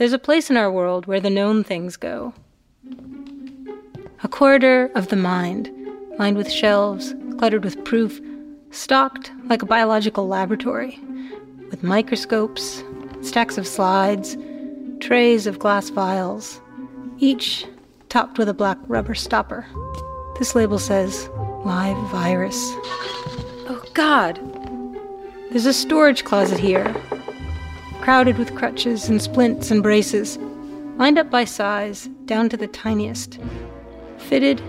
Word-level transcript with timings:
There's 0.00 0.14
a 0.14 0.18
place 0.18 0.48
in 0.48 0.56
our 0.56 0.72
world 0.72 1.04
where 1.04 1.20
the 1.20 1.28
known 1.28 1.62
things 1.62 1.98
go. 1.98 2.32
A 4.22 4.28
corridor 4.28 4.90
of 4.94 5.08
the 5.08 5.16
mind, 5.16 5.70
lined 6.18 6.38
with 6.38 6.50
shelves, 6.50 7.14
cluttered 7.36 7.64
with 7.64 7.84
proof, 7.84 8.18
stocked 8.70 9.30
like 9.44 9.60
a 9.60 9.66
biological 9.66 10.26
laboratory, 10.26 10.98
with 11.68 11.82
microscopes, 11.82 12.82
stacks 13.20 13.58
of 13.58 13.66
slides, 13.66 14.38
trays 15.00 15.46
of 15.46 15.58
glass 15.58 15.90
vials, 15.90 16.62
each 17.18 17.66
topped 18.08 18.38
with 18.38 18.48
a 18.48 18.54
black 18.54 18.78
rubber 18.86 19.14
stopper. 19.14 19.66
This 20.38 20.54
label 20.54 20.78
says 20.78 21.28
live 21.66 21.98
virus. 22.08 22.56
Oh, 23.68 23.84
God! 23.92 24.40
There's 25.50 25.66
a 25.66 25.74
storage 25.74 26.24
closet 26.24 26.58
here, 26.58 26.86
crowded 28.00 28.38
with 28.38 28.54
crutches 28.54 29.08
and 29.08 29.20
splints 29.20 29.70
and 29.70 29.82
braces, 29.82 30.38
lined 30.96 31.18
up 31.18 31.30
by 31.30 31.44
size, 31.44 32.08
down 32.24 32.48
to 32.48 32.56
the 32.56 32.66
tiniest, 32.66 33.38
fitted 34.18 34.62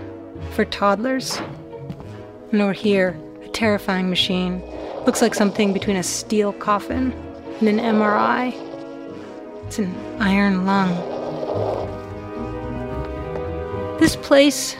for 0.52 0.64
toddlers. 0.64 1.40
Nor 2.52 2.72
here, 2.72 3.18
a 3.42 3.48
terrifying 3.48 4.10
machine. 4.10 4.62
Looks 5.06 5.22
like 5.22 5.34
something 5.34 5.72
between 5.72 5.96
a 5.96 6.02
steel 6.02 6.52
coffin 6.52 7.12
and 7.60 7.68
an 7.68 7.78
MRI. 7.78 8.52
It's 9.66 9.78
an 9.78 9.94
iron 10.20 10.66
lung. 10.66 10.90
This 13.98 14.16
place, 14.16 14.76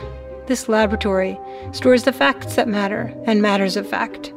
this 0.47 0.69
laboratory, 0.69 1.39
stores 1.73 2.05
the 2.05 2.13
facts 2.13 2.57
that 2.57 2.69
matter 2.69 3.15
and 3.25 3.41
matters 3.41 3.77
of 3.77 3.89
fact. 3.89 4.33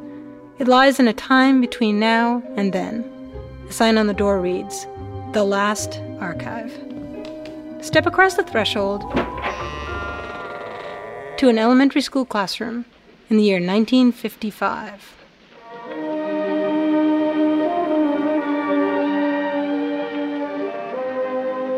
It 0.59 0.67
lies 0.67 0.99
in 0.99 1.07
a 1.07 1.13
time 1.13 1.59
between 1.59 1.99
now 1.99 2.41
and 2.55 2.71
then. 2.71 3.11
The 3.67 3.73
sign 3.73 3.97
on 3.97 4.05
the 4.05 4.13
door 4.13 4.39
reads, 4.39 4.85
The 5.33 5.43
Last 5.43 5.99
Archive. 6.19 6.71
Step 7.81 8.05
across 8.05 8.35
the 8.35 8.43
threshold 8.43 9.01
to 11.37 11.49
an 11.49 11.57
elementary 11.57 12.01
school 12.01 12.25
classroom 12.25 12.85
in 13.29 13.37
the 13.37 13.43
year 13.43 13.57
1955. 13.57 15.15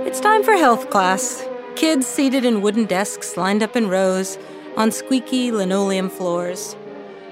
It's 0.05 0.19
time 0.19 0.43
for 0.43 0.53
health 0.53 0.89
class. 0.89 1.47
Kids 1.75 2.05
seated 2.05 2.43
in 2.43 2.61
wooden 2.61 2.85
desks 2.85 3.37
lined 3.37 3.63
up 3.63 3.77
in 3.77 3.87
rows 3.87 4.37
on 4.75 4.91
squeaky 4.91 5.51
linoleum 5.51 6.09
floors. 6.09 6.75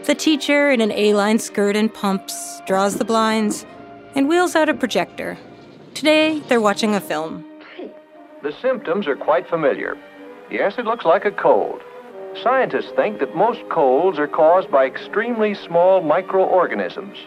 The 0.05 0.15
teacher 0.15 0.71
in 0.71 0.81
an 0.81 0.91
A 0.91 1.13
line 1.13 1.39
skirt 1.39 1.75
and 1.75 1.93
pumps 1.93 2.61
draws 2.65 2.95
the 2.95 3.05
blinds 3.05 3.65
and 4.15 4.27
wheels 4.27 4.55
out 4.55 4.69
a 4.69 4.73
projector. 4.73 5.37
Today, 5.93 6.39
they're 6.47 6.61
watching 6.61 6.95
a 6.95 7.01
film. 7.01 7.45
The 8.43 8.53
symptoms 8.61 9.07
are 9.07 9.15
quite 9.15 9.47
familiar. 9.49 9.95
Yes, 10.49 10.75
it 10.77 10.85
looks 10.85 11.05
like 11.05 11.25
a 11.25 11.31
cold. 11.31 11.81
Scientists 12.43 12.91
think 12.95 13.19
that 13.19 13.35
most 13.35 13.61
colds 13.69 14.19
are 14.19 14.27
caused 14.27 14.69
by 14.69 14.85
extremely 14.85 15.55
small 15.55 16.01
microorganisms 16.01 17.17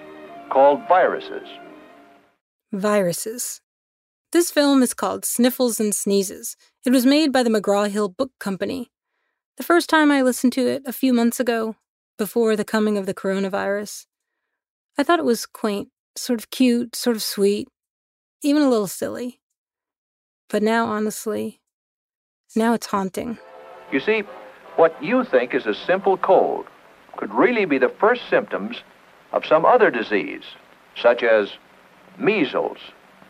called 0.51 0.81
viruses. 0.89 1.49
Viruses. 2.73 3.61
This 4.33 4.51
film 4.51 4.83
is 4.83 4.93
called 4.93 5.25
Sniffles 5.25 5.81
and 5.81 5.95
Sneezes. 5.95 6.57
It 6.85 6.91
was 6.91 7.07
made 7.07 7.33
by 7.33 7.43
the 7.43 7.51
McGraw 7.51 7.89
Hill 7.91 8.11
Book 8.11 8.33
Company. 8.39 8.91
The 9.57 9.63
first 9.65 9.89
time 9.89 10.11
I 10.13 10.23
listened 10.23 10.53
to 10.53 10.67
it 10.69 10.83
a 10.87 10.93
few 10.93 11.13
months 11.13 11.41
ago, 11.41 11.77
before 12.19 12.55
the 12.55 12.65
coming 12.65 12.99
of 12.99 13.07
the 13.07 13.15
coronavirus, 13.15 14.07
I 14.99 15.03
thought 15.03 15.19
it 15.19 15.25
was 15.25 15.47
quaint, 15.47 15.89
sort 16.17 16.39
of 16.39 16.51
cute, 16.51 16.97
sort 16.97 17.17
of 17.17 17.23
sweet, 17.23 17.69
even 18.43 18.63
a 18.63 18.69
little 18.69 18.87
silly. 18.87 19.41
But 20.49 20.63
now, 20.63 20.87
honestly, 20.87 21.61
now 22.57 22.75
it's 22.75 22.87
haunting. 22.87 23.39
You 23.93 24.01
see, 24.01 24.23
what 24.77 25.03
you 25.03 25.25
think 25.25 25.55
is 25.55 25.67
a 25.67 25.75
simple 25.75 26.17
cold 26.17 26.67
could 27.17 27.33
really 27.35 27.65
be 27.65 27.79
the 27.79 27.93
first 28.01 28.23
symptoms 28.31 28.83
of 29.33 29.45
some 29.45 29.65
other 29.65 29.91
disease, 29.91 30.45
such 30.97 31.23
as 31.23 31.51
measles, 32.19 32.79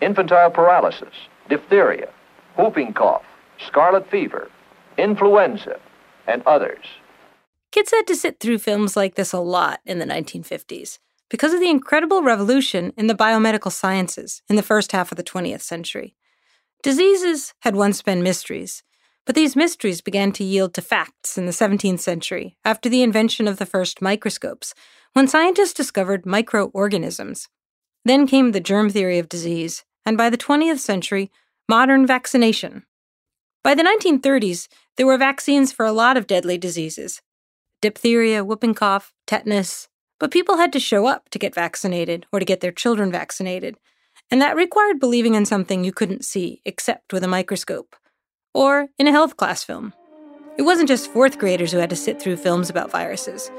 infantile 0.00 0.50
paralysis, 0.50 1.14
diphtheria, 1.48 2.08
whooping 2.56 2.92
cough, 2.92 3.24
scarlet 3.66 4.08
fever, 4.10 4.50
influenza, 4.96 5.80
and 6.26 6.42
others. 6.46 6.84
Kids 7.72 7.90
had 7.90 8.06
to 8.06 8.16
sit 8.16 8.40
through 8.40 8.58
films 8.58 8.96
like 8.96 9.14
this 9.14 9.32
a 9.32 9.40
lot 9.40 9.80
in 9.84 9.98
the 9.98 10.04
1950s 10.04 10.98
because 11.30 11.52
of 11.52 11.60
the 11.60 11.70
incredible 11.70 12.22
revolution 12.22 12.92
in 12.96 13.06
the 13.06 13.14
biomedical 13.14 13.72
sciences 13.72 14.42
in 14.48 14.56
the 14.56 14.62
first 14.62 14.92
half 14.92 15.12
of 15.12 15.16
the 15.16 15.22
20th 15.22 15.60
century. 15.60 16.14
Diseases 16.82 17.54
had 17.60 17.74
once 17.74 18.02
been 18.02 18.22
mysteries, 18.22 18.82
but 19.26 19.34
these 19.34 19.56
mysteries 19.56 20.00
began 20.00 20.32
to 20.32 20.44
yield 20.44 20.72
to 20.74 20.80
facts 20.80 21.36
in 21.36 21.44
the 21.44 21.52
17th 21.52 22.00
century 22.00 22.56
after 22.64 22.88
the 22.88 23.02
invention 23.02 23.46
of 23.46 23.58
the 23.58 23.66
first 23.66 24.00
microscopes, 24.00 24.74
when 25.12 25.28
scientists 25.28 25.74
discovered 25.74 26.24
microorganisms. 26.24 27.48
Then 28.04 28.26
came 28.26 28.52
the 28.52 28.60
germ 28.60 28.88
theory 28.88 29.18
of 29.18 29.28
disease, 29.28 29.84
and 30.06 30.16
by 30.16 30.30
the 30.30 30.38
20th 30.38 30.78
century, 30.78 31.30
modern 31.68 32.06
vaccination. 32.06 32.84
By 33.62 33.74
the 33.74 33.82
1930s, 33.82 34.68
there 34.96 35.06
were 35.06 35.18
vaccines 35.18 35.72
for 35.72 35.84
a 35.84 35.92
lot 35.92 36.16
of 36.16 36.26
deadly 36.26 36.56
diseases 36.56 37.20
diphtheria, 37.80 38.44
whooping 38.44 38.74
cough, 38.74 39.12
tetanus. 39.26 39.88
But 40.18 40.30
people 40.30 40.56
had 40.56 40.72
to 40.72 40.80
show 40.80 41.06
up 41.06 41.28
to 41.30 41.38
get 41.38 41.54
vaccinated 41.54 42.26
or 42.32 42.38
to 42.38 42.44
get 42.44 42.60
their 42.60 42.72
children 42.72 43.12
vaccinated, 43.12 43.76
and 44.30 44.42
that 44.42 44.56
required 44.56 45.00
believing 45.00 45.34
in 45.34 45.46
something 45.46 45.84
you 45.84 45.92
couldn't 45.92 46.24
see 46.24 46.60
except 46.64 47.12
with 47.12 47.24
a 47.24 47.28
microscope 47.28 47.96
or 48.52 48.88
in 48.98 49.06
a 49.06 49.12
health 49.12 49.36
class 49.36 49.62
film. 49.62 49.92
It 50.56 50.62
wasn't 50.62 50.88
just 50.88 51.12
fourth 51.12 51.38
graders 51.38 51.70
who 51.70 51.78
had 51.78 51.90
to 51.90 51.96
sit 51.96 52.20
through 52.20 52.36
films 52.36 52.68
about 52.68 52.90
viruses. 52.90 53.50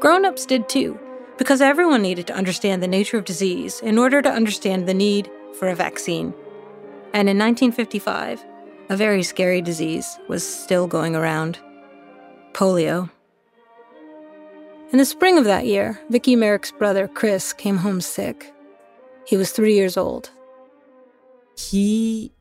Grown 0.00 0.24
ups 0.24 0.46
did 0.46 0.68
too, 0.68 0.98
because 1.36 1.60
everyone 1.60 2.00
needed 2.00 2.26
to 2.28 2.34
understand 2.34 2.82
the 2.82 2.88
nature 2.88 3.18
of 3.18 3.26
disease 3.26 3.80
in 3.80 3.98
order 3.98 4.22
to 4.22 4.30
understand 4.30 4.86
the 4.86 4.94
need 4.94 5.30
for 5.58 5.68
a 5.68 5.74
vaccine. 5.74 6.32
And 7.12 7.28
in 7.28 7.38
1955, 7.38 8.44
a 8.88 8.96
very 8.96 9.22
scary 9.22 9.60
disease 9.60 10.18
was 10.28 10.46
still 10.46 10.86
going 10.86 11.14
around 11.14 11.58
polio. 12.52 13.10
In 14.92 14.98
the 14.98 15.04
spring 15.04 15.36
of 15.36 15.44
that 15.44 15.66
year, 15.66 16.00
Vicky 16.10 16.36
Merrick's 16.36 16.72
brother, 16.72 17.08
Chris, 17.08 17.52
came 17.52 17.78
home 17.78 18.00
sick. 18.00 18.52
He 19.26 19.36
was 19.36 19.50
three 19.50 19.74
years 19.74 19.96
old. 19.96 20.30
He 21.58 22.32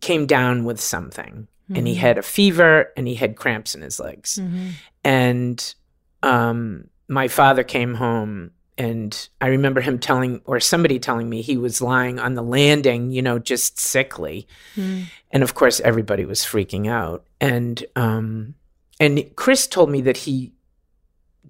came 0.00 0.26
down 0.26 0.64
with 0.64 0.80
something, 0.80 1.46
mm-hmm. 1.64 1.76
and 1.76 1.86
he 1.86 1.94
mm-hmm. 1.94 2.00
had 2.00 2.18
a 2.18 2.22
fever 2.22 2.92
and 2.96 3.06
he 3.06 3.14
had 3.14 3.36
cramps 3.36 3.74
in 3.74 3.82
his 3.82 4.00
legs. 4.00 4.38
Mm-hmm. 4.40 4.68
And 5.04 5.74
um, 6.22 6.88
my 7.08 7.28
father 7.28 7.62
came 7.62 7.94
home 7.94 8.50
and 8.80 9.28
I 9.42 9.48
remember 9.48 9.82
him 9.82 9.98
telling, 9.98 10.40
or 10.46 10.58
somebody 10.58 10.98
telling 10.98 11.28
me, 11.28 11.42
he 11.42 11.58
was 11.58 11.82
lying 11.82 12.18
on 12.18 12.32
the 12.32 12.42
landing, 12.42 13.10
you 13.10 13.20
know, 13.20 13.38
just 13.38 13.78
sickly. 13.78 14.48
Mm. 14.74 15.04
And 15.30 15.42
of 15.42 15.54
course, 15.54 15.80
everybody 15.80 16.24
was 16.24 16.40
freaking 16.40 16.88
out. 16.88 17.26
And 17.42 17.84
um, 17.94 18.54
and 18.98 19.30
Chris 19.36 19.66
told 19.66 19.90
me 19.90 20.00
that 20.02 20.16
he, 20.16 20.52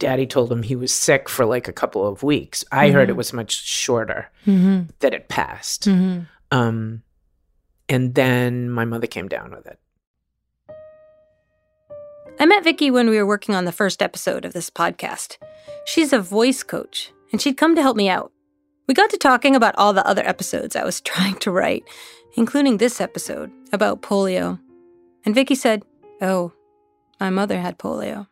Daddy 0.01 0.27
told 0.27 0.51
him 0.51 0.63
he 0.63 0.75
was 0.75 0.93
sick 0.93 1.29
for 1.29 1.45
like 1.45 1.69
a 1.69 1.73
couple 1.73 2.07
of 2.07 2.23
weeks. 2.23 2.65
I 2.73 2.87
mm-hmm. 2.87 2.95
heard 2.95 3.11
it 3.11 3.17
was 3.17 3.33
much 3.33 3.53
shorter 3.53 4.31
mm-hmm. 4.47 4.85
that 4.99 5.15
it 5.15 5.29
passed. 5.29 5.85
Mm-hmm. 5.85 6.23
Um, 6.51 7.03
and 7.89 8.15
then 8.15 8.71
my 8.71 8.85
mother 8.85 9.07
came 9.07 9.29
down 9.29 9.53
with 9.53 9.67
it. 9.67 9.79
I 12.41 12.47
met 12.47 12.65
Vicky 12.65 12.91
when 12.91 13.11
we 13.11 13.19
were 13.19 13.27
working 13.27 13.55
on 13.55 13.67
the 13.67 13.73
first 13.73 14.03
episode 14.03 14.47
of 14.47 14.55
this 14.55 14.71
podcast. 14.71 15.37
She's 15.85 16.15
a 16.15 16.19
voice 16.19 16.63
coach 16.63 17.13
and 17.31 17.41
she'd 17.41 17.59
come 17.59 17.77
to 17.77 17.83
help 17.83 17.97
me 17.97 18.09
out. 18.09 18.33
We 18.89 18.95
got 18.95 19.11
to 19.11 19.19
talking 19.19 19.55
about 19.55 19.77
all 19.77 19.93
the 19.93 20.07
other 20.07 20.27
episodes 20.27 20.75
I 20.75 20.85
was 20.85 21.01
trying 21.03 21.37
to 21.41 21.51
write, 21.51 21.85
including 22.37 22.79
this 22.79 23.01
episode 23.03 23.53
about 23.73 24.01
polio. 24.01 24.59
And 25.27 25.35
Vicky 25.35 25.55
said, 25.55 25.85
"Oh, 26.23 26.53
my 27.21 27.29
mother 27.29 27.61
had 27.61 27.79
polio." 27.79 28.30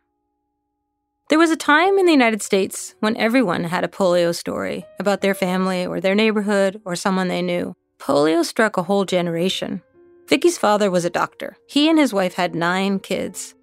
There 1.29 1.37
was 1.37 1.51
a 1.51 1.55
time 1.55 1.99
in 1.99 2.07
the 2.07 2.11
United 2.11 2.41
States 2.41 2.95
when 3.01 3.15
everyone 3.15 3.65
had 3.65 3.83
a 3.83 3.87
polio 3.87 4.33
story 4.33 4.87
about 4.99 5.21
their 5.21 5.35
family 5.35 5.85
or 5.85 6.01
their 6.01 6.15
neighborhood 6.15 6.81
or 6.85 6.95
someone 6.95 7.27
they 7.27 7.43
knew. 7.43 7.75
Polio 7.99 8.43
struck 8.43 8.77
a 8.77 8.83
whole 8.83 9.05
generation. 9.05 9.83
Vicky's 10.27 10.57
father 10.57 10.89
was 10.89 11.05
a 11.05 11.09
doctor. 11.11 11.55
He 11.67 11.87
and 11.87 11.99
his 11.99 12.11
wife 12.11 12.33
had 12.33 12.55
nine 12.55 12.97
kids. 12.97 13.53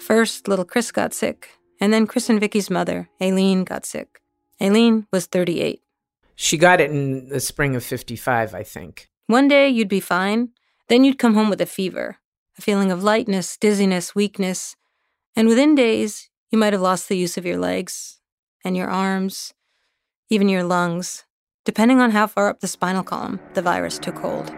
First, 0.00 0.48
little 0.48 0.64
Chris 0.64 0.90
got 0.90 1.14
sick, 1.14 1.50
and 1.80 1.92
then 1.92 2.08
Chris 2.08 2.28
and 2.28 2.40
Vicky's 2.40 2.70
mother, 2.70 3.08
Aileen, 3.22 3.62
got 3.62 3.86
sick. 3.86 4.20
Aileen 4.60 5.06
was 5.12 5.26
38. 5.26 5.80
She 6.34 6.58
got 6.58 6.80
it 6.80 6.90
in 6.90 7.28
the 7.28 7.38
spring 7.38 7.76
of 7.76 7.84
55, 7.84 8.52
I 8.52 8.64
think. 8.64 9.08
One 9.28 9.46
day 9.46 9.68
you'd 9.68 9.86
be 9.86 10.00
fine, 10.00 10.48
then 10.88 11.04
you'd 11.04 11.20
come 11.20 11.34
home 11.34 11.50
with 11.50 11.60
a 11.60 11.66
fever, 11.66 12.16
a 12.58 12.62
feeling 12.62 12.90
of 12.90 13.04
lightness, 13.04 13.56
dizziness, 13.56 14.12
weakness, 14.12 14.74
and 15.36 15.46
within 15.46 15.76
days 15.76 16.28
you 16.52 16.58
might 16.58 16.74
have 16.74 16.82
lost 16.82 17.08
the 17.08 17.16
use 17.16 17.38
of 17.38 17.46
your 17.46 17.56
legs 17.56 18.20
and 18.62 18.76
your 18.76 18.88
arms, 18.88 19.54
even 20.28 20.50
your 20.50 20.62
lungs, 20.62 21.24
depending 21.64 21.98
on 21.98 22.10
how 22.10 22.26
far 22.26 22.48
up 22.48 22.60
the 22.60 22.68
spinal 22.68 23.02
column 23.02 23.40
the 23.54 23.62
virus 23.62 23.98
took 23.98 24.16
hold. 24.16 24.50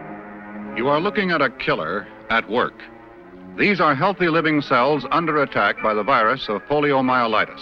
You 0.75 0.89
are 0.89 0.99
looking 0.99 1.31
at 1.31 1.41
a 1.41 1.49
killer 1.49 2.05
at 2.29 2.49
work. 2.49 2.73
These 3.57 3.79
are 3.79 3.95
healthy 3.95 4.27
living 4.27 4.61
cells 4.61 5.05
under 5.11 5.41
attack 5.41 5.81
by 5.81 5.93
the 5.93 6.03
virus 6.03 6.49
of 6.49 6.61
poliomyelitis. 6.63 7.61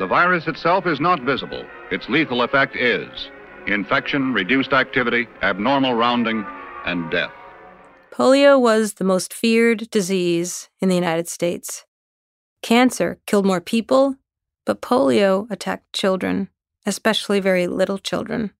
The 0.00 0.06
virus 0.08 0.48
itself 0.48 0.86
is 0.86 1.00
not 1.00 1.22
visible. 1.22 1.64
Its 1.92 2.08
lethal 2.08 2.42
effect 2.42 2.74
is 2.76 3.30
infection, 3.68 4.32
reduced 4.32 4.72
activity, 4.72 5.28
abnormal 5.42 5.94
rounding, 5.94 6.44
and 6.84 7.10
death. 7.10 7.32
Polio 8.12 8.60
was 8.60 8.94
the 8.94 9.04
most 9.04 9.32
feared 9.32 9.90
disease 9.90 10.68
in 10.80 10.88
the 10.88 10.94
United 10.94 11.28
States. 11.28 11.85
Cancer 12.66 13.20
killed 13.28 13.46
more 13.46 13.60
people, 13.60 14.16
but 14.64 14.82
polio 14.82 15.48
attacked 15.52 15.92
children, 15.92 16.48
especially 16.84 17.38
very 17.38 17.68
little 17.68 17.96
children. 17.96 18.50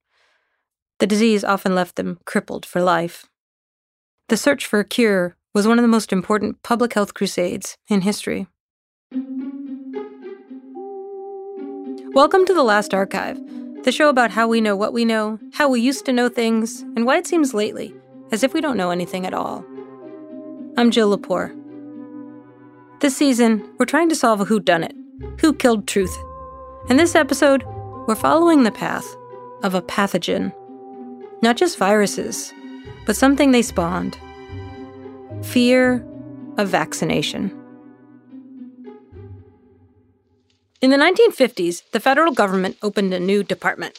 The 1.00 1.08
disease 1.08 1.42
often 1.42 1.74
left 1.74 1.96
them 1.96 2.20
crippled 2.24 2.64
for 2.64 2.80
life. 2.80 3.26
The 4.28 4.36
search 4.36 4.64
for 4.64 4.78
a 4.78 4.84
cure 4.84 5.36
was 5.52 5.66
one 5.66 5.76
of 5.76 5.82
the 5.82 5.88
most 5.88 6.12
important 6.12 6.62
public 6.62 6.94
health 6.94 7.14
crusades 7.14 7.78
in 7.88 8.02
history. 8.02 8.46
Welcome 12.14 12.46
to 12.46 12.54
The 12.54 12.62
Last 12.62 12.94
Archive, 12.94 13.40
the 13.82 13.90
show 13.90 14.08
about 14.08 14.30
how 14.30 14.46
we 14.46 14.60
know 14.60 14.76
what 14.76 14.92
we 14.92 15.04
know, 15.04 15.40
how 15.54 15.68
we 15.68 15.80
used 15.80 16.06
to 16.06 16.12
know 16.12 16.28
things, 16.28 16.82
and 16.94 17.06
why 17.06 17.16
it 17.16 17.26
seems 17.26 17.54
lately 17.54 17.92
as 18.30 18.44
if 18.44 18.54
we 18.54 18.60
don't 18.60 18.76
know 18.76 18.90
anything 18.90 19.26
at 19.26 19.34
all. 19.34 19.64
I'm 20.76 20.92
Jill 20.92 21.10
Lepore. 21.18 21.65
This 22.98 23.14
season, 23.14 23.68
we're 23.78 23.84
trying 23.84 24.08
to 24.08 24.16
solve 24.16 24.40
a 24.40 24.46
whodunit 24.46 24.94
who 25.42 25.52
killed 25.52 25.86
truth. 25.86 26.16
In 26.88 26.96
this 26.96 27.14
episode, 27.14 27.62
we're 28.08 28.14
following 28.14 28.62
the 28.62 28.70
path 28.70 29.04
of 29.62 29.74
a 29.74 29.82
pathogen. 29.82 30.50
Not 31.42 31.58
just 31.58 31.76
viruses, 31.76 32.54
but 33.04 33.14
something 33.14 33.50
they 33.50 33.60
spawned 33.60 34.18
fear 35.42 36.06
of 36.56 36.70
vaccination. 36.70 37.50
In 40.80 40.88
the 40.88 40.96
1950s, 40.96 41.82
the 41.90 42.00
federal 42.00 42.32
government 42.32 42.78
opened 42.82 43.12
a 43.12 43.20
new 43.20 43.42
department. 43.42 43.98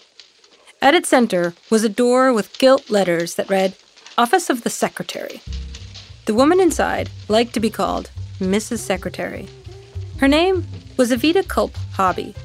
At 0.81 0.95
its 0.95 1.07
center 1.07 1.53
was 1.69 1.83
a 1.83 1.89
door 1.89 2.33
with 2.33 2.57
gilt 2.57 2.89
letters 2.89 3.35
that 3.35 3.49
read, 3.49 3.75
Office 4.17 4.49
of 4.49 4.63
the 4.63 4.71
Secretary. 4.71 5.41
The 6.25 6.33
woman 6.33 6.59
inside 6.59 7.11
liked 7.27 7.53
to 7.53 7.59
be 7.59 7.69
called 7.69 8.09
Mrs. 8.39 8.79
Secretary. 8.79 9.47
Her 10.17 10.27
name 10.27 10.65
was 10.97 11.11
Oveta 11.11 11.47
Culp 11.47 11.75
Hobby, 11.93 12.35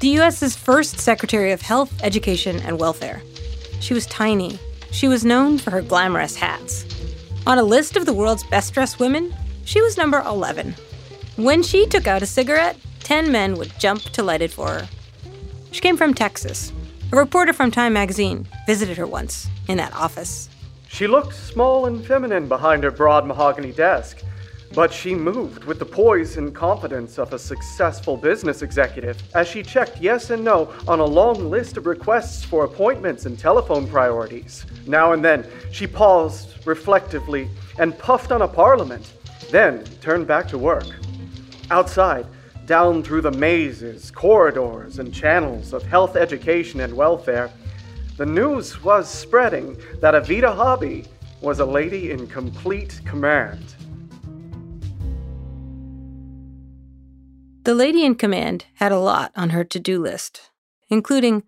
the 0.00 0.08
U.S.'s 0.08 0.56
first 0.56 0.98
Secretary 0.98 1.52
of 1.52 1.62
Health, 1.62 1.92
Education, 2.02 2.60
and 2.60 2.78
Welfare. 2.78 3.22
She 3.80 3.94
was 3.94 4.06
tiny. 4.06 4.58
She 4.90 5.08
was 5.08 5.24
known 5.24 5.58
for 5.58 5.70
her 5.70 5.82
glamorous 5.82 6.36
hats. 6.36 6.84
On 7.46 7.58
a 7.58 7.62
list 7.62 7.96
of 7.96 8.06
the 8.06 8.12
world's 8.12 8.44
best 8.44 8.74
dressed 8.74 9.00
women, 9.00 9.34
she 9.64 9.80
was 9.80 9.96
number 9.96 10.20
11. 10.20 10.74
When 11.36 11.62
she 11.62 11.86
took 11.86 12.06
out 12.06 12.22
a 12.22 12.26
cigarette, 12.26 12.76
Ten 13.00 13.32
men 13.32 13.56
would 13.56 13.72
jump 13.78 14.02
to 14.02 14.22
light 14.22 14.42
it 14.42 14.52
for 14.52 14.68
her. 14.68 14.88
She 15.72 15.80
came 15.80 15.96
from 15.96 16.14
Texas. 16.14 16.72
A 17.12 17.16
reporter 17.16 17.52
from 17.52 17.70
Time 17.70 17.92
magazine 17.92 18.46
visited 18.66 18.96
her 18.96 19.06
once 19.06 19.48
in 19.68 19.76
that 19.78 19.94
office. 19.94 20.48
She 20.88 21.06
looked 21.06 21.34
small 21.34 21.86
and 21.86 22.04
feminine 22.06 22.48
behind 22.48 22.84
her 22.84 22.90
broad 22.90 23.26
mahogany 23.26 23.72
desk, 23.72 24.22
but 24.74 24.92
she 24.92 25.14
moved 25.14 25.64
with 25.64 25.78
the 25.78 25.84
poise 25.84 26.36
and 26.36 26.54
confidence 26.54 27.18
of 27.18 27.32
a 27.32 27.38
successful 27.38 28.16
business 28.16 28.62
executive 28.62 29.22
as 29.34 29.46
she 29.46 29.62
checked 29.62 30.00
yes 30.00 30.30
and 30.30 30.42
no 30.42 30.72
on 30.88 31.00
a 31.00 31.04
long 31.04 31.50
list 31.50 31.76
of 31.76 31.86
requests 31.86 32.44
for 32.44 32.64
appointments 32.64 33.26
and 33.26 33.38
telephone 33.38 33.86
priorities. 33.86 34.64
Now 34.86 35.12
and 35.12 35.24
then, 35.24 35.46
she 35.70 35.86
paused 35.86 36.66
reflectively 36.66 37.50
and 37.78 37.98
puffed 37.98 38.32
on 38.32 38.42
a 38.42 38.48
parliament, 38.48 39.12
then 39.50 39.84
turned 40.00 40.26
back 40.26 40.48
to 40.48 40.58
work. 40.58 40.86
Outside, 41.70 42.26
down 42.66 43.02
through 43.02 43.22
the 43.22 43.32
mazes, 43.32 44.10
corridors, 44.10 44.98
and 44.98 45.12
channels 45.12 45.72
of 45.72 45.82
health 45.82 46.16
education 46.16 46.80
and 46.80 46.94
welfare, 46.94 47.50
the 48.16 48.26
news 48.26 48.82
was 48.82 49.08
spreading 49.08 49.76
that 50.00 50.14
Oveta 50.14 50.54
Hobby 50.54 51.04
was 51.40 51.60
a 51.60 51.64
lady 51.64 52.12
in 52.12 52.26
complete 52.26 53.00
command. 53.04 53.74
The 57.64 57.74
lady 57.76 58.04
in 58.04 58.16
command 58.16 58.64
had 58.74 58.90
a 58.90 58.98
lot 58.98 59.30
on 59.36 59.50
her 59.50 59.62
to 59.62 59.78
do 59.78 60.02
list, 60.02 60.50
including 60.88 61.44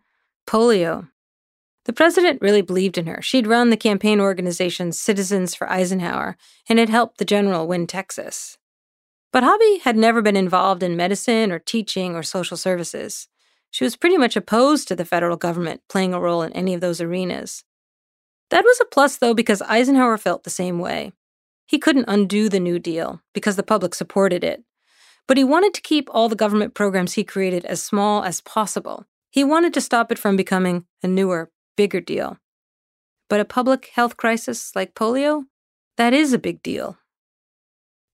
polio. 0.46 1.08
The 1.86 1.92
president 1.92 2.40
really 2.40 2.62
believed 2.62 2.96
in 2.96 3.06
her. 3.06 3.20
She'd 3.20 3.48
run 3.48 3.70
the 3.70 3.76
campaign 3.76 4.20
organization 4.20 4.92
Citizens 4.92 5.56
for 5.56 5.68
Eisenhower 5.68 6.36
and 6.68 6.78
had 6.78 6.88
helped 6.88 7.18
the 7.18 7.24
general 7.24 7.66
win 7.66 7.88
Texas. 7.88 8.58
But 9.32 9.42
Hobby 9.42 9.78
had 9.78 9.96
never 9.96 10.22
been 10.22 10.36
involved 10.36 10.84
in 10.84 10.96
medicine 10.96 11.50
or 11.50 11.58
teaching 11.58 12.14
or 12.14 12.22
social 12.22 12.56
services. 12.56 13.26
She 13.72 13.82
was 13.82 13.96
pretty 13.96 14.16
much 14.16 14.36
opposed 14.36 14.86
to 14.86 14.94
the 14.94 15.04
federal 15.04 15.36
government 15.36 15.82
playing 15.88 16.14
a 16.14 16.20
role 16.20 16.42
in 16.42 16.52
any 16.52 16.74
of 16.74 16.80
those 16.80 17.00
arenas. 17.00 17.64
That 18.50 18.62
was 18.62 18.78
a 18.80 18.84
plus, 18.84 19.16
though, 19.16 19.34
because 19.34 19.62
Eisenhower 19.62 20.16
felt 20.16 20.44
the 20.44 20.50
same 20.50 20.78
way. 20.78 21.10
He 21.66 21.80
couldn't 21.80 22.04
undo 22.06 22.48
the 22.48 22.60
New 22.60 22.78
Deal 22.78 23.20
because 23.32 23.56
the 23.56 23.64
public 23.64 23.96
supported 23.96 24.44
it. 24.44 24.62
But 25.26 25.36
he 25.36 25.44
wanted 25.44 25.74
to 25.74 25.80
keep 25.80 26.08
all 26.10 26.28
the 26.28 26.36
government 26.36 26.74
programs 26.74 27.14
he 27.14 27.24
created 27.24 27.64
as 27.64 27.82
small 27.82 28.24
as 28.24 28.40
possible. 28.40 29.06
He 29.30 29.42
wanted 29.42 29.74
to 29.74 29.80
stop 29.80 30.12
it 30.12 30.18
from 30.18 30.36
becoming 30.36 30.84
a 31.02 31.08
newer, 31.08 31.50
bigger 31.76 32.00
deal. 32.00 32.38
But 33.28 33.40
a 33.40 33.44
public 33.44 33.90
health 33.94 34.16
crisis 34.16 34.76
like 34.76 34.94
polio? 34.94 35.44
That 35.96 36.12
is 36.12 36.32
a 36.32 36.38
big 36.38 36.62
deal. 36.62 36.98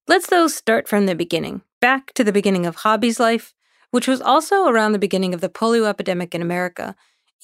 Let's, 0.07 0.29
though, 0.29 0.49
start 0.49 0.89
from 0.89 1.07
the 1.07 1.15
beginning, 1.15 1.63
back 1.81 2.13
to 2.15 2.25
the 2.25 2.33
beginning 2.33 2.67
of 2.67 2.77
Hobby's 2.77 3.21
life, 3.21 3.55
which 3.91 4.09
was 4.09 4.21
also 4.21 4.67
around 4.67 4.93
the 4.93 4.99
beginning 4.99 5.35
of 5.35 5.41
the 5.41 5.49
polio 5.49 5.89
epidemic 5.89 6.35
in 6.35 6.43
America 6.43 6.95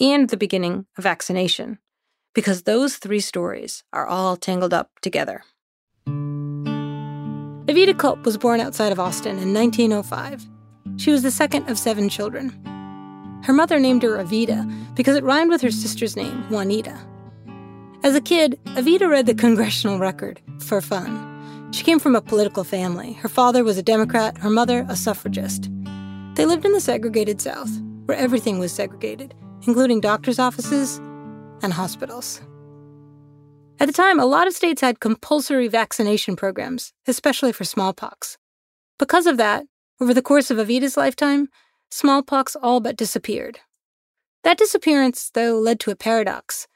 and 0.00 0.28
the 0.28 0.36
beginning 0.36 0.86
of 0.96 1.04
vaccination, 1.04 1.78
because 2.34 2.62
those 2.62 2.96
three 2.96 3.20
stories 3.20 3.82
are 3.92 4.06
all 4.06 4.36
tangled 4.36 4.74
up 4.74 4.90
together. 5.00 5.42
Oveta 7.76 7.98
Culp 7.98 8.24
was 8.24 8.38
born 8.38 8.58
outside 8.58 8.90
of 8.90 8.98
Austin 8.98 9.38
in 9.38 9.52
1905. 9.52 10.46
She 10.96 11.10
was 11.10 11.22
the 11.22 11.30
second 11.30 11.68
of 11.68 11.78
seven 11.78 12.08
children. 12.08 12.48
Her 13.44 13.52
mother 13.52 13.78
named 13.78 14.02
her 14.02 14.16
Oveta 14.16 14.66
because 14.94 15.14
it 15.14 15.22
rhymed 15.22 15.50
with 15.50 15.60
her 15.60 15.70
sister's 15.70 16.16
name, 16.16 16.48
Juanita. 16.48 16.98
As 18.02 18.14
a 18.14 18.22
kid, 18.22 18.58
Oveta 18.76 19.10
read 19.10 19.26
the 19.26 19.34
Congressional 19.34 19.98
Record 19.98 20.40
for 20.60 20.80
fun. 20.80 21.70
She 21.72 21.84
came 21.84 21.98
from 21.98 22.16
a 22.16 22.22
political 22.22 22.64
family. 22.64 23.12
Her 23.12 23.28
father 23.28 23.62
was 23.62 23.76
a 23.76 23.82
Democrat, 23.82 24.38
her 24.38 24.48
mother, 24.48 24.86
a 24.88 24.96
suffragist. 24.96 25.68
They 26.34 26.46
lived 26.46 26.64
in 26.64 26.72
the 26.72 26.80
segregated 26.80 27.42
South, 27.42 27.78
where 28.06 28.16
everything 28.16 28.58
was 28.58 28.72
segregated, 28.72 29.34
including 29.66 30.00
doctors' 30.00 30.38
offices 30.38 30.96
and 31.60 31.74
hospitals. 31.74 32.40
At 33.78 33.86
the 33.86 33.92
time, 33.92 34.18
a 34.18 34.24
lot 34.24 34.46
of 34.46 34.54
states 34.54 34.80
had 34.80 35.00
compulsory 35.00 35.68
vaccination 35.68 36.34
programs, 36.34 36.94
especially 37.06 37.52
for 37.52 37.64
smallpox. 37.64 38.38
Because 38.98 39.26
of 39.26 39.36
that, 39.36 39.66
over 40.00 40.14
the 40.14 40.22
course 40.22 40.50
of 40.50 40.56
Oveta's 40.56 40.96
lifetime, 40.96 41.48
smallpox 41.90 42.56
all 42.56 42.80
but 42.80 42.96
disappeared. 42.96 43.60
That 44.44 44.56
disappearance, 44.56 45.30
though, 45.34 45.58
led 45.58 45.78
to 45.80 45.90
a 45.90 45.96
paradox. 45.96 46.66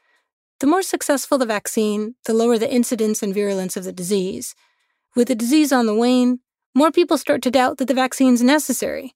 The 0.58 0.66
more 0.66 0.82
successful 0.82 1.38
the 1.38 1.46
vaccine, 1.46 2.16
the 2.26 2.34
lower 2.34 2.58
the 2.58 2.70
incidence 2.70 3.22
and 3.22 3.32
virulence 3.32 3.78
of 3.78 3.84
the 3.84 3.92
disease. 3.92 4.54
With 5.16 5.28
the 5.28 5.34
disease 5.34 5.72
on 5.72 5.86
the 5.86 5.94
wane, 5.94 6.40
more 6.74 6.92
people 6.92 7.16
start 7.16 7.40
to 7.42 7.50
doubt 7.50 7.78
that 7.78 7.88
the 7.88 7.94
vaccine's 7.94 8.42
necessary. 8.42 9.14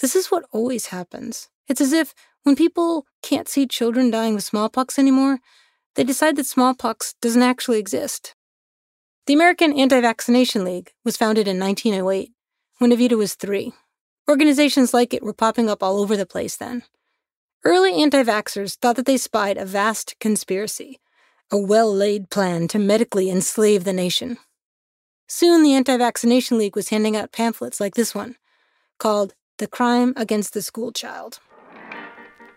This 0.00 0.14
is 0.14 0.30
what 0.30 0.44
always 0.52 0.86
happens. 0.86 1.48
It's 1.68 1.80
as 1.80 1.92
if 1.92 2.14
when 2.42 2.54
people 2.54 3.06
can't 3.22 3.48
see 3.48 3.66
children 3.66 4.10
dying 4.10 4.34
with 4.34 4.44
smallpox 4.44 4.98
anymore, 4.98 5.38
they 5.94 6.04
decide 6.04 6.36
that 6.36 6.46
smallpox 6.46 7.14
doesn't 7.20 7.42
actually 7.42 7.78
exist. 7.78 8.34
The 9.26 9.34
American 9.34 9.78
Anti 9.78 10.00
Vaccination 10.00 10.64
League 10.64 10.92
was 11.04 11.16
founded 11.16 11.48
in 11.48 11.58
1908 11.58 12.32
when 12.78 12.90
Oveta 12.90 13.16
was 13.16 13.34
three. 13.34 13.72
Organizations 14.28 14.94
like 14.94 15.14
it 15.14 15.22
were 15.22 15.34
popping 15.34 15.68
up 15.68 15.82
all 15.82 15.98
over 15.98 16.16
the 16.16 16.26
place 16.26 16.56
then. 16.56 16.82
Early 17.64 18.02
anti 18.02 18.22
vaxxers 18.22 18.76
thought 18.76 18.96
that 18.96 19.06
they 19.06 19.16
spied 19.16 19.56
a 19.56 19.64
vast 19.64 20.16
conspiracy, 20.20 21.00
a 21.50 21.58
well 21.58 21.92
laid 21.94 22.28
plan 22.28 22.68
to 22.68 22.78
medically 22.78 23.30
enslave 23.30 23.84
the 23.84 23.92
nation. 23.92 24.38
Soon 25.26 25.62
the 25.62 25.74
Anti 25.74 25.96
Vaccination 25.96 26.58
League 26.58 26.76
was 26.76 26.90
handing 26.90 27.16
out 27.16 27.32
pamphlets 27.32 27.80
like 27.80 27.94
this 27.94 28.14
one, 28.14 28.36
called 28.98 29.34
The 29.56 29.66
Crime 29.66 30.12
Against 30.16 30.52
the 30.52 30.60
School 30.60 30.92
Child. 30.92 31.38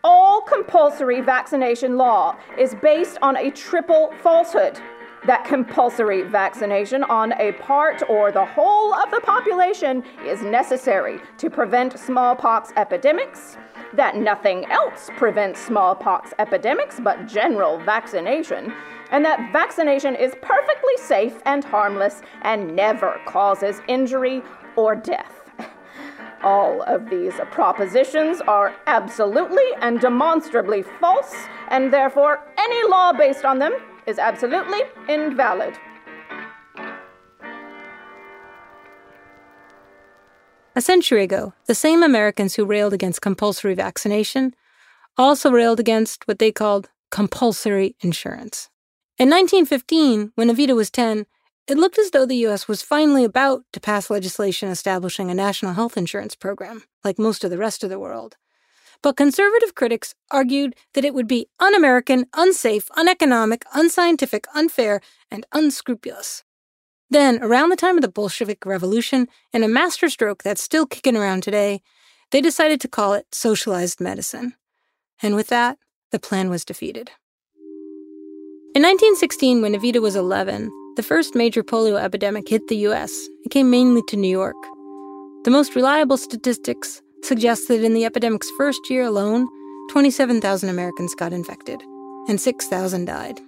All 0.10 0.40
compulsory 0.40 1.20
vaccination 1.20 1.98
law 1.98 2.38
is 2.58 2.74
based 2.76 3.18
on 3.22 3.36
a 3.36 3.52
triple 3.52 4.14
falsehood. 4.24 4.80
That 5.26 5.44
compulsory 5.44 6.22
vaccination 6.22 7.04
on 7.04 7.34
a 7.34 7.52
part 7.52 8.02
or 8.08 8.32
the 8.32 8.46
whole 8.46 8.94
of 8.94 9.12
the 9.12 9.20
population 9.20 10.06
is 10.24 10.42
necessary 10.42 11.20
to 11.40 11.50
prevent 11.50 12.00
smallpox 12.00 12.72
epidemics, 12.78 13.58
that 13.96 14.16
nothing 14.16 14.64
else 14.72 15.10
prevents 15.18 15.60
smallpox 15.60 16.34
epidemics 16.40 17.02
but 17.02 17.28
general 17.28 17.78
vaccination, 17.80 18.74
and 19.12 19.26
that 19.26 19.52
vaccination 19.52 20.16
is 20.16 20.34
perfectly 20.42 20.96
safe 21.00 21.42
and 21.44 21.66
harmless 21.66 22.22
and 22.44 22.74
never 22.74 23.20
causes 23.26 23.82
injury 23.90 24.42
or 24.78 24.96
death. 24.96 25.37
All 26.44 26.84
of 26.84 27.10
these 27.10 27.34
propositions 27.52 28.42
are 28.42 28.76
absolutely 28.86 29.66
and 29.82 30.00
demonstrably 30.00 30.84
false, 31.00 31.36
and 31.70 31.92
therefore 31.92 32.44
any 32.58 32.88
law 32.90 33.12
based 33.12 33.44
on 33.44 33.60
them 33.60 33.74
is 34.06 34.20
absolutely 34.20 34.82
invalid. 35.10 35.78
A 40.76 40.82
century 40.82 41.24
ago, 41.24 41.54
the 41.66 41.74
same 41.74 42.04
Americans 42.04 42.54
who 42.54 42.64
railed 42.64 42.94
against 42.94 43.22
compulsory 43.22 43.74
vaccination 43.74 44.54
also 45.18 45.50
railed 45.50 45.80
against 45.80 46.28
what 46.28 46.38
they 46.38 46.52
called 46.52 46.90
compulsory 47.10 47.96
insurance. 48.02 48.70
In 49.18 49.28
1915, 49.30 50.34
when 50.36 50.50
Oveta 50.50 50.76
was 50.76 50.92
10, 50.92 51.26
it 51.68 51.78
looked 51.78 52.00
as 52.00 52.12
though 52.12 52.26
the 52.26 52.36
U.S. 52.48 52.68
was 52.68 52.82
finally 52.82 53.24
about 53.24 53.64
to 53.74 53.80
pass 53.80 54.10
legislation 54.10 54.70
establishing 54.70 55.30
a 55.30 55.34
national 55.34 55.74
health 55.74 55.98
insurance 55.98 56.36
program, 56.36 56.84
like 57.04 57.20
most 57.20 57.44
of 57.44 57.50
the 57.50 57.58
rest 57.58 57.84
of 57.84 57.90
the 57.90 58.00
world. 58.00 58.38
But 59.02 59.18
conservative 59.18 59.76
critics 59.76 60.16
argued 60.32 60.76
that 60.94 61.06
it 61.06 61.14
would 61.14 61.28
be 61.28 61.48
un 61.60 61.76
American, 61.76 62.26
unsafe, 62.34 62.90
uneconomic, 62.96 63.64
unscientific, 63.74 64.46
unfair, 64.56 65.02
and 65.30 65.46
unscrupulous. 65.52 66.44
Then, 67.10 67.42
around 67.42 67.70
the 67.70 67.76
time 67.76 67.96
of 67.96 68.02
the 68.02 68.10
Bolshevik 68.10 68.66
Revolution, 68.66 69.28
in 69.54 69.64
a 69.64 69.68
masterstroke 69.68 70.44
that's 70.44 70.64
still 70.64 70.86
kicking 70.86 71.16
around 71.16 71.44
today, 71.44 71.82
they 72.32 72.42
decided 72.42 72.82
to 72.82 72.88
call 72.88 73.14
it 73.14 73.28
socialized 73.32 74.02
medicine. 74.02 74.56
And 75.22 75.36
with 75.36 75.48
that, 75.48 75.78
the 76.12 76.20
plan 76.20 76.50
was 76.50 76.66
defeated. 76.66 77.12
In 78.76 78.84
1916, 78.84 79.62
when 79.62 79.74
Oveta 79.74 80.02
was 80.02 80.16
11, 80.16 80.70
the 80.98 81.04
first 81.04 81.36
major 81.36 81.64
polio 81.64 82.02
epidemic 82.02 82.50
hit 82.50 82.68
the 82.68 82.88
US. 82.88 83.30
It 83.46 83.52
came 83.52 83.70
mainly 83.70 84.02
to 84.08 84.18
New 84.18 84.28
York. 84.28 84.56
The 85.44 85.52
most 85.52 85.76
reliable 85.76 86.18
statistics 86.18 87.04
suggest 87.22 87.68
that 87.68 87.84
in 87.84 87.94
the 87.94 88.04
epidemic's 88.04 88.50
first 88.58 88.90
year 88.90 89.04
alone, 89.04 89.48
27,000 89.92 90.70
Americans 90.70 91.14
got 91.14 91.34
infected, 91.34 91.80
and 92.28 92.42
6,000 92.42 93.06
died. 93.06 93.40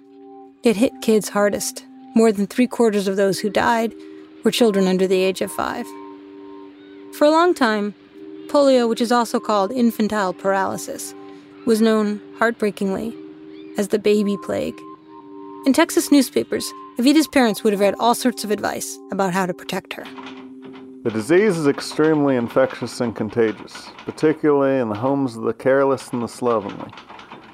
It 0.62 0.76
hit 0.76 0.92
kids 1.02 1.28
hardest. 1.28 1.84
More 2.14 2.30
than 2.30 2.46
three 2.46 2.68
quarters 2.68 3.08
of 3.08 3.16
those 3.16 3.40
who 3.40 3.50
died 3.50 3.92
were 4.44 4.52
children 4.52 4.86
under 4.86 5.08
the 5.08 5.20
age 5.20 5.40
of 5.40 5.50
five. 5.50 5.86
For 7.18 7.24
a 7.24 7.32
long 7.32 7.52
time, 7.52 7.94
polio, 8.46 8.88
which 8.88 9.00
is 9.00 9.10
also 9.10 9.40
called 9.40 9.72
infantile 9.72 10.32
paralysis, 10.32 11.14
was 11.66 11.80
known, 11.80 12.20
heartbreakingly, 12.38 13.12
as 13.76 13.88
the 13.88 13.98
baby 13.98 14.36
plague. 14.44 14.78
In 15.66 15.72
Texas 15.72 16.12
newspapers, 16.12 16.72
Oveta's 17.00 17.28
parents 17.28 17.64
would 17.64 17.72
have 17.72 17.80
read 17.80 17.94
all 17.98 18.14
sorts 18.14 18.44
of 18.44 18.50
advice 18.50 18.98
about 19.10 19.32
how 19.32 19.46
to 19.46 19.54
protect 19.54 19.94
her. 19.94 20.04
The 21.02 21.10
disease 21.10 21.56
is 21.56 21.66
extremely 21.66 22.36
infectious 22.36 23.00
and 23.00 23.16
contagious, 23.16 23.88
particularly 24.04 24.78
in 24.78 24.90
the 24.90 24.96
homes 24.96 25.34
of 25.34 25.44
the 25.44 25.54
careless 25.54 26.10
and 26.10 26.22
the 26.22 26.28
slovenly. 26.28 26.90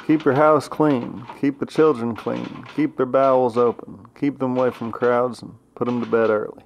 Keep 0.04 0.24
your 0.24 0.34
house 0.34 0.66
clean, 0.66 1.24
keep 1.40 1.60
the 1.60 1.64
children 1.64 2.16
clean, 2.16 2.64
keep 2.74 2.96
their 2.96 3.06
bowels 3.06 3.56
open, 3.56 4.06
keep 4.18 4.40
them 4.40 4.56
away 4.56 4.72
from 4.72 4.90
crowds, 4.90 5.42
and 5.42 5.54
put 5.76 5.84
them 5.84 6.00
to 6.00 6.10
bed 6.10 6.28
early. 6.28 6.64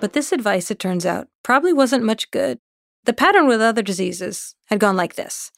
But 0.00 0.14
this 0.14 0.32
advice, 0.32 0.70
it 0.70 0.78
turns 0.78 1.04
out, 1.04 1.28
probably 1.42 1.74
wasn't 1.74 2.04
much 2.04 2.30
good. 2.30 2.58
The 3.04 3.12
pattern 3.12 3.46
with 3.48 3.60
other 3.60 3.82
diseases 3.82 4.54
had 4.68 4.80
gone 4.80 4.96
like 4.96 5.16
this 5.16 5.52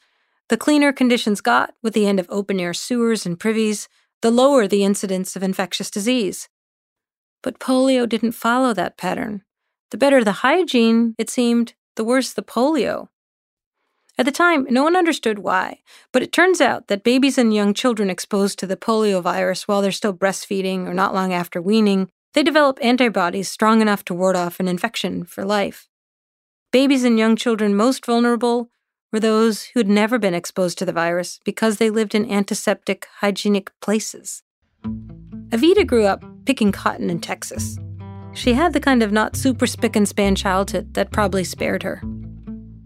the 0.49 0.57
cleaner 0.57 0.91
conditions 0.91 1.39
got 1.39 1.73
with 1.81 1.93
the 1.93 2.05
end 2.05 2.19
of 2.19 2.27
open 2.29 2.59
air 2.59 2.73
sewers 2.73 3.25
and 3.25 3.39
privies, 3.39 3.87
the 4.25 4.31
lower 4.31 4.67
the 4.67 4.83
incidence 4.83 5.35
of 5.35 5.43
infectious 5.43 5.91
disease. 5.91 6.49
But 7.43 7.59
polio 7.59 8.09
didn't 8.09 8.31
follow 8.31 8.73
that 8.73 8.97
pattern. 8.97 9.43
The 9.91 9.99
better 9.99 10.23
the 10.23 10.41
hygiene, 10.41 11.13
it 11.19 11.29
seemed, 11.29 11.75
the 11.95 12.03
worse 12.03 12.33
the 12.33 12.41
polio. 12.41 13.09
At 14.17 14.25
the 14.25 14.31
time, 14.31 14.65
no 14.67 14.81
one 14.81 14.95
understood 14.95 15.37
why, 15.37 15.81
but 16.11 16.23
it 16.23 16.31
turns 16.31 16.59
out 16.59 16.87
that 16.87 17.03
babies 17.03 17.37
and 17.37 17.53
young 17.53 17.75
children 17.75 18.09
exposed 18.09 18.57
to 18.57 18.65
the 18.65 18.75
polio 18.75 19.21
virus 19.21 19.67
while 19.67 19.83
they're 19.83 19.91
still 19.91 20.11
breastfeeding 20.11 20.87
or 20.87 20.95
not 20.95 21.13
long 21.13 21.31
after 21.31 21.61
weaning, 21.61 22.09
they 22.33 22.41
develop 22.41 22.79
antibodies 22.81 23.47
strong 23.47 23.79
enough 23.79 24.03
to 24.05 24.15
ward 24.15 24.35
off 24.35 24.59
an 24.59 24.67
infection 24.67 25.23
for 25.23 25.45
life. 25.45 25.87
Babies 26.71 27.03
and 27.03 27.19
young 27.19 27.35
children 27.35 27.75
most 27.75 28.03
vulnerable 28.03 28.71
were 29.15 29.19
those 29.21 29.63
who'd 29.73 29.87
never 29.87 30.19
been 30.19 30.33
exposed 30.33 30.77
to 30.77 30.83
the 30.83 30.91
virus 30.91 31.39
because 31.45 31.77
they 31.77 31.89
lived 31.89 32.13
in 32.13 32.29
antiseptic, 32.29 33.07
hygienic 33.21 33.71
places. 33.79 34.43
Oveta 35.51 35.87
grew 35.87 36.03
up 36.03 36.21
picking 36.43 36.73
cotton 36.73 37.09
in 37.09 37.21
Texas. 37.21 37.79
She 38.33 38.51
had 38.51 38.73
the 38.73 38.81
kind 38.81 39.01
of 39.01 39.13
not 39.13 39.37
super 39.37 39.67
spick 39.67 39.95
and 39.95 40.05
span 40.05 40.35
childhood 40.35 40.95
that 40.95 41.13
probably 41.13 41.45
spared 41.45 41.81
her. 41.83 42.01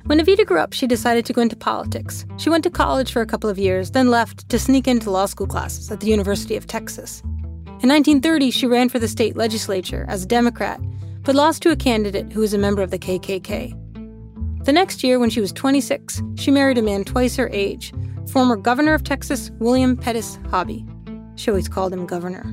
When 0.06 0.20
Oveta 0.20 0.46
grew 0.46 0.60
up, 0.60 0.74
she 0.74 0.86
decided 0.86 1.26
to 1.26 1.34
go 1.34 1.42
into 1.42 1.56
politics. 1.56 2.28
She 2.38 2.52
went 2.52 2.64
to 2.66 2.70
college 2.70 3.12
for 3.12 3.24
a 3.24 3.26
couple 3.26 3.50
of 3.50 3.58
years, 3.58 3.90
then 3.90 4.12
left 4.12 4.48
to 4.50 4.60
sneak 4.60 4.88
into 4.88 5.10
law 5.10 5.26
school 5.26 5.48
classes 5.48 5.90
at 5.90 6.00
the 6.00 6.12
University 6.12 6.56
of 6.56 6.68
Texas. 6.68 7.22
In 7.82 7.90
1930, 7.90 8.52
she 8.52 8.68
ran 8.68 8.90
for 8.90 9.00
the 9.00 9.08
state 9.08 9.36
legislature 9.36 10.06
as 10.08 10.26
a 10.26 10.28
Democrat, 10.28 10.80
but 11.24 11.34
lost 11.34 11.64
to 11.64 11.72
a 11.72 11.76
candidate 11.76 12.32
who 12.32 12.42
was 12.42 12.54
a 12.54 12.60
member 12.60 12.84
of 12.84 12.92
the 12.92 13.00
KKK. 13.00 13.89
The 14.64 14.74
next 14.74 15.04
year, 15.04 15.20
when 15.20 15.30
she 15.30 15.42
was 15.42 15.52
26, 15.54 16.22
she 16.36 16.52
married 16.52 16.78
a 16.78 16.82
man 16.82 17.04
twice 17.04 17.36
her 17.38 17.50
age, 17.50 17.94
former 18.32 18.56
governor 18.56 18.94
of 18.94 19.04
Texas, 19.04 19.52
William 19.60 19.96
Pettus 19.96 20.38
Hobby. 20.50 20.86
She 21.36 21.50
always 21.50 21.70
called 21.70 21.94
him 21.94 22.06
governor. 22.06 22.44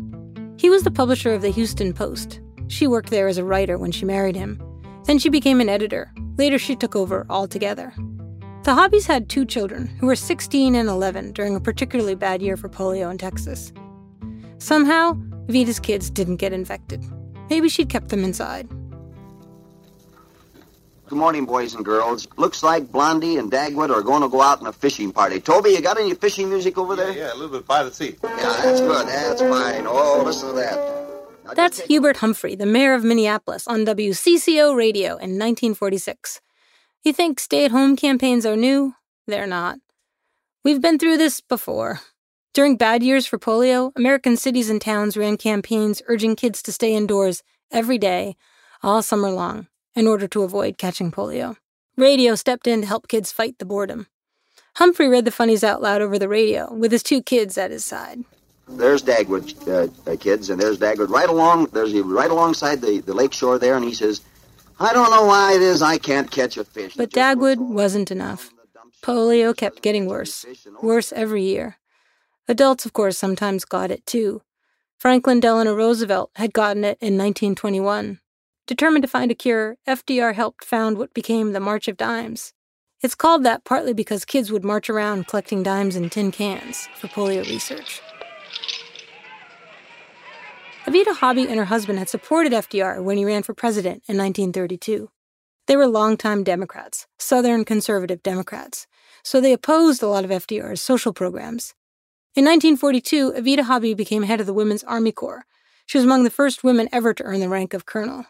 He 0.56 0.70
was 0.70 0.84
the 0.84 0.90
publisher 0.90 1.34
of 1.34 1.42
the 1.42 1.50
Houston 1.50 1.92
Post. 1.92 2.40
She 2.68 2.86
worked 2.86 3.10
there 3.10 3.28
as 3.28 3.38
a 3.38 3.44
writer 3.44 3.76
when 3.76 3.92
she 3.92 4.04
married 4.04 4.36
him. 4.36 4.60
Then 5.04 5.18
she 5.18 5.28
became 5.28 5.60
an 5.60 5.68
editor. 5.68 6.12
Later, 6.36 6.58
she 6.58 6.76
took 6.76 6.96
over 6.96 7.26
altogether. 7.28 7.92
The 8.62 8.75
Hobbys 8.75 9.06
had 9.06 9.28
two 9.28 9.44
children 9.44 9.86
who 9.86 10.06
were 10.06 10.16
16 10.16 10.75
and 10.75 10.88
11 10.88 11.32
during 11.32 11.54
a 11.54 11.60
particularly 11.60 12.14
bad 12.14 12.42
year 12.42 12.56
for 12.56 12.68
polio 12.68 13.10
in 13.10 13.18
Texas. 13.18 13.72
Somehow, 14.58 15.12
Oveta's 15.48 15.78
kids 15.78 16.10
didn't 16.10 16.36
get 16.36 16.52
infected. 16.52 17.04
Maybe 17.48 17.68
she'd 17.68 17.88
kept 17.88 18.08
them 18.08 18.25
inside. 18.25 18.68
Good 21.08 21.18
morning, 21.18 21.46
boys 21.46 21.72
and 21.72 21.84
girls. 21.84 22.26
Looks 22.36 22.64
like 22.64 22.90
Blondie 22.90 23.36
and 23.36 23.48
Dagwood 23.48 23.94
are 23.94 24.02
going 24.02 24.22
to 24.22 24.28
go 24.28 24.42
out 24.42 24.60
on 24.60 24.66
a 24.66 24.72
fishing 24.72 25.12
party. 25.12 25.38
Toby, 25.38 25.70
you 25.70 25.80
got 25.80 26.00
any 26.00 26.14
fishing 26.14 26.48
music 26.48 26.76
over 26.76 26.96
there? 26.96 27.12
Yeah, 27.12 27.26
yeah 27.26 27.32
a 27.32 27.36
little 27.36 27.56
bit 27.58 27.64
by 27.64 27.84
the 27.84 27.92
sea. 27.92 28.16
Yeah, 28.25 28.36
that's 28.36 28.80
good. 28.80 29.06
That's 29.06 29.40
fine. 29.40 29.86
Oh, 29.86 30.25
listen 30.26 30.48
to 30.48 30.54
that. 30.56 31.54
That's 31.54 31.80
Hubert 31.82 32.16
Humphrey, 32.16 32.56
the 32.56 32.66
mayor 32.66 32.92
of 32.92 33.04
Minneapolis, 33.04 33.68
on 33.68 33.86
WCCO 33.86 34.75
radio 34.75 35.10
in 35.10 35.38
1946. 35.38 36.40
You 37.04 37.12
think 37.12 37.38
stay 37.38 37.64
at 37.64 37.70
home 37.70 37.94
campaigns 37.94 38.44
are 38.44 38.56
new? 38.56 38.94
They're 39.28 39.46
not. 39.46 39.78
We've 40.64 40.80
been 40.80 40.98
through 40.98 41.18
this 41.18 41.40
before. 41.40 42.00
During 42.52 42.76
bad 42.76 43.04
years 43.04 43.28
for 43.28 43.38
polio, 43.38 43.92
American 43.94 44.36
cities 44.36 44.68
and 44.70 44.80
towns 44.80 45.16
ran 45.16 45.36
campaigns 45.36 46.02
urging 46.08 46.34
kids 46.34 46.62
to 46.64 46.72
stay 46.72 46.96
indoors 46.96 47.44
every 47.70 47.98
day, 47.98 48.34
all 48.82 49.02
summer 49.02 49.30
long 49.30 49.68
in 49.97 50.07
order 50.07 50.29
to 50.29 50.43
avoid 50.43 50.79
catching 50.79 51.11
polio. 51.11 51.57
Radio 51.97 52.35
stepped 52.35 52.67
in 52.67 52.83
to 52.83 52.87
help 52.87 53.09
kids 53.09 53.33
fight 53.33 53.59
the 53.59 53.65
boredom. 53.65 54.07
Humphrey 54.76 55.09
read 55.09 55.25
the 55.25 55.31
funnies 55.31 55.65
out 55.65 55.81
loud 55.81 56.03
over 56.03 56.19
the 56.19 56.29
radio 56.29 56.73
with 56.73 56.93
his 56.93 57.03
two 57.03 57.23
kids 57.23 57.57
at 57.57 57.71
his 57.71 57.85
side. 57.85 58.23
There's 58.69 59.03
Dagwood, 59.03 59.57
uh, 59.69 60.11
uh, 60.11 60.17
kids, 60.17 60.50
and 60.50 60.61
there's 60.61 60.79
Dagwood 60.79 61.09
right 61.09 61.29
along. 61.29 61.67
There's 61.67 61.93
he 61.93 62.03
right 62.03 62.31
alongside 62.31 62.83
the, 62.83 63.00
the 63.00 63.15
lake 63.15 63.33
shore 63.33 63.59
there, 63.59 63.76
and 63.76 63.85
he 63.85 63.95
says, 63.95 64.21
"I 64.79 64.93
don't 64.93 65.11
know 65.11 65.25
why 65.25 65.55
it 65.55 65.62
is 65.62 65.83
I 65.83 65.99
can't 65.99 66.31
catch 66.31 66.57
a 66.57 66.65
fish." 66.65 66.95
But 66.95 67.11
Dagwood 67.11 67.59
wasn't 67.59 68.11
enough. 68.11 68.50
Polio 69.03 69.57
kept 69.57 69.83
getting 69.83 70.07
worse, 70.07 70.45
worse 70.83 71.12
every 71.12 71.45
year. 71.45 71.76
Adults, 72.49 72.85
of 72.85 72.93
course, 72.93 73.17
sometimes 73.17 73.65
got 73.65 73.91
it 73.91 74.05
too. 74.05 74.43
Franklin 74.99 75.41
Delano 75.41 75.75
Roosevelt 75.75 76.31
had 76.35 76.53
gotten 76.53 76.85
it 76.85 76.99
in 77.00 77.17
1921. 77.17 78.21
Determined 78.66 79.02
to 79.02 79.08
find 79.08 79.30
a 79.30 79.35
cure, 79.35 79.76
FDR 79.87 80.35
helped 80.35 80.64
found 80.64 80.99
what 80.99 81.14
became 81.14 81.52
the 81.52 81.61
March 81.61 81.87
of 81.87 81.96
Dimes. 81.96 82.52
It's 83.00 83.14
called 83.14 83.44
that 83.44 83.64
partly 83.64 83.92
because 83.92 84.25
kids 84.25 84.50
would 84.50 84.64
march 84.64 84.90
around 84.90 85.28
collecting 85.28 85.62
dimes 85.62 85.94
in 85.94 86.11
tin 86.11 86.32
cans 86.32 86.88
for 86.96 87.06
polio 87.06 87.49
research. 87.49 88.00
Oveta 90.85 91.16
Hobby 91.16 91.46
and 91.46 91.58
her 91.58 91.66
husband 91.66 92.00
had 92.00 92.08
supported 92.08 92.52
FDR 92.52 93.02
when 93.02 93.16
he 93.16 93.25
ran 93.25 93.44
for 93.44 93.54
president 93.54 94.02
in 94.08 94.16
1932. 94.16 95.11
They 95.66 95.76
were 95.76 95.87
longtime 95.87 96.42
Democrats, 96.42 97.06
Southern 97.18 97.64
conservative 97.64 98.23
Democrats, 98.23 98.88
so 99.23 99.40
they 99.40 99.52
opposed 99.52 100.02
a 100.02 100.08
lot 100.08 100.25
of 100.25 100.30
FDR's 100.30 100.80
social 100.80 101.12
programs. 101.12 101.75
In 102.35 102.44
1942, 102.44 103.32
Oveta 103.32 103.62
Hobby 103.62 103.94
became 103.94 104.25
head 104.25 104.40
of 104.40 104.46
the 104.46 104.52
Women's 104.52 104.85
Army 104.85 105.12
Corps. 105.12 105.44
She 105.87 105.99
was 105.99 106.04
among 106.04 106.25
the 106.25 106.30
first 106.30 106.64
women 106.64 106.88
ever 106.92 107.14
to 107.14 107.23
earn 107.23 107.40
the 107.40 107.49
rank 107.49 107.75
of 107.75 107.87
colonel. 107.87 108.26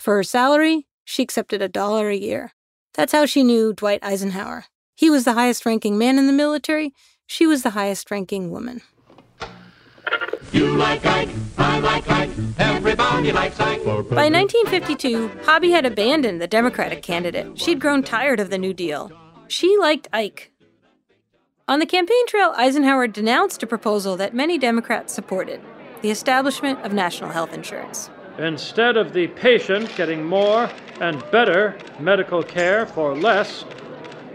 For 0.00 0.16
her 0.16 0.22
salary, 0.22 0.86
she 1.04 1.22
accepted 1.22 1.60
a 1.60 1.68
dollar 1.68 2.08
a 2.08 2.16
year. 2.16 2.52
That's 2.94 3.12
how 3.12 3.26
she 3.26 3.42
knew 3.42 3.74
Dwight 3.74 4.02
Eisenhower. 4.02 4.64
He 4.96 5.10
was 5.10 5.24
the 5.24 5.34
highest 5.34 5.66
ranking 5.66 5.98
man 5.98 6.18
in 6.18 6.26
the 6.26 6.32
military, 6.32 6.94
she 7.26 7.46
was 7.46 7.62
the 7.62 7.70
highest 7.70 8.10
ranking 8.10 8.50
woman. 8.50 8.80
You 10.52 10.74
like 10.76 11.04
Ike, 11.04 11.28
I 11.58 11.80
like 11.80 12.10
Ike, 12.10 12.30
everybody 12.58 13.30
likes 13.30 13.60
Ike. 13.60 13.84
By 13.84 14.30
1952, 14.30 15.30
Hobby 15.44 15.70
had 15.70 15.84
abandoned 15.84 16.40
the 16.40 16.48
Democratic 16.48 17.02
candidate. 17.02 17.58
She'd 17.58 17.78
grown 17.78 18.02
tired 18.02 18.40
of 18.40 18.48
the 18.48 18.58
New 18.58 18.72
Deal. 18.72 19.12
She 19.48 19.76
liked 19.78 20.08
Ike. 20.14 20.50
On 21.68 21.78
the 21.78 21.86
campaign 21.86 22.26
trail, 22.26 22.54
Eisenhower 22.56 23.06
denounced 23.06 23.62
a 23.62 23.66
proposal 23.66 24.16
that 24.16 24.34
many 24.34 24.56
Democrats 24.56 25.12
supported 25.12 25.60
the 26.00 26.10
establishment 26.10 26.78
of 26.80 26.94
national 26.94 27.30
health 27.30 27.52
insurance. 27.52 28.08
Instead 28.40 28.96
of 28.96 29.12
the 29.12 29.26
patient 29.26 29.94
getting 29.96 30.24
more 30.24 30.70
and 30.98 31.22
better 31.30 31.76
medical 31.98 32.42
care 32.42 32.86
for 32.86 33.14
less, 33.14 33.66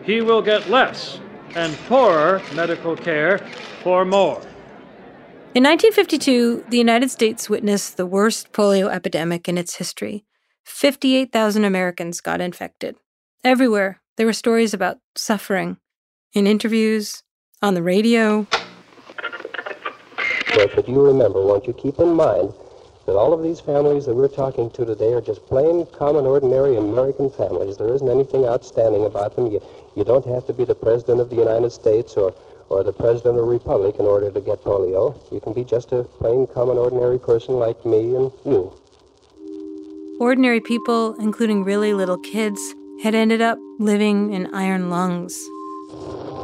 he 0.04 0.22
will 0.22 0.44
get 0.44 0.70
less 0.70 1.20
and 1.56 1.76
poorer 1.88 2.40
medical 2.54 2.96
care 2.96 3.40
for 3.82 4.06
more. 4.06 4.40
In 5.56 5.64
1952, 5.64 6.66
the 6.70 6.78
United 6.78 7.10
States 7.10 7.50
witnessed 7.50 7.98
the 7.98 8.06
worst 8.06 8.52
polio 8.52 8.94
epidemic 8.94 9.50
in 9.50 9.58
its 9.58 9.78
history. 9.78 10.24
58,000 10.66 11.66
Americans 11.66 12.22
got 12.22 12.42
infected. 12.42 12.98
Everywhere, 13.44 14.02
there 14.18 14.28
were 14.28 14.34
stories 14.34 14.76
about 14.76 15.00
suffering 15.16 15.78
in 16.34 16.46
interviews, 16.46 17.24
on 17.60 17.74
the 17.74 17.82
radio. 17.82 18.46
But 20.54 20.78
if 20.78 20.88
you 20.88 21.02
remember, 21.02 21.42
won't 21.42 21.66
you 21.66 21.74
keep 21.74 21.98
in 21.98 22.14
mind 22.14 22.54
that 23.06 23.16
all 23.16 23.34
of 23.34 23.44
these 23.44 23.60
families 23.60 24.06
that 24.06 24.16
we're 24.16 24.28
talking 24.28 24.70
to 24.72 24.86
today 24.86 25.14
are 25.14 25.22
just 25.22 25.46
plain, 25.46 25.86
common, 25.94 26.26
ordinary 26.26 26.76
American 26.76 27.30
families. 27.30 27.78
There 27.78 27.94
isn't 27.94 28.10
anything 28.10 28.46
outstanding 28.46 29.06
about 29.06 29.36
them. 29.36 29.52
You, 29.52 29.62
you 29.96 30.04
don't 30.04 30.26
have 30.26 30.48
to 30.48 30.54
be 30.54 30.66
the 30.66 30.74
President 30.74 31.20
of 31.22 31.30
the 31.30 31.36
United 31.36 31.72
States 31.72 32.14
or, 32.18 32.34
or 32.70 32.84
the 32.84 32.94
President 32.94 33.38
of 33.38 33.44
a 33.44 33.48
republic 33.48 33.96
in 34.00 34.06
order 34.06 34.32
to 34.32 34.42
get 34.42 34.64
polio. 34.64 35.16
You 35.32 35.40
can 35.40 35.54
be 35.54 35.64
just 35.64 35.92
a 35.92 36.04
plain, 36.04 36.48
common, 36.48 36.78
ordinary 36.78 37.20
person 37.20 37.56
like 37.56 37.86
me 37.86 38.16
and 38.16 38.32
you. 38.44 38.74
Ordinary 40.20 40.62
people, 40.62 41.16
including 41.20 41.64
really 41.64 41.94
little 41.94 42.18
kids, 42.18 42.60
had 43.04 43.14
ended 43.14 43.42
up 43.42 43.60
living 43.78 44.34
in 44.34 44.52
iron 44.56 44.90
lungs. 44.90 45.36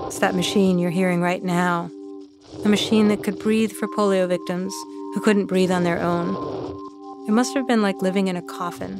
It's 0.05 0.19
that 0.19 0.35
machine 0.35 0.77
you're 0.77 0.91
hearing 0.91 1.21
right 1.21 1.43
now. 1.43 1.89
A 2.65 2.69
machine 2.69 3.07
that 3.07 3.23
could 3.23 3.39
breathe 3.39 3.71
for 3.71 3.87
polio 3.87 4.27
victims 4.27 4.73
who 5.13 5.21
couldn't 5.21 5.45
breathe 5.47 5.71
on 5.71 5.83
their 5.83 5.99
own. 5.99 6.35
It 7.27 7.31
must 7.31 7.53
have 7.53 7.67
been 7.67 7.81
like 7.81 8.01
living 8.01 8.27
in 8.27 8.35
a 8.35 8.41
coffin. 8.41 8.99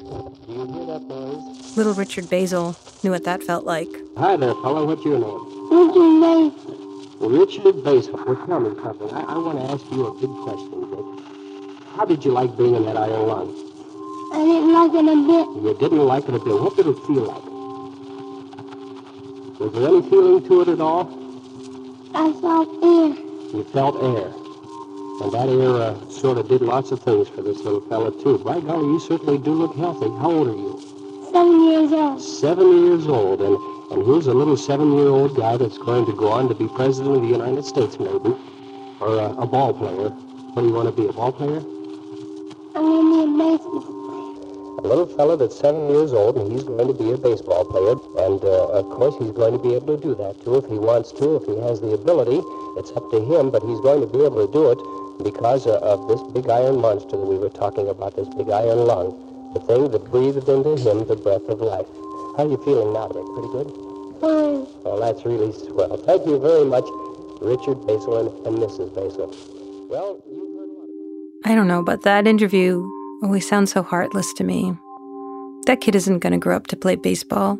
Little 1.75 1.93
Richard 1.93 2.29
Basil 2.29 2.75
knew 3.03 3.11
what 3.11 3.23
that 3.23 3.43
felt 3.43 3.65
like. 3.65 3.87
Hi 4.17 4.35
there, 4.35 4.53
fellow. 4.55 4.85
What's 4.85 5.03
your 5.05 5.19
name? 5.19 5.47
Richard 5.71 6.21
Basil. 6.21 7.29
Richard 7.29 7.83
Basil. 7.83 8.13
Well, 8.25 8.45
tell 8.45 8.59
me 8.59 8.75
something. 8.81 9.09
I, 9.11 9.21
I 9.21 9.37
want 9.37 9.57
to 9.59 9.65
ask 9.73 9.83
you 9.91 10.05
a 10.05 10.13
big 10.19 10.29
question, 10.43 10.89
Dick. 10.91 11.05
How 11.95 12.05
did 12.05 12.23
you 12.25 12.31
like 12.31 12.55
being 12.57 12.75
in 12.75 12.85
that 12.85 12.97
iron 12.97 13.27
lung? 13.27 13.49
I 14.33 14.37
didn't 14.45 14.73
like 14.73 14.93
it 14.93 15.05
a 15.07 15.15
bit. 15.27 15.47
You 15.63 15.77
didn't 15.79 16.05
like 16.05 16.23
it 16.27 16.35
a 16.35 16.39
bit. 16.39 16.55
What 16.59 16.75
did 16.75 16.87
it 16.87 16.97
feel 17.07 17.23
like? 17.23 17.45
Was 19.59 19.73
there 19.73 19.87
any 19.87 20.01
feeling 20.09 20.43
to 20.47 20.61
it 20.61 20.67
at 20.69 20.81
all? 20.81 21.07
I 22.13 22.31
felt 22.41 22.69
air. 22.83 23.15
You 23.53 23.63
felt 23.71 23.95
air. 24.03 24.33
And 25.21 25.31
that 25.33 25.49
air 25.49 25.75
uh, 25.75 26.09
sort 26.09 26.39
of 26.39 26.47
did 26.47 26.61
lots 26.61 26.91
of 26.91 26.99
things 27.01 27.27
for 27.27 27.43
this 27.43 27.59
little 27.59 27.81
fella, 27.81 28.11
too. 28.23 28.39
By 28.39 28.59
golly, 28.59 28.87
you 28.87 28.99
certainly 28.99 29.37
do 29.37 29.53
look 29.53 29.75
healthy. 29.75 30.09
How 30.17 30.31
old 30.31 30.47
are 30.47 30.55
you? 30.55 30.81
Seven 31.31 31.61
years 31.69 31.91
old. 31.91 32.21
Seven 32.21 32.85
years 32.85 33.07
old. 33.07 33.41
And, 33.41 33.55
and 33.91 34.05
here's 34.05 34.25
a 34.25 34.33
little 34.33 34.57
seven-year-old 34.57 35.35
guy 35.37 35.57
that's 35.57 35.77
going 35.77 36.07
to 36.07 36.13
go 36.13 36.29
on 36.29 36.49
to 36.49 36.55
be 36.55 36.67
president 36.69 37.17
of 37.17 37.21
the 37.21 37.27
United 37.27 37.65
States, 37.65 37.99
maybe. 37.99 38.33
Or 38.99 39.19
uh, 39.19 39.35
a 39.37 39.45
ball 39.45 39.73
player. 39.73 40.09
What 40.09 40.63
do 40.63 40.67
you 40.67 40.73
want 40.73 40.89
to 40.89 41.01
be, 41.01 41.07
a 41.07 41.13
ball 41.13 41.31
player? 41.31 41.61
I 42.73 42.79
want 42.79 42.97
to 43.05 43.13
be 43.13 43.21
a 43.21 43.57
baseball 43.57 43.81
player. 43.81 43.91
A 44.81 44.87
little 44.87 45.05
fella 45.05 45.37
that's 45.37 45.55
seven 45.59 45.87
years 45.89 46.13
old, 46.13 46.37
and 46.37 46.51
he's 46.51 46.63
going 46.63 46.87
to 46.87 46.93
be 46.93 47.11
a 47.11 47.17
baseball 47.17 47.63
player. 47.65 47.93
And, 48.25 48.43
uh, 48.43 48.79
of 48.81 48.89
course, 48.89 49.13
he's 49.19 49.31
going 49.31 49.53
to 49.53 49.59
be 49.59 49.75
able 49.75 49.95
to 49.95 50.01
do 50.01 50.15
that, 50.15 50.41
too, 50.43 50.55
if 50.57 50.65
he 50.65 50.79
wants 50.79 51.11
to, 51.13 51.35
if 51.35 51.45
he 51.45 51.55
has 51.61 51.79
the 51.79 51.93
ability. 51.93 52.41
It's 52.77 52.89
up 52.91 53.11
to 53.11 53.21
him, 53.21 53.51
but 53.51 53.61
he's 53.61 53.79
going 53.81 54.01
to 54.01 54.07
be 54.07 54.25
able 54.25 54.47
to 54.47 54.51
do 54.51 54.71
it 54.71 54.79
because 55.23 55.67
of 55.67 56.07
this 56.07 56.21
big 56.33 56.49
iron 56.49 56.79
monster 56.79 57.17
that 57.17 57.25
we 57.25 57.37
were 57.37 57.49
talking 57.49 57.87
about, 57.89 58.15
this 58.15 58.27
big 58.29 58.49
iron 58.49 58.85
lung, 58.85 59.51
the 59.53 59.59
thing 59.61 59.91
that 59.91 60.03
breathed 60.11 60.47
into 60.47 60.75
him 60.77 61.05
the 61.05 61.15
breath 61.15 61.47
of 61.49 61.61
life. 61.61 61.87
How 62.37 62.45
are 62.45 62.49
you 62.49 62.57
feeling 62.63 62.93
now, 62.93 63.07
Dick? 63.07 63.25
Pretty 63.33 63.51
good? 63.51 63.67
Fine. 64.21 64.67
Well, 64.83 64.99
that's 64.99 65.25
really 65.25 65.51
swell. 65.51 65.97
Thank 65.97 66.25
you 66.25 66.39
very 66.39 66.65
much, 66.65 66.85
Richard 67.41 67.85
Basil 67.85 68.17
and, 68.19 68.47
and 68.47 68.57
Mrs. 68.57 68.93
Basil. 68.95 69.35
Well, 69.89 70.23
you've 70.29 70.55
heard 70.57 70.69
a 70.69 70.73
lot 70.73 70.87
about 70.87 71.51
I 71.51 71.55
don't 71.55 71.67
know, 71.67 71.83
but 71.83 72.03
that 72.03 72.27
interview 72.27 72.87
always 73.23 73.47
sounds 73.47 73.73
so 73.73 73.83
heartless 73.83 74.33
to 74.33 74.43
me. 74.43 74.73
That 75.65 75.81
kid 75.81 75.95
isn't 75.95 76.19
going 76.19 76.33
to 76.33 76.39
grow 76.39 76.55
up 76.55 76.67
to 76.67 76.77
play 76.77 76.95
baseball. 76.95 77.59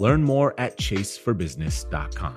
Learn 0.00 0.24
more 0.24 0.54
at 0.56 0.78
chaseforbusiness.com. 0.78 2.36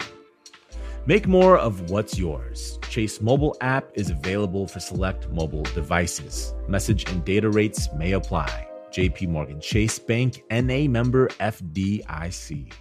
Make 1.06 1.28
more 1.28 1.58
of 1.58 1.90
what's 1.90 2.20
yours. 2.20 2.78
Chase 2.90 3.22
mobile 3.22 3.56
app 3.62 3.90
is 3.94 4.10
available 4.10 4.68
for 4.68 4.82
select 4.82 5.30
mobile 5.30 5.64
devices. 5.64 6.54
Message 6.68 7.10
and 7.10 7.24
data 7.24 7.50
rates 7.50 7.88
may 7.96 8.12
apply. 8.12 8.68
JP 8.92 9.30
Morgan 9.30 9.62
Chase 9.62 9.98
Bank 9.98 10.44
NA 10.52 10.90
member 10.90 11.30
FDIC. 11.40 12.74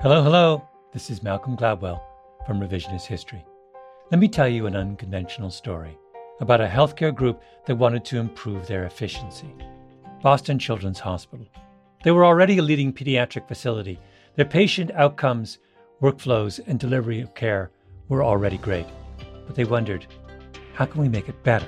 Hello, 0.00 0.22
hello. 0.22 0.68
This 0.92 1.08
is 1.08 1.22
Malcolm 1.22 1.56
Gladwell 1.56 2.02
from 2.46 2.60
Revisionist 2.60 3.06
History. 3.06 3.42
Let 4.10 4.20
me 4.20 4.28
tell 4.28 4.48
you 4.48 4.66
an 4.66 4.76
unconventional 4.76 5.50
story 5.50 5.96
about 6.40 6.60
a 6.60 6.66
healthcare 6.66 7.14
group 7.14 7.42
that 7.66 7.76
wanted 7.76 8.04
to 8.04 8.18
improve 8.18 8.66
their 8.66 8.84
efficiency. 8.84 9.54
Boston 10.22 10.58
Children's 10.58 11.00
Hospital. 11.00 11.46
They 12.04 12.10
were 12.10 12.24
already 12.24 12.58
a 12.58 12.62
leading 12.62 12.92
pediatric 12.92 13.48
facility 13.48 13.98
their 14.38 14.44
patient 14.44 14.92
outcomes, 14.92 15.58
workflows, 16.00 16.60
and 16.64 16.78
delivery 16.78 17.20
of 17.20 17.34
care 17.34 17.72
were 18.08 18.22
already 18.22 18.56
great, 18.58 18.86
but 19.44 19.56
they 19.56 19.64
wondered, 19.64 20.06
how 20.74 20.86
can 20.86 21.00
we 21.00 21.08
make 21.08 21.28
it 21.28 21.42
better? 21.42 21.66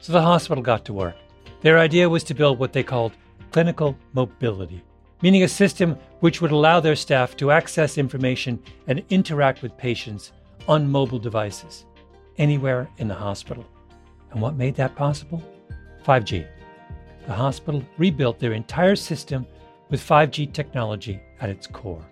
So 0.00 0.14
the 0.14 0.22
hospital 0.22 0.64
got 0.64 0.86
to 0.86 0.94
work. 0.94 1.14
Their 1.60 1.78
idea 1.78 2.08
was 2.08 2.24
to 2.24 2.34
build 2.34 2.58
what 2.58 2.72
they 2.72 2.82
called 2.82 3.12
clinical 3.52 3.98
mobility, 4.14 4.82
meaning 5.20 5.42
a 5.42 5.48
system 5.48 5.98
which 6.20 6.40
would 6.40 6.52
allow 6.52 6.80
their 6.80 6.96
staff 6.96 7.36
to 7.36 7.50
access 7.50 7.98
information 7.98 8.62
and 8.86 9.04
interact 9.10 9.60
with 9.60 9.76
patients 9.76 10.32
on 10.66 10.90
mobile 10.90 11.18
devices 11.18 11.84
anywhere 12.38 12.88
in 12.96 13.08
the 13.08 13.14
hospital. 13.14 13.66
And 14.30 14.40
what 14.40 14.56
made 14.56 14.74
that 14.76 14.96
possible? 14.96 15.42
5G. 16.06 16.48
The 17.26 17.32
hospital 17.32 17.82
rebuilt 17.96 18.38
their 18.38 18.52
entire 18.52 18.96
system 18.96 19.46
with 19.90 20.00
5G 20.00 20.52
technology 20.52 21.20
at 21.40 21.50
its 21.50 21.66
core. 21.66 22.04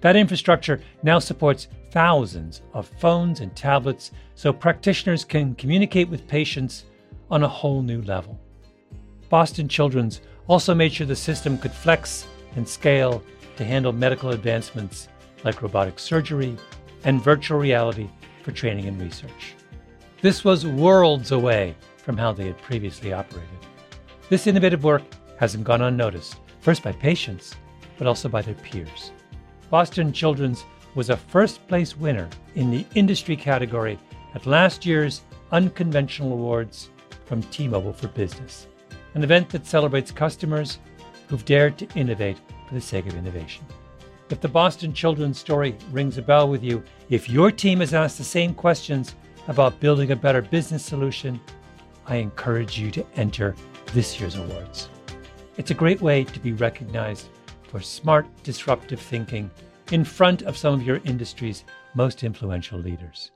That 0.00 0.16
infrastructure 0.16 0.80
now 1.02 1.18
supports 1.18 1.68
thousands 1.90 2.62
of 2.74 2.86
phones 3.00 3.40
and 3.40 3.54
tablets 3.56 4.10
so 4.34 4.52
practitioners 4.52 5.24
can 5.24 5.54
communicate 5.54 6.08
with 6.08 6.28
patients 6.28 6.84
on 7.30 7.42
a 7.42 7.48
whole 7.48 7.82
new 7.82 8.02
level. 8.02 8.38
Boston 9.28 9.68
Children's 9.68 10.20
also 10.46 10.74
made 10.74 10.92
sure 10.92 11.06
the 11.06 11.16
system 11.16 11.58
could 11.58 11.72
flex 11.72 12.26
and 12.54 12.68
scale 12.68 13.22
to 13.56 13.64
handle 13.64 13.92
medical 13.92 14.30
advancements 14.30 15.08
like 15.44 15.62
robotic 15.62 15.98
surgery 15.98 16.56
and 17.04 17.22
virtual 17.22 17.58
reality 17.58 18.08
for 18.42 18.52
training 18.52 18.86
and 18.86 19.00
research. 19.00 19.54
This 20.22 20.44
was 20.44 20.66
worlds 20.66 21.32
away 21.32 21.74
from 21.96 22.16
how 22.16 22.32
they 22.32 22.46
had 22.46 22.58
previously 22.58 23.12
operated. 23.12 23.48
This 24.28 24.48
innovative 24.48 24.82
work 24.82 25.04
hasn't 25.38 25.62
gone 25.62 25.82
unnoticed, 25.82 26.40
first 26.58 26.82
by 26.82 26.90
patients, 26.90 27.54
but 27.96 28.08
also 28.08 28.28
by 28.28 28.42
their 28.42 28.54
peers. 28.54 29.12
Boston 29.70 30.12
Children's 30.12 30.64
was 30.96 31.10
a 31.10 31.16
first 31.16 31.64
place 31.68 31.96
winner 31.96 32.28
in 32.56 32.70
the 32.70 32.84
industry 32.96 33.36
category 33.36 33.98
at 34.34 34.46
last 34.46 34.84
year's 34.84 35.20
Unconventional 35.52 36.32
Awards 36.32 36.90
from 37.24 37.40
T 37.44 37.68
Mobile 37.68 37.92
for 37.92 38.08
Business, 38.08 38.66
an 39.14 39.22
event 39.22 39.48
that 39.50 39.64
celebrates 39.64 40.10
customers 40.10 40.78
who've 41.28 41.44
dared 41.44 41.78
to 41.78 41.88
innovate 41.94 42.38
for 42.66 42.74
the 42.74 42.80
sake 42.80 43.06
of 43.06 43.14
innovation. 43.14 43.64
If 44.28 44.40
the 44.40 44.48
Boston 44.48 44.92
Children's 44.92 45.38
story 45.38 45.76
rings 45.92 46.18
a 46.18 46.22
bell 46.22 46.48
with 46.48 46.64
you, 46.64 46.82
if 47.10 47.30
your 47.30 47.52
team 47.52 47.78
has 47.78 47.94
asked 47.94 48.18
the 48.18 48.24
same 48.24 48.54
questions 48.54 49.14
about 49.46 49.78
building 49.78 50.10
a 50.10 50.16
better 50.16 50.42
business 50.42 50.84
solution, 50.84 51.40
I 52.06 52.16
encourage 52.16 52.76
you 52.76 52.90
to 52.90 53.06
enter 53.14 53.54
this 53.92 54.20
year's 54.20 54.36
awards. 54.36 54.88
It's 55.56 55.70
a 55.70 55.74
great 55.74 56.00
way 56.00 56.24
to 56.24 56.40
be 56.40 56.52
recognized 56.52 57.28
for 57.68 57.80
smart, 57.80 58.26
disruptive 58.42 59.00
thinking 59.00 59.50
in 59.92 60.04
front 60.04 60.42
of 60.42 60.56
some 60.56 60.74
of 60.74 60.82
your 60.82 61.00
industry's 61.04 61.64
most 61.94 62.22
influential 62.22 62.78
leaders. 62.78 63.30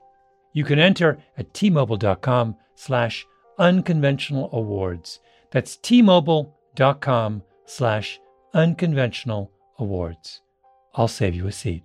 You 0.53 0.63
can 0.63 0.79
enter 0.79 1.17
at 1.37 1.53
tmobile.com 1.53 2.55
slash 2.75 3.25
unconventional 3.57 4.49
awards. 4.53 5.19
That's 5.51 5.77
tmobile.com 5.77 7.43
slash 7.65 8.19
unconventional 8.53 9.51
awards. 9.79 10.41
I'll 10.93 11.07
save 11.07 11.35
you 11.35 11.47
a 11.47 11.51
seat. 11.51 11.83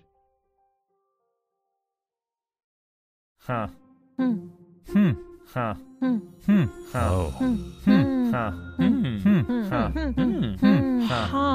Huh. 3.39 3.69
Hmm. 4.17 4.49
Hmm. 4.93 5.13
Huh. 5.55 5.75
Hmm. 6.01 6.17
Hmm. 6.47 6.65
Huh. 6.93 7.09
Oh. 7.13 7.29
Hmm. 7.39 7.55
Hmm. 7.85 8.16
Hmm. 8.37 9.69
Huh. 9.71 9.89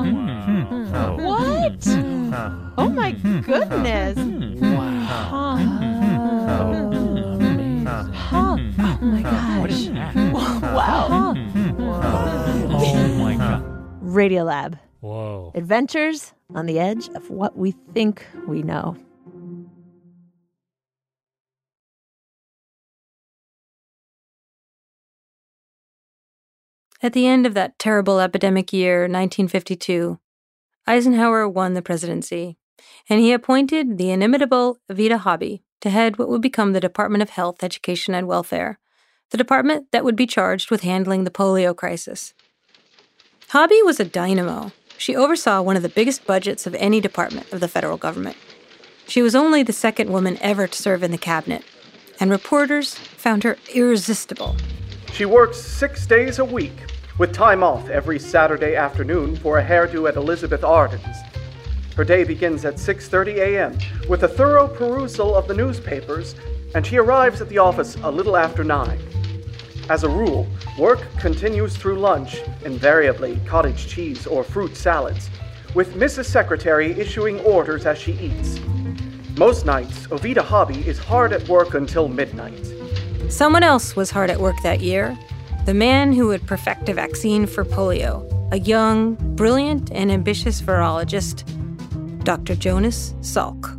Hmm. 0.04 0.17
Hmm. 0.41 1.24
What? 1.24 1.88
Oh 2.78 2.89
my 2.89 3.12
goodness. 3.12 4.17
Wow. 4.62 5.60
Oh 8.34 8.58
my 9.02 9.22
gosh. 9.22 9.89
Wow. 10.74 11.36
Oh 12.74 13.08
my 13.20 13.36
god. 13.36 13.62
Radiolab. 14.02 14.80
Whoa. 15.02 15.52
Adventures 15.56 16.34
on 16.56 16.65
the 16.65 16.80
edge 16.80 17.10
of 17.10 17.30
what 17.30 17.58
we 17.58 17.72
think 17.94 18.26
we 18.48 18.63
know. 18.63 18.96
At 27.04 27.14
the 27.14 27.26
end 27.26 27.48
of 27.48 27.56
that 27.56 27.80
terrible 27.80 28.20
epidemic 28.20 28.72
year, 28.72 29.02
1952, 29.02 30.20
Eisenhower 30.86 31.50
won 31.50 31.74
the 31.74 31.82
presidency, 31.82 32.58
and 33.10 33.20
he 33.20 33.34
appointed 33.34 33.98
the 33.98 34.12
inimitable 34.12 34.78
Vita 34.88 35.18
Hobby 35.18 35.64
to 35.82 35.90
head 35.90 36.20
what 36.20 36.30
would 36.30 36.44
become 36.44 36.74
the 36.74 36.80
Department 36.80 37.24
of 37.24 37.32
Health, 37.32 37.64
Education, 37.64 38.14
and 38.14 38.28
Welfare, 38.28 38.78
the 39.32 39.38
department 39.38 39.88
that 39.92 40.04
would 40.04 40.16
be 40.16 40.28
charged 40.28 40.70
with 40.70 40.82
handling 40.82 41.24
the 41.24 41.32
polio 41.32 41.76
crisis. 41.76 42.36
Hobby 43.50 43.82
was 43.82 44.00
a 44.00 44.06
dynamo. 44.06 44.72
She 45.00 45.16
oversaw 45.16 45.60
one 45.64 45.76
of 45.76 45.82
the 45.82 45.90
biggest 45.90 46.28
budgets 46.28 46.68
of 46.68 46.76
any 46.76 47.02
department 47.02 47.52
of 47.52 47.62
the 47.62 47.68
federal 47.68 47.98
government. 47.98 48.38
She 49.08 49.24
was 49.24 49.34
only 49.34 49.64
the 49.64 49.74
second 49.74 50.12
woman 50.12 50.38
ever 50.40 50.68
to 50.68 50.78
serve 50.78 51.02
in 51.02 51.10
the 51.10 51.18
cabinet, 51.18 51.64
and 52.20 52.30
reporters 52.30 52.94
found 52.94 53.44
her 53.44 53.58
irresistible. 53.74 54.56
She 55.14 55.26
works 55.26 55.58
six 55.60 56.06
days 56.08 56.40
a 56.40 56.46
week, 56.46 56.90
with 57.21 57.31
time 57.31 57.63
off 57.63 57.88
every 57.88 58.17
Saturday 58.17 58.75
afternoon 58.75 59.36
for 59.36 59.60
a 59.60 59.63
hairdo 59.63 60.10
at 60.10 60.15
Elizabeth 60.15 60.63
Arden's. 60.63 61.17
Her 61.95 62.03
day 62.03 62.23
begins 62.23 62.65
at 62.65 62.79
6:30 62.79 63.38
a.m. 63.38 63.77
with 64.10 64.23
a 64.23 64.27
thorough 64.27 64.67
perusal 64.67 65.36
of 65.36 65.47
the 65.47 65.53
newspapers, 65.53 66.34
and 66.73 66.84
she 66.84 66.97
arrives 66.97 67.39
at 67.39 67.47
the 67.47 67.60
office 67.60 67.95
a 68.01 68.10
little 68.10 68.36
after 68.36 68.63
9. 68.63 68.97
As 69.88 70.03
a 70.03 70.10
rule, 70.10 70.47
work 70.79 70.99
continues 71.19 71.77
through 71.77 71.99
lunch, 71.99 72.41
invariably 72.65 73.39
cottage 73.45 73.86
cheese 73.88 74.25
or 74.25 74.43
fruit 74.43 74.75
salads, 74.75 75.29
with 75.75 75.93
Mrs. 75.93 76.25
Secretary 76.25 76.99
issuing 76.99 77.39
orders 77.41 77.86
as 77.86 77.99
she 77.99 78.13
eats. 78.13 78.60
Most 79.38 79.67
nights, 79.67 80.07
Oveta 80.07 80.41
Hobby 80.41 80.79
is 80.88 80.97
hard 80.97 81.34
at 81.34 81.47
work 81.47 81.75
until 81.75 82.07
midnight. 82.07 82.65
Someone 83.29 83.62
else 83.62 83.95
was 83.95 84.10
hard 84.10 84.31
at 84.31 84.39
work 84.39 84.55
that 84.63 84.79
year 84.81 85.15
the 85.65 85.74
man 85.76 86.12
who 86.12 86.28
would 86.28 86.45
perfect 86.47 86.89
a 86.89 86.93
vaccine 86.93 87.45
for 87.45 87.63
polio, 87.63 88.26
a 88.52 88.60
young, 88.60 89.13
brilliant, 89.36 89.91
and 89.91 90.12
ambitious 90.12 90.60
virologist, 90.60 91.43
Dr. 92.24 92.56
Jonas 92.56 93.13
Salk. 93.21 93.78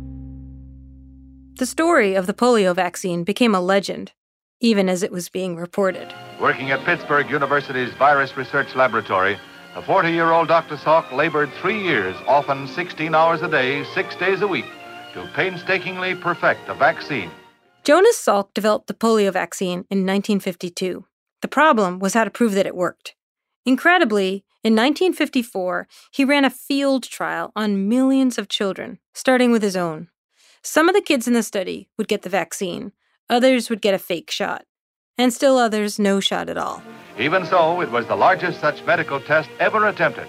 The 1.57 1.65
story 1.65 2.15
of 2.15 2.25
the 2.25 2.33
polio 2.33 2.73
vaccine 2.73 3.25
became 3.25 3.53
a 3.53 3.61
legend, 3.61 4.13
even 4.61 4.87
as 4.87 5.03
it 5.03 5.11
was 5.11 5.27
being 5.27 5.57
reported. 5.57 6.13
Working 6.39 6.71
at 6.71 6.85
Pittsburgh 6.85 7.29
University's 7.29 7.93
Virus 7.95 8.37
Research 8.37 8.75
Laboratory, 8.75 9.37
the 9.75 9.81
40 9.81 10.09
year 10.09 10.31
old 10.31 10.47
Dr. 10.47 10.77
Salk 10.77 11.11
labored 11.11 11.51
three 11.61 11.81
years, 11.81 12.15
often 12.27 12.65
16 12.65 13.13
hours 13.13 13.41
a 13.41 13.49
day, 13.49 13.83
six 13.93 14.15
days 14.15 14.41
a 14.41 14.47
week, 14.47 14.65
to 15.13 15.29
painstakingly 15.35 16.15
perfect 16.15 16.69
a 16.69 16.73
vaccine. 16.73 17.29
Jonas 17.83 18.17
Salk 18.17 18.53
developed 18.53 18.87
the 18.87 18.93
polio 18.93 19.33
vaccine 19.33 19.85
in 19.89 20.05
1952. 20.05 21.05
The 21.43 21.49
problem 21.49 21.99
was 21.99 22.13
how 22.13 22.23
to 22.23 22.31
prove 22.31 22.53
that 22.53 22.65
it 22.65 22.73
worked. 22.73 23.15
Incredibly, 23.65 24.45
in 24.63 24.75
1954, 24.75 25.89
he 26.09 26.23
ran 26.23 26.45
a 26.45 26.49
field 26.49 27.03
trial 27.03 27.51
on 27.53 27.89
millions 27.89 28.37
of 28.37 28.47
children, 28.47 28.99
starting 29.13 29.51
with 29.51 29.61
his 29.61 29.75
own. 29.75 30.07
Some 30.61 30.87
of 30.87 30.95
the 30.95 31.01
kids 31.01 31.27
in 31.27 31.33
the 31.33 31.43
study 31.43 31.89
would 31.97 32.07
get 32.07 32.21
the 32.21 32.29
vaccine, 32.29 32.93
others 33.29 33.69
would 33.69 33.81
get 33.81 33.93
a 33.93 33.99
fake 33.99 34.31
shot, 34.31 34.63
and 35.17 35.33
still 35.33 35.57
others 35.57 35.99
no 35.99 36.21
shot 36.21 36.47
at 36.47 36.57
all. 36.57 36.81
Even 37.19 37.45
so, 37.45 37.81
it 37.81 37.91
was 37.91 38.07
the 38.07 38.15
largest 38.15 38.61
such 38.61 38.85
medical 38.85 39.19
test 39.19 39.49
ever 39.59 39.89
attempted. 39.89 40.27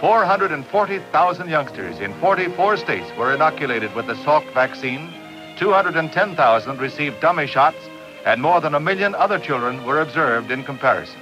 440,000 0.00 1.46
youngsters 1.46 2.00
in 2.00 2.14
44 2.20 2.78
states 2.78 3.10
were 3.18 3.34
inoculated 3.34 3.94
with 3.94 4.06
the 4.06 4.14
Salk 4.14 4.50
vaccine, 4.54 5.12
210,000 5.58 6.80
received 6.80 7.20
dummy 7.20 7.46
shots, 7.46 7.76
and 8.24 8.40
more 8.40 8.60
than 8.60 8.74
a 8.74 8.80
million 8.80 9.14
other 9.14 9.38
children 9.38 9.84
were 9.84 10.00
observed 10.00 10.50
in 10.50 10.64
comparison. 10.64 11.20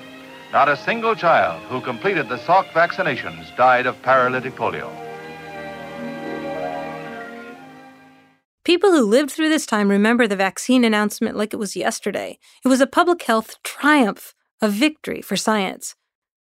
Not 0.53 0.69
a 0.69 0.77
single 0.77 1.15
child 1.15 1.63
who 1.65 1.81
completed 1.81 2.29
the 2.29 2.37
Salk 2.37 2.67
vaccinations 2.73 3.55
died 3.57 3.87
of 3.87 4.01
paralytic 4.03 4.55
polio. 4.55 4.91
People 8.65 8.93
who 8.93 9.05
lived 9.05 9.31
through 9.31 9.49
this 9.49 9.67
time 9.67 9.89
remember 9.89 10.29
the 10.29 10.37
vaccine 10.37 10.85
announcement 10.85 11.37
like 11.37 11.53
it 11.53 11.59
was 11.59 11.75
yesterday. 11.75 12.39
It 12.65 12.69
was 12.69 12.81
a 12.81 12.87
public 12.87 13.23
health 13.23 13.57
triumph, 13.65 14.35
a 14.61 14.69
victory 14.69 15.21
for 15.21 15.37
science. 15.37 15.97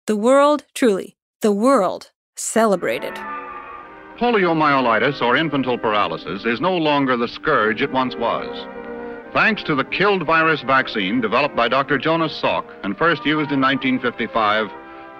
The 0.07 0.15
world, 0.15 0.65
truly, 0.73 1.17
the 1.41 1.51
world 1.51 2.11
celebrated. 2.35 3.13
Poliomyelitis, 4.17 5.21
or 5.21 5.35
infantile 5.35 5.77
paralysis, 5.77 6.43
is 6.45 6.59
no 6.59 6.75
longer 6.75 7.17
the 7.17 7.27
scourge 7.27 7.83
it 7.83 7.91
once 7.91 8.15
was. 8.15 8.65
Thanks 9.33 9.61
to 9.63 9.75
the 9.75 9.83
killed 9.83 10.25
virus 10.25 10.61
vaccine 10.61 11.21
developed 11.21 11.55
by 11.55 11.67
Dr. 11.67 11.97
Jonas 11.97 12.39
Salk 12.41 12.65
and 12.83 12.97
first 12.97 13.25
used 13.25 13.51
in 13.51 13.61
1955, 13.61 14.69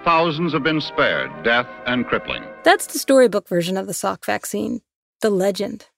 thousands 0.02 0.52
have 0.54 0.62
been 0.62 0.80
spared 0.80 1.30
death 1.44 1.68
and 1.86 2.06
crippling. 2.06 2.42
That's 2.64 2.86
the 2.86 2.98
storybook 2.98 3.48
version 3.48 3.76
of 3.76 3.86
the 3.86 3.92
Salk 3.92 4.24
vaccine, 4.24 4.80
the 5.20 5.30
legend. 5.30 5.88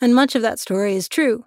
And 0.00 0.14
much 0.14 0.34
of 0.34 0.42
that 0.42 0.58
story 0.58 0.94
is 0.94 1.08
true. 1.08 1.46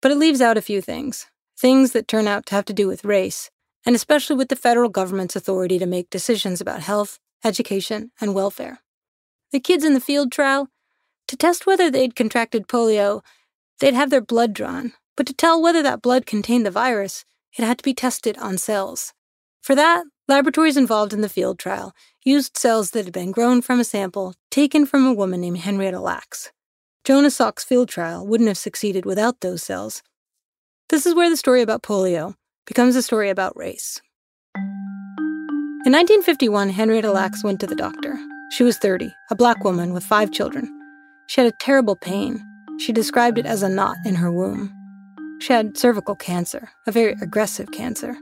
But 0.00 0.12
it 0.12 0.16
leaves 0.16 0.40
out 0.40 0.56
a 0.56 0.62
few 0.62 0.80
things, 0.80 1.26
things 1.58 1.92
that 1.92 2.08
turn 2.08 2.28
out 2.28 2.46
to 2.46 2.54
have 2.54 2.64
to 2.66 2.72
do 2.72 2.86
with 2.86 3.04
race, 3.04 3.50
and 3.84 3.96
especially 3.96 4.36
with 4.36 4.48
the 4.48 4.56
federal 4.56 4.88
government's 4.88 5.36
authority 5.36 5.78
to 5.78 5.86
make 5.86 6.08
decisions 6.08 6.60
about 6.60 6.80
health, 6.80 7.18
education, 7.44 8.12
and 8.20 8.34
welfare. 8.34 8.80
The 9.50 9.60
kids 9.60 9.84
in 9.84 9.94
the 9.94 10.00
field 10.00 10.30
trial, 10.32 10.68
to 11.28 11.36
test 11.36 11.66
whether 11.66 11.90
they'd 11.90 12.16
contracted 12.16 12.68
polio, 12.68 13.22
they'd 13.80 13.94
have 13.94 14.10
their 14.10 14.20
blood 14.20 14.52
drawn, 14.52 14.92
but 15.16 15.26
to 15.26 15.34
tell 15.34 15.60
whether 15.60 15.82
that 15.82 16.02
blood 16.02 16.26
contained 16.26 16.66
the 16.66 16.70
virus, 16.70 17.24
it 17.58 17.64
had 17.64 17.78
to 17.78 17.84
be 17.84 17.94
tested 17.94 18.38
on 18.38 18.58
cells. 18.58 19.12
For 19.60 19.74
that, 19.74 20.04
laboratories 20.28 20.76
involved 20.76 21.12
in 21.12 21.20
the 21.20 21.28
field 21.28 21.58
trial 21.58 21.94
used 22.24 22.56
cells 22.56 22.90
that 22.92 23.04
had 23.04 23.12
been 23.12 23.32
grown 23.32 23.62
from 23.62 23.80
a 23.80 23.84
sample 23.84 24.34
taken 24.50 24.86
from 24.86 25.06
a 25.06 25.12
woman 25.12 25.40
named 25.40 25.58
Henrietta 25.58 26.00
Lacks. 26.00 26.50
Jonas 27.04 27.36
Salk's 27.36 27.64
field 27.64 27.88
trial 27.88 28.26
wouldn't 28.26 28.48
have 28.48 28.58
succeeded 28.58 29.04
without 29.04 29.40
those 29.40 29.62
cells. 29.62 30.02
This 30.88 31.04
is 31.04 31.14
where 31.14 31.30
the 31.30 31.36
story 31.36 31.62
about 31.62 31.82
polio 31.82 32.34
becomes 32.66 32.96
a 32.96 33.02
story 33.02 33.28
about 33.28 33.56
race. 33.56 34.00
In 35.84 35.92
1951, 35.92 36.70
Henrietta 36.70 37.10
Lacks 37.10 37.42
went 37.42 37.58
to 37.60 37.66
the 37.66 37.74
doctor. 37.74 38.16
She 38.52 38.62
was 38.62 38.78
30, 38.78 39.12
a 39.30 39.34
black 39.34 39.64
woman 39.64 39.92
with 39.92 40.04
five 40.04 40.30
children. 40.30 40.70
She 41.26 41.40
had 41.40 41.52
a 41.52 41.56
terrible 41.60 41.96
pain. 41.96 42.40
She 42.78 42.92
described 42.92 43.38
it 43.38 43.46
as 43.46 43.62
a 43.62 43.68
knot 43.68 43.96
in 44.04 44.14
her 44.16 44.30
womb. 44.30 44.72
She 45.42 45.52
had 45.52 45.76
cervical 45.76 46.14
cancer, 46.14 46.70
a 46.86 46.92
very 46.92 47.14
aggressive 47.20 47.72
cancer. 47.72 48.16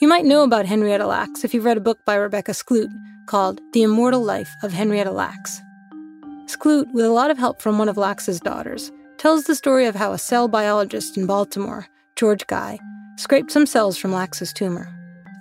You 0.00 0.08
might 0.08 0.24
know 0.24 0.44
about 0.44 0.64
Henrietta 0.64 1.06
Lacks 1.06 1.44
if 1.44 1.52
you've 1.52 1.66
read 1.66 1.76
a 1.76 1.82
book 1.82 2.06
by 2.06 2.14
Rebecca 2.14 2.52
Skloot 2.52 2.88
called 3.26 3.60
The 3.74 3.82
Immortal 3.82 4.22
Life 4.22 4.48
of 4.62 4.72
Henrietta 4.72 5.10
Lacks. 5.10 5.60
Skloot, 6.46 6.90
with 6.94 7.04
a 7.04 7.10
lot 7.10 7.30
of 7.30 7.36
help 7.36 7.60
from 7.60 7.78
one 7.78 7.90
of 7.90 7.98
Lacks's 7.98 8.40
daughters, 8.40 8.90
tells 9.18 9.44
the 9.44 9.54
story 9.54 9.84
of 9.84 9.94
how 9.94 10.12
a 10.12 10.18
cell 10.18 10.48
biologist 10.48 11.18
in 11.18 11.26
Baltimore, 11.26 11.86
George 12.14 12.46
Gey, 12.46 12.80
scraped 13.16 13.50
some 13.50 13.66
cells 13.66 13.98
from 13.98 14.14
Lacks's 14.14 14.54
tumor. 14.54 14.88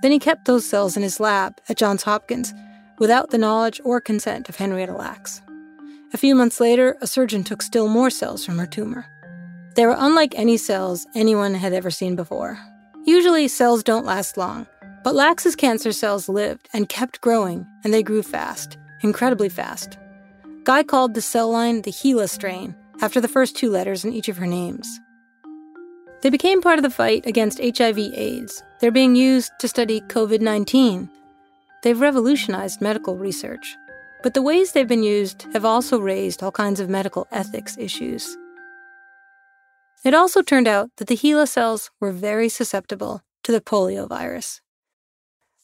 Then 0.01 0.11
he 0.11 0.19
kept 0.19 0.43
those 0.43 0.69
cells 0.69 0.97
in 0.97 1.03
his 1.03 1.21
lab 1.21 1.61
at 1.69 1.77
Johns 1.77 2.03
Hopkins 2.03 2.53
without 2.99 3.29
the 3.29 3.37
knowledge 3.37 3.79
or 3.85 4.01
consent 4.01 4.49
of 4.49 4.57
Henrietta 4.57 4.93
Lacks. 4.93 5.41
A 6.13 6.17
few 6.17 6.35
months 6.35 6.59
later, 6.59 6.97
a 6.99 7.07
surgeon 7.07 7.45
took 7.45 7.61
still 7.61 7.87
more 7.87 8.09
cells 8.09 8.43
from 8.43 8.57
her 8.57 8.67
tumor. 8.67 9.05
They 9.75 9.85
were 9.85 9.95
unlike 9.97 10.33
any 10.37 10.55
cells 10.55 11.05
anyone 11.15 11.53
had 11.53 11.73
ever 11.73 11.91
seen 11.91 12.15
before. 12.15 12.57
Usually, 13.05 13.49
cells 13.49 13.83
don't 13.83 14.05
last 14.05 14.37
long, 14.37 14.67
but 15.03 15.15
Lacks's 15.15 15.55
cancer 15.55 15.91
cells 15.91 16.29
lived 16.29 16.69
and 16.73 16.87
kept 16.87 17.19
growing, 17.19 17.67
and 17.83 17.93
they 17.93 18.01
grew 18.01 18.23
fast, 18.23 18.77
incredibly 19.01 19.49
fast. 19.49 19.97
Gey 20.65 20.83
called 20.83 21.13
the 21.13 21.21
cell 21.21 21.51
line 21.51 21.81
the 21.81 21.91
HeLa 21.91 22.29
strain, 22.29 22.73
after 23.01 23.19
the 23.19 23.27
first 23.27 23.57
two 23.57 23.69
letters 23.69 24.05
in 24.05 24.13
each 24.13 24.29
of 24.29 24.37
her 24.37 24.47
names. 24.47 24.87
They 26.21 26.29
became 26.29 26.61
part 26.61 26.79
of 26.79 26.83
the 26.83 26.89
fight 26.89 27.25
against 27.27 27.59
HIV 27.59 27.99
AIDS. 27.99 28.63
They're 28.79 28.91
being 28.91 29.15
used 29.15 29.51
to 29.59 29.67
study 29.67 29.99
COVID 30.01 30.39
19. 30.39 31.09
They've 31.83 31.99
revolutionized 31.99 32.81
medical 32.81 33.17
research. 33.17 33.75
But 34.23 34.33
the 34.33 34.41
ways 34.41 34.71
they've 34.71 34.87
been 34.87 35.03
used 35.03 35.45
have 35.53 35.65
also 35.65 35.99
raised 35.99 36.41
all 36.41 36.51
kinds 36.51 36.79
of 36.79 36.89
medical 36.89 37.27
ethics 37.31 37.77
issues. 37.77 38.35
It 40.05 40.13
also 40.13 40.43
turned 40.43 40.67
out 40.67 40.91
that 40.97 41.07
the 41.07 41.17
HeLa 41.17 41.47
cells 41.47 41.89
were 41.99 42.11
very 42.11 42.47
susceptible 42.47 43.23
to 43.43 43.51
the 43.51 43.59
polio 43.59 44.07
virus. 44.07 44.61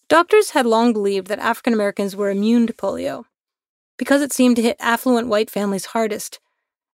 Doctors 0.09 0.49
had 0.49 0.65
long 0.65 0.93
believed 0.93 1.27
that 1.27 1.37
African 1.37 1.73
Americans 1.73 2.15
were 2.15 2.31
immune 2.31 2.65
to 2.65 2.73
polio 2.73 3.25
because 3.97 4.23
it 4.23 4.33
seemed 4.33 4.55
to 4.55 4.63
hit 4.63 4.77
affluent 4.79 5.27
white 5.27 5.51
families 5.51 5.85
hardest, 5.85 6.39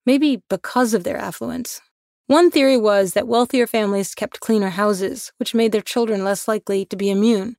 maybe 0.06 0.44
because 0.50 0.94
of 0.94 1.06
their 1.06 1.16
affluence. 1.16 1.80
One 2.26 2.52
theory 2.52 2.76
was 2.76 3.14
that 3.14 3.30
wealthier 3.30 3.66
families 3.66 4.14
kept 4.14 4.42
cleaner 4.42 4.72
houses, 4.72 5.32
which 5.38 5.56
made 5.56 5.72
their 5.72 5.82
children 5.82 6.26
less 6.26 6.50
likely 6.50 6.84
to 6.88 6.98
be 6.98 7.10
immune. 7.10 7.56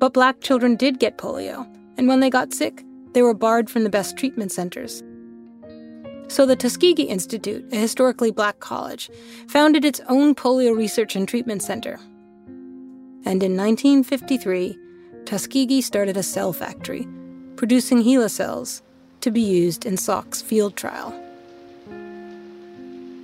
But 0.00 0.14
black 0.14 0.40
children 0.40 0.74
did 0.74 0.98
get 0.98 1.16
polio, 1.16 1.64
and 1.96 2.08
when 2.08 2.18
they 2.18 2.28
got 2.30 2.52
sick, 2.52 2.82
they 3.12 3.22
were 3.22 3.34
barred 3.34 3.70
from 3.70 3.84
the 3.84 3.90
best 3.90 4.16
treatment 4.16 4.50
centers. 4.50 5.00
So 6.30 6.46
the 6.46 6.54
Tuskegee 6.54 7.08
Institute, 7.08 7.66
a 7.72 7.76
historically 7.76 8.30
black 8.30 8.60
college, 8.60 9.10
founded 9.48 9.84
its 9.84 10.00
own 10.08 10.36
polio 10.36 10.76
research 10.76 11.16
and 11.16 11.26
treatment 11.26 11.60
center. 11.60 11.98
And 13.26 13.42
in 13.42 13.56
1953, 13.56 14.78
Tuskegee 15.24 15.80
started 15.80 16.16
a 16.16 16.22
cell 16.22 16.52
factory, 16.52 17.08
producing 17.56 18.04
HeLa 18.04 18.30
cells 18.30 18.80
to 19.22 19.32
be 19.32 19.40
used 19.40 19.84
in 19.84 19.96
Salk's 19.96 20.40
field 20.40 20.76
trial. 20.76 21.12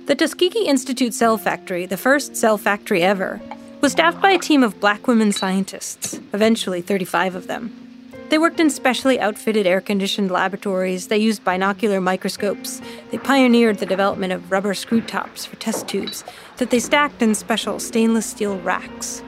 The 0.07 0.15
Tuskegee 0.15 0.67
Institute 0.67 1.13
Cell 1.13 1.37
Factory, 1.37 1.85
the 1.85 1.95
first 1.95 2.35
cell 2.35 2.57
factory 2.57 3.03
ever, 3.03 3.39
was 3.79 3.93
staffed 3.93 4.21
by 4.21 4.31
a 4.31 4.37
team 4.37 4.63
of 4.63 4.81
black 4.81 5.07
women 5.07 5.31
scientists, 5.31 6.19
eventually 6.33 6.81
35 6.81 7.35
of 7.35 7.47
them. 7.47 7.86
They 8.29 8.37
worked 8.37 8.59
in 8.59 8.69
specially 8.69 9.19
outfitted 9.21 9.65
air 9.65 9.79
conditioned 9.79 10.31
laboratories, 10.31 11.07
they 11.07 11.17
used 11.17 11.45
binocular 11.45 12.01
microscopes, 12.01 12.81
they 13.09 13.17
pioneered 13.17 13.77
the 13.77 13.85
development 13.85 14.33
of 14.33 14.51
rubber 14.51 14.73
screw 14.73 14.99
tops 14.99 15.45
for 15.45 15.55
test 15.55 15.87
tubes 15.87 16.25
that 16.57 16.69
they 16.69 16.79
stacked 16.79 17.21
in 17.21 17.35
special 17.35 17.79
stainless 17.79 18.25
steel 18.25 18.59
racks. 18.59 19.23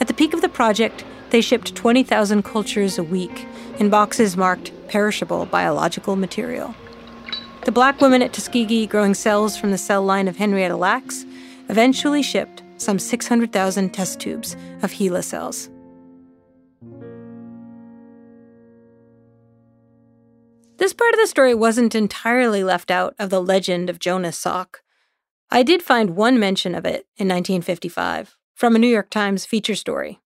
At 0.00 0.06
the 0.06 0.14
peak 0.14 0.32
of 0.32 0.40
the 0.40 0.48
project, 0.48 1.04
they 1.28 1.42
shipped 1.42 1.74
20,000 1.74 2.42
cultures 2.42 2.96
a 2.96 3.04
week 3.04 3.46
in 3.78 3.90
boxes 3.90 4.34
marked 4.34 4.72
perishable 4.88 5.44
biological 5.44 6.16
material. 6.16 6.74
The 7.66 7.72
black 7.72 8.00
women 8.00 8.22
at 8.22 8.32
Tuskegee 8.32 8.86
growing 8.86 9.12
cells 9.12 9.58
from 9.58 9.72
the 9.72 9.78
cell 9.78 10.02
line 10.02 10.26
of 10.26 10.36
Henrietta 10.36 10.76
Lacks 10.76 11.26
eventually 11.68 12.22
shipped 12.22 12.62
some 12.78 12.98
600,000 12.98 13.90
test 13.90 14.18
tubes 14.20 14.56
of 14.82 14.92
HeLa 14.92 15.22
cells. 15.22 15.68
This 20.80 20.94
part 20.94 21.12
of 21.12 21.20
the 21.20 21.26
story 21.26 21.52
wasn't 21.52 21.94
entirely 21.94 22.64
left 22.64 22.90
out 22.90 23.14
of 23.18 23.28
the 23.28 23.42
legend 23.42 23.90
of 23.90 23.98
Jonas 23.98 24.42
Salk. 24.42 24.76
I 25.50 25.62
did 25.62 25.82
find 25.82 26.16
one 26.16 26.40
mention 26.40 26.74
of 26.74 26.86
it 26.86 27.06
in 27.18 27.28
1955 27.28 28.38
from 28.54 28.74
a 28.74 28.78
New 28.78 28.88
York 28.88 29.10
Times 29.10 29.44
feature 29.44 29.74
story. 29.74 30.20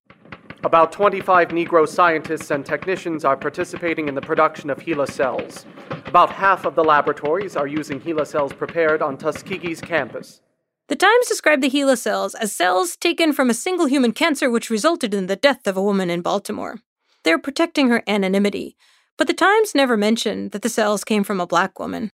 About 0.62 0.92
25 0.92 1.48
Negro 1.48 1.88
scientists 1.88 2.52
and 2.52 2.64
technicians 2.64 3.24
are 3.24 3.36
participating 3.36 4.06
in 4.06 4.14
the 4.14 4.20
production 4.20 4.70
of 4.70 4.78
HeLa 4.78 5.10
cells. 5.10 5.66
About 6.06 6.30
half 6.30 6.64
of 6.64 6.76
the 6.76 6.84
laboratories 6.84 7.56
are 7.56 7.66
using 7.66 8.00
HeLa 8.00 8.24
cells 8.24 8.52
prepared 8.52 9.02
on 9.02 9.16
Tuskegee's 9.16 9.80
campus. 9.80 10.40
The 10.86 10.94
Times 10.94 11.26
described 11.26 11.64
the 11.64 11.70
HeLa 11.70 11.98
cells 11.98 12.36
as 12.36 12.52
cells 12.52 12.96
taken 12.96 13.32
from 13.32 13.50
a 13.50 13.54
single 13.54 13.86
human 13.86 14.12
cancer 14.12 14.48
which 14.48 14.70
resulted 14.70 15.14
in 15.14 15.26
the 15.26 15.34
death 15.34 15.66
of 15.66 15.76
a 15.76 15.82
woman 15.82 16.10
in 16.10 16.22
Baltimore. 16.22 16.78
They're 17.24 17.40
protecting 17.40 17.88
her 17.88 18.04
anonymity, 18.06 18.76
but 19.16 19.26
the 19.26 19.34
Times 19.34 19.74
never 19.74 19.96
mentioned 19.96 20.50
that 20.52 20.62
the 20.62 20.68
cells 20.68 21.04
came 21.04 21.24
from 21.24 21.40
a 21.40 21.46
black 21.46 21.78
woman. 21.78 22.10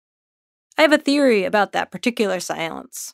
I 0.77 0.83
have 0.83 0.93
a 0.93 0.97
theory 0.97 1.43
about 1.43 1.71
that 1.71 1.91
particular 1.91 2.39
silence. 2.39 3.13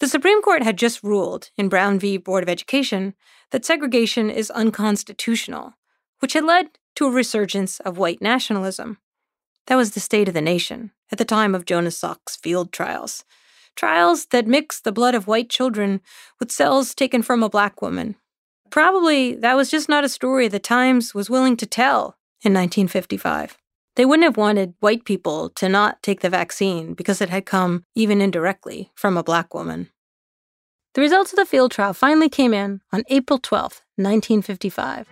The 0.00 0.08
Supreme 0.08 0.42
Court 0.42 0.62
had 0.62 0.76
just 0.76 1.02
ruled, 1.02 1.50
in 1.56 1.68
Brown 1.68 1.98
v. 1.98 2.18
Board 2.18 2.42
of 2.42 2.48
Education, 2.48 3.14
that 3.50 3.64
segregation 3.64 4.28
is 4.28 4.50
unconstitutional, 4.50 5.74
which 6.18 6.34
had 6.34 6.44
led 6.44 6.70
to 6.96 7.06
a 7.06 7.10
resurgence 7.10 7.80
of 7.80 7.96
white 7.96 8.20
nationalism. 8.20 8.98
That 9.66 9.76
was 9.76 9.92
the 9.92 10.00
state 10.00 10.28
of 10.28 10.34
the 10.34 10.42
nation 10.42 10.92
at 11.10 11.18
the 11.18 11.24
time 11.24 11.54
of 11.54 11.64
Jonas 11.64 11.96
Salk's 11.96 12.36
field 12.36 12.72
trials. 12.72 13.24
Trials 13.76 14.26
that 14.26 14.46
mixed 14.46 14.84
the 14.84 14.92
blood 14.92 15.14
of 15.14 15.26
white 15.26 15.48
children 15.48 16.00
with 16.38 16.52
cells 16.52 16.94
taken 16.94 17.22
from 17.22 17.42
a 17.42 17.48
black 17.48 17.80
woman. 17.80 18.16
Probably 18.70 19.34
that 19.36 19.56
was 19.56 19.70
just 19.70 19.88
not 19.88 20.04
a 20.04 20.08
story 20.08 20.48
the 20.48 20.58
Times 20.58 21.14
was 21.14 21.30
willing 21.30 21.56
to 21.56 21.66
tell 21.66 22.17
in 22.42 22.52
1955. 22.54 23.58
They 23.96 24.04
wouldn't 24.04 24.24
have 24.24 24.36
wanted 24.36 24.74
white 24.80 25.04
people 25.04 25.50
to 25.56 25.68
not 25.68 26.02
take 26.02 26.20
the 26.20 26.30
vaccine 26.30 26.94
because 26.94 27.20
it 27.20 27.30
had 27.30 27.46
come, 27.46 27.84
even 27.94 28.20
indirectly, 28.20 28.90
from 28.94 29.16
a 29.16 29.24
black 29.24 29.54
woman. 29.54 29.90
The 30.94 31.00
results 31.00 31.32
of 31.32 31.36
the 31.36 31.46
field 31.46 31.72
trial 31.72 31.94
finally 31.94 32.28
came 32.28 32.54
in 32.54 32.80
on 32.92 33.04
April 33.08 33.38
12, 33.38 33.82
1955. 33.96 35.06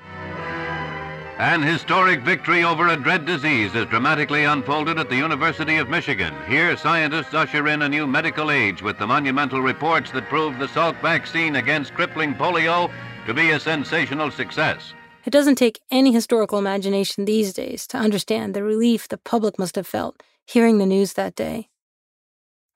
An 1.39 1.63
historic 1.63 2.23
victory 2.23 2.65
over 2.65 2.89
a 2.89 2.97
dread 2.97 3.27
disease 3.27 3.75
is 3.75 3.85
dramatically 3.87 4.45
unfolded 4.45 4.99
at 4.99 5.11
the 5.11 5.17
University 5.17 5.77
of 5.77 5.91
Michigan. 5.91 6.35
Here, 6.49 6.75
scientists 6.79 7.35
usher 7.35 7.69
in 7.69 7.83
a 7.83 7.89
new 7.91 8.07
medical 8.07 8.51
age 8.51 8.81
with 8.81 8.99
the 8.99 9.07
monumental 9.07 9.61
reports 9.61 10.11
that 10.13 10.31
prove 10.31 10.59
the 10.59 10.67
Salk 10.67 10.99
vaccine 11.03 11.57
against 11.57 11.93
crippling 11.93 12.35
polio 12.35 12.91
to 13.27 13.35
be 13.35 13.51
a 13.51 13.61
sensational 13.61 14.31
success. 14.31 14.95
It 15.27 15.33
doesn't 15.33 15.57
take 15.57 15.81
any 15.91 16.13
historical 16.13 16.57
imagination 16.57 17.25
these 17.25 17.53
days 17.53 17.89
to 17.89 17.99
understand 17.99 18.55
the 18.55 18.63
relief 18.63 19.09
the 19.09 19.19
public 19.19 19.59
must 19.59 19.75
have 19.75 19.87
felt 19.87 20.23
hearing 20.47 20.79
the 20.79 20.87
news 20.87 21.15
that 21.15 21.35
day. 21.35 21.69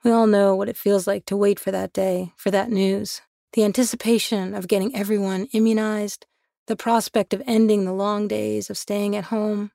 We 0.02 0.10
all 0.10 0.26
know 0.26 0.56
what 0.56 0.68
it 0.68 0.76
feels 0.76 1.06
like 1.06 1.26
to 1.26 1.36
wait 1.36 1.60
for 1.60 1.70
that 1.70 1.92
day, 1.92 2.32
for 2.36 2.50
that 2.50 2.70
news. 2.70 3.20
The 3.52 3.64
anticipation 3.64 4.54
of 4.54 4.66
getting 4.66 4.96
everyone 4.96 5.46
immunized, 5.52 6.26
the 6.66 6.74
prospect 6.74 7.32
of 7.32 7.42
ending 7.46 7.84
the 7.84 7.92
long 7.92 8.26
days 8.26 8.68
of 8.68 8.76
staying 8.76 9.14
at 9.14 9.24
home. 9.24 9.70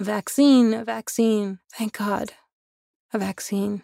A 0.00 0.04
vaccine, 0.04 0.74
a 0.74 0.84
vaccine, 0.84 1.60
thank 1.72 1.98
God. 1.98 2.32
A 3.12 3.18
vaccine. 3.18 3.82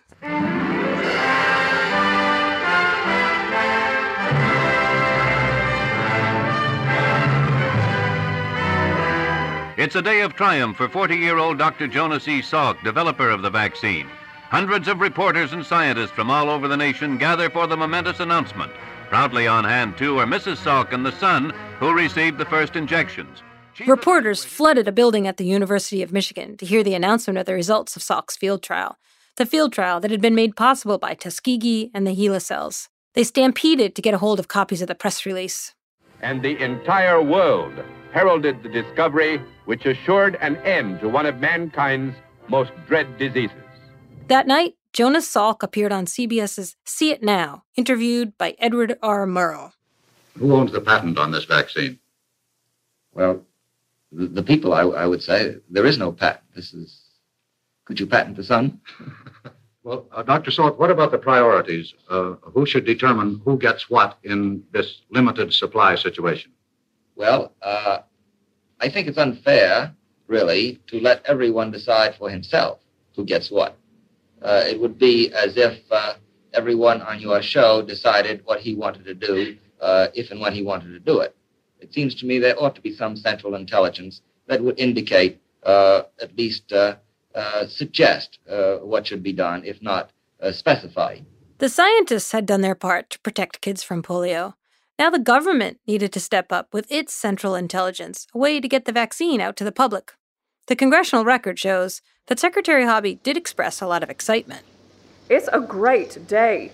It's 9.87 9.95
a 9.95 10.03
day 10.03 10.23
of 10.23 10.35
triumph 10.35 10.79
for 10.79 10.89
40 10.89 11.15
year 11.15 11.39
old 11.39 11.59
Dr. 11.59 11.87
Jonas 11.87 12.27
E. 12.27 12.43
Salk, 12.43 12.83
developer 12.83 13.31
of 13.31 13.43
the 13.43 13.51
vaccine. 13.51 14.09
Hundreds 14.51 14.89
of 14.89 14.99
reporters 14.99 15.53
and 15.53 15.65
scientists 15.65 16.11
from 16.11 16.29
all 16.29 16.51
over 16.51 16.67
the 16.67 16.77
nation 16.77 17.19
gather 17.19 17.49
for 17.49 17.69
the 17.69 17.77
momentous 17.77 18.19
announcement. 18.19 18.73
Proudly 19.11 19.47
on 19.47 19.63
hand, 19.63 19.97
too, 19.97 20.19
are 20.19 20.27
Mrs. 20.27 20.57
Salk 20.57 20.93
and 20.93 21.07
the 21.07 21.13
son, 21.13 21.51
who 21.79 21.95
received 21.95 22.37
the 22.37 22.45
first 22.47 22.75
injections. 22.75 23.45
Reporters 23.87 24.45
flooded 24.45 24.89
a 24.89 24.93
building 24.93 25.29
at 25.29 25.37
the 25.37 25.47
University 25.47 26.03
of 26.03 26.13
Michigan 26.13 26.57
to 26.57 26.67
hear 26.67 26.83
the 26.83 26.95
announcement 26.95 27.39
of 27.39 27.47
the 27.47 27.55
results 27.55 27.95
of 27.95 28.03
Salk's 28.03 28.37
field 28.37 28.65
trial, 28.65 28.99
the 29.37 29.47
field 29.47 29.73
trial 29.73 30.01
that 30.01 30.11
had 30.11 30.21
been 30.21 30.35
made 30.35 30.57
possible 30.57 30.99
by 30.99 31.15
Tuskegee 31.15 31.93
and 31.95 32.05
the 32.05 32.17
HeLa 32.17 32.43
cells. 32.43 32.89
They 33.15 33.23
stampeded 33.23 33.95
to 33.95 34.03
get 34.03 34.15
a 34.15 34.19
hold 34.19 34.41
of 34.41 34.49
copies 34.49 34.83
of 34.83 34.89
the 34.89 34.97
press 34.97 35.25
release. 35.25 35.76
And 36.27 36.43
the 36.43 36.61
entire 36.61 37.23
world 37.23 37.73
heralded 38.13 38.65
the 38.65 38.69
discovery 38.69 39.41
which 39.67 39.87
assured 39.87 40.37
an 40.41 40.57
end 40.57 40.99
to 40.99 41.09
one 41.09 41.25
of 41.25 41.39
mankind's 41.39 42.17
most 42.49 42.73
dread 42.89 43.17
diseases. 43.17 43.63
That 44.27 44.49
night, 44.49 44.75
Jonas 44.93 45.33
Salk 45.33 45.63
appeared 45.63 45.93
on 45.93 46.07
CBS's 46.07 46.75
See 46.85 47.13
It 47.13 47.23
Now, 47.23 47.63
interviewed 47.77 48.37
by 48.39 48.57
Edward 48.59 48.99
R. 49.05 49.25
Murrow. 49.25 49.71
Who 50.37 50.53
owns 50.53 50.73
the 50.73 50.81
patent 50.81 51.17
on 51.17 51.31
this 51.31 51.45
vaccine? 51.45 52.01
Well, 53.15 53.43
the, 54.11 54.27
the 54.27 54.43
people, 54.43 54.75
I, 54.75 54.81
I, 54.81 55.07
would 55.07 55.23
say. 55.23 55.59
There 55.71 55.87
is 55.87 55.97
no 55.97 56.11
patent. 56.11 56.45
This 56.57 56.75
is. 56.75 57.03
Could 57.85 58.01
you 58.01 58.07
patent 58.09 58.37
the 58.37 58.43
sun? 58.43 58.81
well, 59.87 60.05
uh, 60.11 60.25
Dr. 60.25 60.51
Salk, 60.51 60.79
what 60.81 60.91
about 60.91 61.13
the 61.13 61.19
priorities? 61.19 61.95
Uh, 62.11 62.33
who 62.43 62.67
should 62.67 62.85
determine 62.85 63.41
who 63.45 63.57
gets 63.57 63.89
what 63.89 64.19
in 64.25 64.65
this 64.73 65.03
limited 65.11 65.55
supply 65.55 65.95
situation? 65.95 66.51
Well, 67.15 67.53
uh, 67.63 67.99
I 68.81 68.89
think 68.89 69.07
it's 69.07 69.17
unfair, 69.17 69.95
really, 70.27 70.81
to 70.89 70.99
let 70.99 71.25
everyone 71.25 71.71
decide 71.71 72.17
for 72.17 72.29
himself 72.29 72.81
who 73.15 73.25
gets 73.25 73.49
what. 73.49 73.77
Uh, 74.43 74.65
it 74.67 74.81
would 74.81 74.99
be 74.99 75.33
as 75.33 75.57
if 75.57 75.79
uh, 75.93 76.15
everyone 76.53 77.01
on 77.03 77.21
your 77.21 77.41
show 77.41 77.81
decided 77.81 78.43
what 78.45 78.59
he 78.59 78.75
wanted 78.75 79.05
to 79.05 79.15
do 79.15 79.57
uh, 79.81 80.09
if 80.15 80.33
and 80.33 80.41
when 80.41 80.53
he 80.53 80.65
wanted 80.65 80.89
to 80.89 80.99
do 80.99 81.21
it. 81.21 81.37
It 81.79 81.95
seems 81.95 82.17
to 82.17 82.27
me 82.27 82.41
there 82.41 82.61
ought 82.61 82.75
to 82.75 82.81
be 82.81 82.93
some 82.93 83.15
central 83.15 83.55
intelligence 83.55 84.21
that 84.49 84.61
would 84.61 84.81
indicate, 84.81 85.41
at 85.65 86.37
least 86.37 86.73
Uh, 87.37 87.67
suggest 87.67 88.39
uh, 88.51 88.77
what 88.77 89.07
should 89.07 89.23
be 89.23 89.33
done, 89.33 89.63
if 89.63 89.83
not 89.83 90.11
uh, 90.41 90.51
specify. 90.51 91.19
The 91.59 91.69
scientists 91.69 92.33
had 92.33 92.47
done 92.47 92.63
their 92.63 92.75
part 92.75 93.11
to 93.11 93.21
protect 93.21 93.61
kids 93.61 93.83
from 93.83 94.03
polio. 94.03 94.55
Now 94.99 95.11
the 95.11 95.19
government 95.19 95.79
needed 95.87 96.15
to 96.15 96.21
step 96.21 96.51
up 96.51 96.73
with 96.73 96.91
its 96.91 97.13
central 97.13 97.55
intelligence, 97.55 98.27
a 98.35 98.39
way 98.39 98.59
to 98.59 98.67
get 98.67 98.87
the 98.87 98.93
vaccine 98.93 99.43
out 99.43 99.55
to 99.57 99.65
the 99.65 99.73
public. 99.73 100.15
The 100.67 100.77
congressional 100.77 101.27
record 101.27 101.59
shows 101.59 102.01
that 102.29 102.39
Secretary 102.39 102.87
Hobby 102.87 103.17
did 103.17 103.37
express 103.37 103.83
a 103.83 103.87
lot 103.87 104.03
of 104.03 104.09
excitement. 104.09 104.63
It's 105.29 105.51
a 105.53 105.61
great 105.61 106.27
day. 106.27 106.73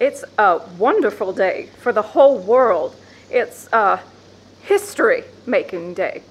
It's 0.00 0.24
a 0.38 0.62
wonderful 0.78 1.34
day 1.34 1.68
for 1.82 1.92
the 1.92 2.02
whole 2.02 2.38
world. 2.38 2.96
It's 3.30 3.68
a 3.70 4.00
history 4.62 5.24
making 5.44 5.92
day. 5.92 6.22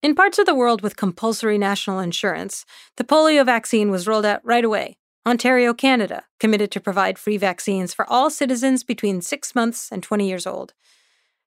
In 0.00 0.14
parts 0.14 0.38
of 0.38 0.46
the 0.46 0.54
world 0.54 0.80
with 0.80 0.96
compulsory 0.96 1.58
national 1.58 1.98
insurance, 1.98 2.64
the 2.96 3.04
polio 3.04 3.44
vaccine 3.44 3.90
was 3.90 4.06
rolled 4.06 4.24
out 4.24 4.40
right 4.44 4.64
away. 4.64 4.96
Ontario, 5.26 5.74
Canada, 5.74 6.22
committed 6.38 6.70
to 6.70 6.80
provide 6.80 7.18
free 7.18 7.36
vaccines 7.36 7.92
for 7.92 8.08
all 8.08 8.30
citizens 8.30 8.84
between 8.84 9.20
six 9.20 9.56
months 9.56 9.90
and 9.90 10.00
20 10.00 10.28
years 10.28 10.46
old. 10.46 10.72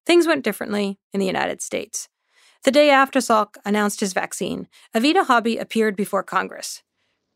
Things 0.05 0.27
went 0.27 0.43
differently 0.43 0.99
in 1.13 1.21
the 1.21 1.25
United 1.25 1.61
States. 1.61 2.09
The 2.65 2.71
day 2.71 2.89
after 2.89 3.19
Salk 3.19 3.55
announced 3.63 4.01
his 4.01 4.11
vaccine, 4.11 4.67
Oveta 4.93 5.25
Hobby 5.25 5.57
appeared 5.57 5.95
before 5.95 6.21
Congress. 6.21 6.83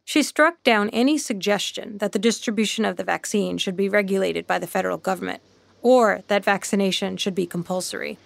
She 0.04 0.22
struck 0.22 0.64
down 0.64 0.90
any 0.90 1.18
suggestion 1.18 1.98
that 2.00 2.12
the 2.12 2.20
distribution 2.20 2.84
of 2.84 2.98
the 2.98 3.06
vaccine 3.06 3.58
should 3.58 3.78
be 3.78 3.88
regulated 3.88 4.46
by 4.46 4.60
the 4.60 4.68
federal 4.68 4.98
government 4.98 5.42
or 5.82 6.24
that 6.28 6.44
vaccination 6.44 7.16
should 7.16 7.36
be 7.36 7.46
compulsory. 7.46 8.18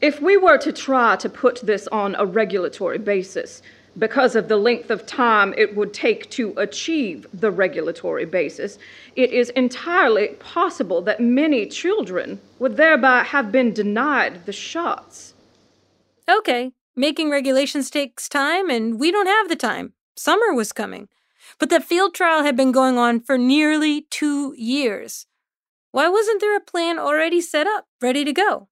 If 0.00 0.20
we 0.20 0.36
were 0.36 0.58
to 0.58 0.72
try 0.72 1.16
to 1.16 1.28
put 1.28 1.60
this 1.62 1.88
on 1.88 2.14
a 2.16 2.26
regulatory 2.26 2.98
basis, 2.98 3.62
because 3.98 4.36
of 4.36 4.48
the 4.48 4.58
length 4.58 4.90
of 4.90 5.06
time 5.06 5.54
it 5.56 5.74
would 5.74 5.94
take 5.94 6.28
to 6.30 6.52
achieve 6.58 7.26
the 7.32 7.50
regulatory 7.50 8.26
basis, 8.26 8.78
it 9.14 9.32
is 9.32 9.48
entirely 9.50 10.28
possible 10.38 11.00
that 11.02 11.20
many 11.20 11.66
children 11.66 12.40
would 12.58 12.76
thereby 12.76 13.22
have 13.22 13.50
been 13.50 13.72
denied 13.72 14.44
the 14.44 14.52
shots. 14.52 15.32
Okay, 16.28 16.72
making 16.94 17.30
regulations 17.30 17.88
takes 17.88 18.28
time, 18.28 18.68
and 18.68 19.00
we 19.00 19.10
don't 19.10 19.28
have 19.28 19.48
the 19.48 19.56
time. 19.56 19.94
Summer 20.14 20.52
was 20.52 20.72
coming. 20.72 21.08
But 21.58 21.70
the 21.70 21.80
field 21.80 22.14
trial 22.14 22.42
had 22.42 22.56
been 22.56 22.72
going 22.72 22.98
on 22.98 23.20
for 23.20 23.38
nearly 23.38 24.02
two 24.10 24.54
years. 24.58 25.26
Why 25.92 26.08
wasn't 26.08 26.42
there 26.42 26.56
a 26.56 26.60
plan 26.60 26.98
already 26.98 27.40
set 27.40 27.66
up, 27.66 27.86
ready 28.02 28.24
to 28.24 28.32
go? 28.32 28.68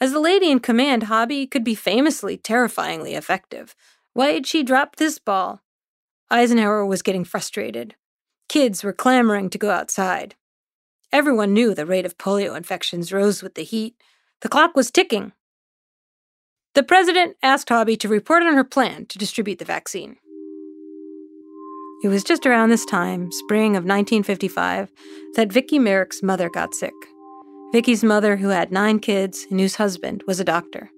As 0.00 0.12
the 0.12 0.20
lady 0.20 0.50
in 0.50 0.60
command, 0.60 1.04
Hobby 1.04 1.46
could 1.46 1.64
be 1.64 1.74
famously 1.74 2.36
terrifyingly 2.36 3.14
effective. 3.14 3.74
Why 4.12 4.32
had 4.32 4.46
she 4.46 4.62
dropped 4.62 4.98
this 4.98 5.18
ball? 5.18 5.62
Eisenhower 6.30 6.84
was 6.84 7.02
getting 7.02 7.24
frustrated. 7.24 7.94
Kids 8.48 8.84
were 8.84 8.92
clamoring 8.92 9.48
to 9.50 9.58
go 9.58 9.70
outside. 9.70 10.34
Everyone 11.12 11.54
knew 11.54 11.74
the 11.74 11.86
rate 11.86 12.04
of 12.04 12.18
polio 12.18 12.56
infections 12.56 13.12
rose 13.12 13.42
with 13.42 13.54
the 13.54 13.62
heat. 13.62 13.94
The 14.42 14.48
clock 14.48 14.76
was 14.76 14.90
ticking. 14.90 15.32
The 16.74 16.82
president 16.82 17.36
asked 17.42 17.70
Hobby 17.70 17.96
to 17.96 18.08
report 18.08 18.42
on 18.42 18.54
her 18.54 18.64
plan 18.64 19.06
to 19.06 19.18
distribute 19.18 19.58
the 19.58 19.64
vaccine. 19.64 20.18
It 22.04 22.08
was 22.08 22.22
just 22.22 22.44
around 22.44 22.68
this 22.68 22.84
time, 22.84 23.32
spring 23.32 23.76
of 23.76 23.84
1955, 23.84 24.92
that 25.36 25.50
Vicki 25.50 25.78
Merrick's 25.78 26.22
mother 26.22 26.50
got 26.50 26.74
sick. 26.74 26.92
Vicki's 27.72 28.04
mother, 28.04 28.36
who 28.36 28.48
had 28.48 28.70
nine 28.70 28.98
kids 28.98 29.46
and 29.50 29.60
whose 29.60 29.76
husband 29.76 30.22
was 30.26 30.40
a 30.40 30.44
doctor. 30.44 30.90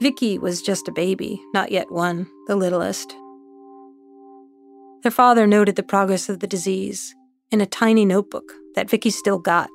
Vicky 0.00 0.38
was 0.38 0.62
just 0.62 0.88
a 0.88 0.92
baby, 0.92 1.42
not 1.52 1.70
yet 1.70 1.92
one, 1.92 2.26
the 2.46 2.56
littlest. 2.56 3.14
Their 5.02 5.12
father 5.12 5.46
noted 5.46 5.76
the 5.76 5.82
progress 5.82 6.28
of 6.28 6.40
the 6.40 6.46
disease 6.46 7.14
in 7.50 7.60
a 7.60 7.66
tiny 7.66 8.04
notebook 8.04 8.52
that 8.74 8.88
Vicky 8.88 9.10
still 9.10 9.38
got. 9.38 9.68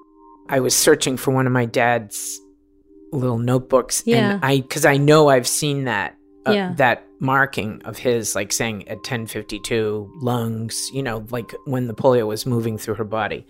I 0.50 0.60
was 0.60 0.76
searching 0.76 1.18
for 1.18 1.32
one 1.32 1.48
of 1.48 1.54
my 1.54 1.66
dad's 1.66 2.40
little 3.12 3.38
notebooks, 3.38 4.04
yeah. 4.06 4.34
and 4.36 4.46
I 4.46 4.62
because 4.62 4.86
I 4.86 4.98
know 4.98 5.30
I've 5.30 5.48
seen 5.48 5.86
that 5.86 6.16
uh, 6.48 6.52
Yeah. 6.52 6.74
that 6.78 7.06
marking 7.20 7.82
of 7.86 7.98
his, 7.98 8.36
like 8.36 8.52
saying 8.52 8.88
at 8.88 9.04
ten 9.04 9.26
fifty 9.26 9.60
two 9.60 10.12
lungs, 10.22 10.90
you 10.94 11.02
know, 11.02 11.26
like 11.30 11.54
when 11.66 11.88
the 11.88 11.94
polio 11.96 12.28
was 12.28 12.46
moving 12.46 12.78
through 12.78 12.96
her 12.96 13.04
body 13.04 13.46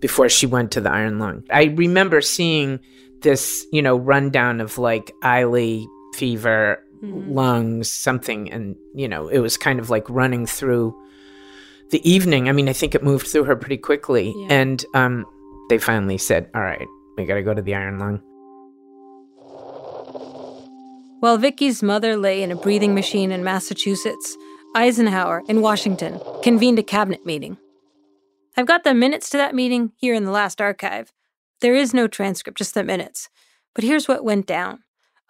before 0.00 0.28
she 0.28 0.46
went 0.46 0.70
to 0.72 0.80
the 0.80 0.90
iron 0.90 1.18
lung. 1.18 1.44
I 1.50 1.64
remember 1.64 2.20
seeing 2.20 2.80
this, 3.22 3.66
you 3.72 3.82
know, 3.82 3.96
rundown 3.96 4.60
of 4.60 4.78
like 4.78 5.12
Eiley 5.22 5.86
fever, 6.14 6.82
Mhm. 7.02 7.34
lungs, 7.34 7.90
something, 7.90 8.50
and 8.50 8.76
you 8.94 9.08
know, 9.08 9.28
it 9.28 9.38
was 9.38 9.56
kind 9.56 9.78
of 9.80 9.88
like 9.90 10.08
running 10.10 10.44
through 10.46 10.94
the 11.90 12.00
evening. 12.10 12.48
I 12.48 12.52
mean, 12.52 12.68
I 12.68 12.72
think 12.72 12.94
it 12.94 13.02
moved 13.02 13.26
through 13.26 13.44
her 13.44 13.56
pretty 13.56 13.78
quickly, 13.78 14.34
Yeah. 14.36 14.46
and 14.50 14.84
um, 14.94 15.24
they 15.70 15.78
finally 15.78 16.18
said, 16.18 16.48
"All 16.54 16.60
right, 16.62 16.86
we 17.16 17.24
got 17.24 17.34
to 17.36 17.42
go 17.42 17.54
to 17.54 17.62
the 17.62 17.74
iron 17.74 17.98
lung." 17.98 18.20
While 21.20 21.36
Vicky's 21.36 21.82
mother 21.82 22.16
lay 22.16 22.42
in 22.42 22.50
a 22.50 22.56
breathing 22.56 22.94
machine 22.94 23.30
in 23.30 23.44
Massachusetts, 23.44 24.36
Eisenhower 24.74 25.42
in 25.48 25.60
Washington 25.60 26.18
convened 26.42 26.78
a 26.78 26.82
cabinet 26.82 27.26
meeting. 27.26 27.58
I've 28.60 28.66
got 28.66 28.84
the 28.84 28.92
minutes 28.92 29.30
to 29.30 29.38
that 29.38 29.54
meeting 29.54 29.92
here 29.96 30.12
in 30.12 30.26
the 30.26 30.30
last 30.30 30.60
archive. 30.60 31.14
There 31.62 31.74
is 31.74 31.94
no 31.94 32.06
transcript, 32.06 32.58
just 32.58 32.74
the 32.74 32.84
minutes. 32.84 33.30
But 33.74 33.84
here's 33.84 34.06
what 34.06 34.22
went 34.22 34.46
down 34.46 34.80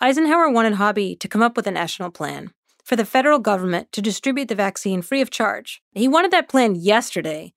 Eisenhower 0.00 0.50
wanted 0.50 0.74
Hobby 0.74 1.14
to 1.14 1.28
come 1.28 1.40
up 1.40 1.56
with 1.56 1.68
a 1.68 1.70
national 1.70 2.10
plan 2.10 2.50
for 2.82 2.96
the 2.96 3.04
federal 3.04 3.38
government 3.38 3.92
to 3.92 4.02
distribute 4.02 4.48
the 4.48 4.56
vaccine 4.56 5.00
free 5.00 5.20
of 5.20 5.30
charge. 5.30 5.80
He 5.92 6.08
wanted 6.08 6.32
that 6.32 6.48
plan 6.48 6.74
yesterday. 6.74 7.54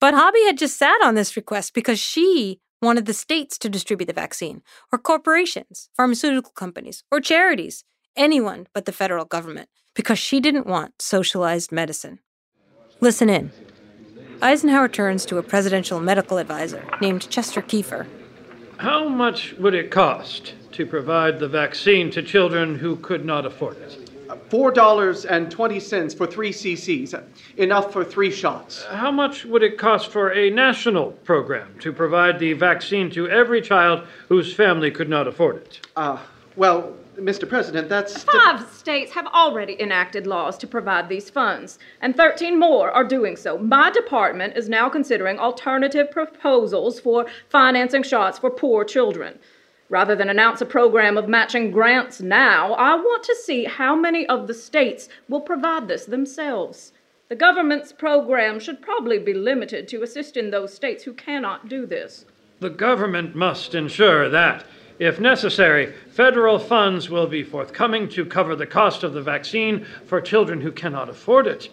But 0.00 0.14
Hobby 0.14 0.44
had 0.44 0.58
just 0.58 0.76
sat 0.76 1.00
on 1.04 1.14
this 1.14 1.36
request 1.36 1.72
because 1.72 2.00
she 2.00 2.58
wanted 2.82 3.06
the 3.06 3.14
states 3.14 3.58
to 3.58 3.68
distribute 3.68 4.06
the 4.06 4.12
vaccine, 4.12 4.60
or 4.90 4.98
corporations, 4.98 5.88
pharmaceutical 5.96 6.50
companies, 6.50 7.04
or 7.12 7.20
charities, 7.20 7.84
anyone 8.16 8.66
but 8.74 8.86
the 8.86 8.92
federal 8.92 9.24
government, 9.24 9.68
because 9.94 10.18
she 10.18 10.40
didn't 10.40 10.66
want 10.66 11.00
socialized 11.00 11.70
medicine. 11.70 12.18
Listen 13.00 13.30
in. 13.30 13.52
Eisenhower 14.42 14.88
turns 14.88 15.24
to 15.26 15.38
a 15.38 15.42
presidential 15.42 15.98
medical 15.98 16.36
advisor 16.36 16.84
named 17.00 17.28
Chester 17.30 17.62
Keefer. 17.62 18.06
How 18.76 19.08
much 19.08 19.54
would 19.54 19.74
it 19.74 19.90
cost 19.90 20.54
to 20.72 20.84
provide 20.84 21.38
the 21.38 21.48
vaccine 21.48 22.10
to 22.10 22.22
children 22.22 22.78
who 22.78 22.96
could 22.96 23.24
not 23.24 23.46
afford 23.46 23.78
it? 23.78 24.10
$4.20 24.50 26.16
for 26.16 26.26
three 26.26 26.52
cc's, 26.52 27.14
enough 27.56 27.92
for 27.92 28.04
three 28.04 28.30
shots. 28.30 28.84
How 28.84 29.10
much 29.10 29.44
would 29.44 29.62
it 29.62 29.78
cost 29.78 30.10
for 30.10 30.32
a 30.32 30.50
national 30.50 31.12
program 31.12 31.74
to 31.80 31.92
provide 31.92 32.38
the 32.38 32.52
vaccine 32.52 33.10
to 33.12 33.28
every 33.28 33.62
child 33.62 34.06
whose 34.28 34.54
family 34.54 34.90
could 34.90 35.08
not 35.08 35.26
afford 35.26 35.56
it? 35.56 35.86
Uh, 35.96 36.18
well, 36.56 36.94
Mr. 37.16 37.48
President, 37.48 37.88
that's. 37.88 38.24
Five 38.24 38.68
states 38.70 39.12
have 39.12 39.26
already 39.26 39.80
enacted 39.80 40.26
laws 40.26 40.58
to 40.58 40.66
provide 40.66 41.08
these 41.08 41.30
funds, 41.30 41.78
and 42.00 42.14
13 42.14 42.58
more 42.58 42.90
are 42.90 43.04
doing 43.04 43.36
so. 43.36 43.58
My 43.58 43.90
department 43.90 44.56
is 44.56 44.68
now 44.68 44.88
considering 44.88 45.38
alternative 45.38 46.10
proposals 46.10 47.00
for 47.00 47.26
financing 47.48 48.02
shots 48.02 48.38
for 48.38 48.50
poor 48.50 48.84
children. 48.84 49.38
Rather 49.88 50.16
than 50.16 50.28
announce 50.28 50.60
a 50.60 50.66
program 50.66 51.16
of 51.16 51.28
matching 51.28 51.70
grants 51.70 52.20
now, 52.20 52.72
I 52.74 52.96
want 52.96 53.22
to 53.24 53.36
see 53.36 53.64
how 53.64 53.94
many 53.94 54.26
of 54.26 54.46
the 54.46 54.54
states 54.54 55.08
will 55.28 55.40
provide 55.40 55.88
this 55.88 56.06
themselves. 56.06 56.92
The 57.28 57.36
government's 57.36 57.92
program 57.92 58.58
should 58.60 58.82
probably 58.82 59.18
be 59.18 59.34
limited 59.34 59.88
to 59.88 60.02
assisting 60.02 60.50
those 60.50 60.74
states 60.74 61.04
who 61.04 61.12
cannot 61.12 61.68
do 61.68 61.86
this. 61.86 62.24
The 62.60 62.70
government 62.70 63.34
must 63.34 63.74
ensure 63.74 64.28
that, 64.28 64.64
if 64.98 65.20
necessary, 65.20 65.92
federal 66.10 66.58
funds 66.58 67.10
will 67.10 67.26
be 67.26 67.42
forthcoming 67.42 68.08
to 68.10 68.24
cover 68.24 68.56
the 68.56 68.66
cost 68.66 69.02
of 69.02 69.12
the 69.12 69.22
vaccine 69.22 69.84
for 70.06 70.20
children 70.20 70.60
who 70.60 70.72
cannot 70.72 71.08
afford 71.08 71.46
it. 71.46 71.68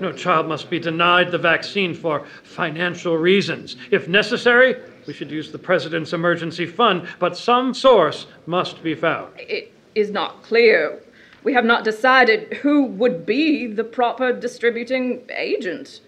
No 0.00 0.12
child 0.12 0.48
must 0.48 0.70
be 0.70 0.78
denied 0.78 1.30
the 1.30 1.38
vaccine 1.38 1.94
for 1.94 2.26
financial 2.42 3.16
reasons. 3.16 3.76
If 3.90 4.08
necessary, 4.08 4.76
we 5.06 5.12
should 5.12 5.30
use 5.30 5.52
the 5.52 5.58
President's 5.58 6.12
emergency 6.12 6.66
fund, 6.66 7.08
but 7.18 7.36
some 7.36 7.74
source 7.74 8.26
must 8.46 8.82
be 8.82 8.94
found. 8.94 9.32
It 9.38 9.72
is 9.94 10.10
not 10.10 10.42
clear. 10.42 11.00
We 11.44 11.52
have 11.52 11.64
not 11.64 11.84
decided 11.84 12.54
who 12.54 12.84
would 12.84 13.26
be 13.26 13.66
the 13.66 13.84
proper 13.84 14.32
distributing 14.32 15.28
agent. 15.30 16.00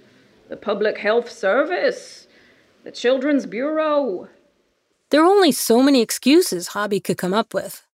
The 0.49 0.57
Public 0.57 0.99
Health 0.99 1.31
Service, 1.31 2.27
the 2.85 2.93
Children's 2.93 3.47
Bureau. 3.47 4.29
There 5.11 5.23
are 5.23 5.27
only 5.31 5.53
so 5.53 5.83
many 5.83 6.03
excuses 6.03 6.69
Hobby 6.69 7.01
could 7.01 7.19
come 7.19 7.35
up 7.35 7.55
with. 7.55 7.87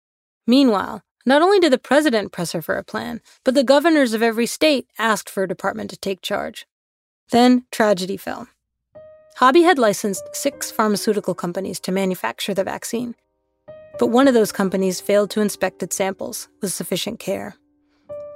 Meanwhile, 0.46 1.02
not 1.26 1.42
only 1.42 1.60
did 1.60 1.72
the 1.72 1.78
president 1.78 2.32
press 2.32 2.52
her 2.52 2.62
for 2.62 2.76
a 2.76 2.84
plan, 2.84 3.20
but 3.44 3.54
the 3.54 3.62
governors 3.62 4.14
of 4.14 4.22
every 4.22 4.46
state 4.46 4.86
asked 4.98 5.30
for 5.30 5.42
a 5.42 5.48
department 5.48 5.90
to 5.90 5.96
take 5.96 6.22
charge. 6.22 6.66
Then 7.30 7.64
tragedy 7.70 8.16
fell. 8.16 8.48
Hobby 9.36 9.62
had 9.62 9.78
licensed 9.78 10.24
six 10.32 10.70
pharmaceutical 10.70 11.34
companies 11.34 11.80
to 11.80 11.92
manufacture 11.92 12.54
the 12.54 12.64
vaccine, 12.64 13.14
but 13.98 14.08
one 14.08 14.26
of 14.26 14.34
those 14.34 14.52
companies 14.52 15.00
failed 15.00 15.30
to 15.30 15.40
inspect 15.40 15.82
its 15.82 15.96
samples 15.96 16.48
with 16.60 16.72
sufficient 16.72 17.18
care. 17.18 17.56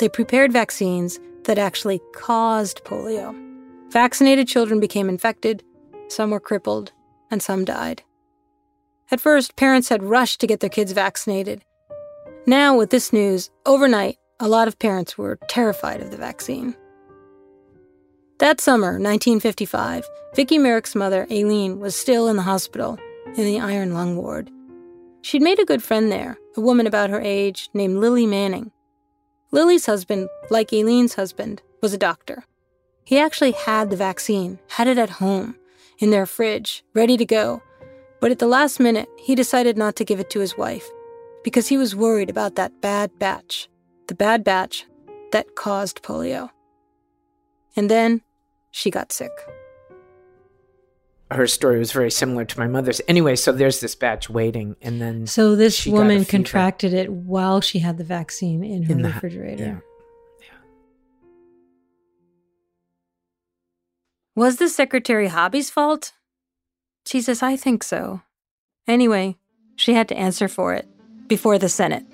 They 0.01 0.09
prepared 0.09 0.53
vaccines 0.53 1.19
that 1.45 1.59
actually 1.59 2.01
caused 2.15 2.85
polio. 2.85 3.35
Vaccinated 3.91 4.49
children 4.49 4.81
became 4.81 5.09
infected, 5.09 5.63
some 6.09 6.31
were 6.31 6.41
crippled, 6.41 6.93
and 7.31 7.43
some 7.43 7.65
died. 7.65 8.03
At 9.11 9.21
first, 9.21 9.57
parents 9.57 9.89
had 9.89 10.03
rushed 10.03 10.41
to 10.41 10.47
get 10.47 10.61
their 10.61 10.71
kids 10.71 10.93
vaccinated. 10.93 11.63
Now, 12.47 12.77
with 12.77 12.91
this 12.91 13.13
news, 13.13 13.51
overnight, 13.65 14.19
a 14.41 14.49
lot 14.49 14.69
of 14.69 14.79
parents 14.79 15.17
were 15.17 15.39
terrified 15.49 16.01
of 16.01 16.11
the 16.11 16.17
vaccine. 16.17 16.77
That 18.39 18.61
summer, 18.61 18.99
1955, 18.99 20.07
Vicki 20.35 20.59
Merrick's 20.59 20.95
mother, 20.95 21.27
Aileen, 21.31 21.81
was 21.81 21.97
still 21.97 22.29
in 22.29 22.37
the 22.37 22.43
hospital 22.43 22.99
in 23.37 23.45
the 23.45 23.61
iron 23.61 23.95
lung 23.95 24.17
ward. 24.17 24.51
She'd 25.23 25.43
made 25.43 25.59
a 25.59 25.65
good 25.65 25.83
friend 25.83 26.13
there, 26.13 26.37
a 26.57 26.61
woman 26.61 26.87
about 26.87 27.11
her 27.11 27.21
age 27.21 27.71
named 27.75 27.99
Lily 27.99 28.27
Manning. 28.27 28.73
Lily's 29.51 29.87
husband, 29.87 30.29
like 30.51 30.73
Aileen's 30.73 31.15
husband, 31.15 31.63
was 31.81 31.95
a 31.95 31.99
doctor. 31.99 32.45
He 33.05 33.19
actually 33.19 33.53
had 33.53 33.91
the 33.91 33.97
vaccine, 33.97 34.59
had 34.69 34.89
it 34.89 34.99
at 34.99 35.11
home, 35.11 35.57
in 35.99 36.11
their 36.11 36.27
fridge, 36.27 36.85
ready 36.95 37.17
to 37.17 37.25
go. 37.25 37.63
But 38.21 38.31
at 38.31 38.39
the 38.39 38.47
last 38.47 38.81
minute, 38.81 39.09
he 39.19 39.35
decided 39.35 39.77
not 39.77 39.97
to 39.97 40.05
give 40.05 40.21
it 40.21 40.31
to 40.31 40.41
his 40.41 40.57
wife 40.57 40.89
because 41.45 41.69
he 41.69 41.77
was 41.77 41.95
worried 41.95 42.31
about 42.31 42.57
that 42.57 42.81
bad 42.81 43.19
batch, 43.19 43.69
the 44.09 44.15
bad 44.15 44.43
batch 44.43 44.87
that 45.33 45.55
caused 45.55 46.03
polio. 46.03 46.51
And 47.77 47.91
then 47.91 48.23
she 48.71 48.91
got 48.91 49.13
sick. 49.13 49.33
Her 51.31 51.47
story 51.47 51.79
was 51.79 51.93
very 51.93 52.11
similar 52.11 52.45
to 52.45 52.59
my 52.59 52.69
mother's. 52.69 53.01
Anyway, 53.09 53.35
so 53.37 53.51
there's 53.53 53.81
this 53.81 53.97
batch 53.97 54.31
waiting, 54.31 54.77
and 54.81 55.01
then 55.01 55.27
so 55.27 55.57
this 55.57 55.75
she 55.75 55.91
got 55.91 55.97
a 55.97 56.01
woman 56.01 56.25
contracted 56.25 56.95
it 56.95 57.11
while 57.13 57.61
she 57.61 57.81
had 57.81 57.99
the 57.99 58.05
vaccine 58.05 58.63
in 58.63 58.85
her 58.85 58.93
In 58.93 59.03
the- 59.03 59.09
refrigerator. 59.09 59.83
Was 64.37 64.57
the 64.59 64.69
secretary 64.69 65.29
Hobby's 65.29 65.71
fault? 65.71 66.13
Jesus, 67.07 67.41
I 67.41 67.55
think 67.55 67.85
so. 67.85 68.23
Anyway, 68.89 69.37
she 69.77 69.95
had 69.95 70.09
to 70.09 70.17
answer 70.17 70.49
for 70.49 70.75
it 70.75 70.89
before 71.29 71.57
the 71.57 71.69
Senate. 71.69 72.05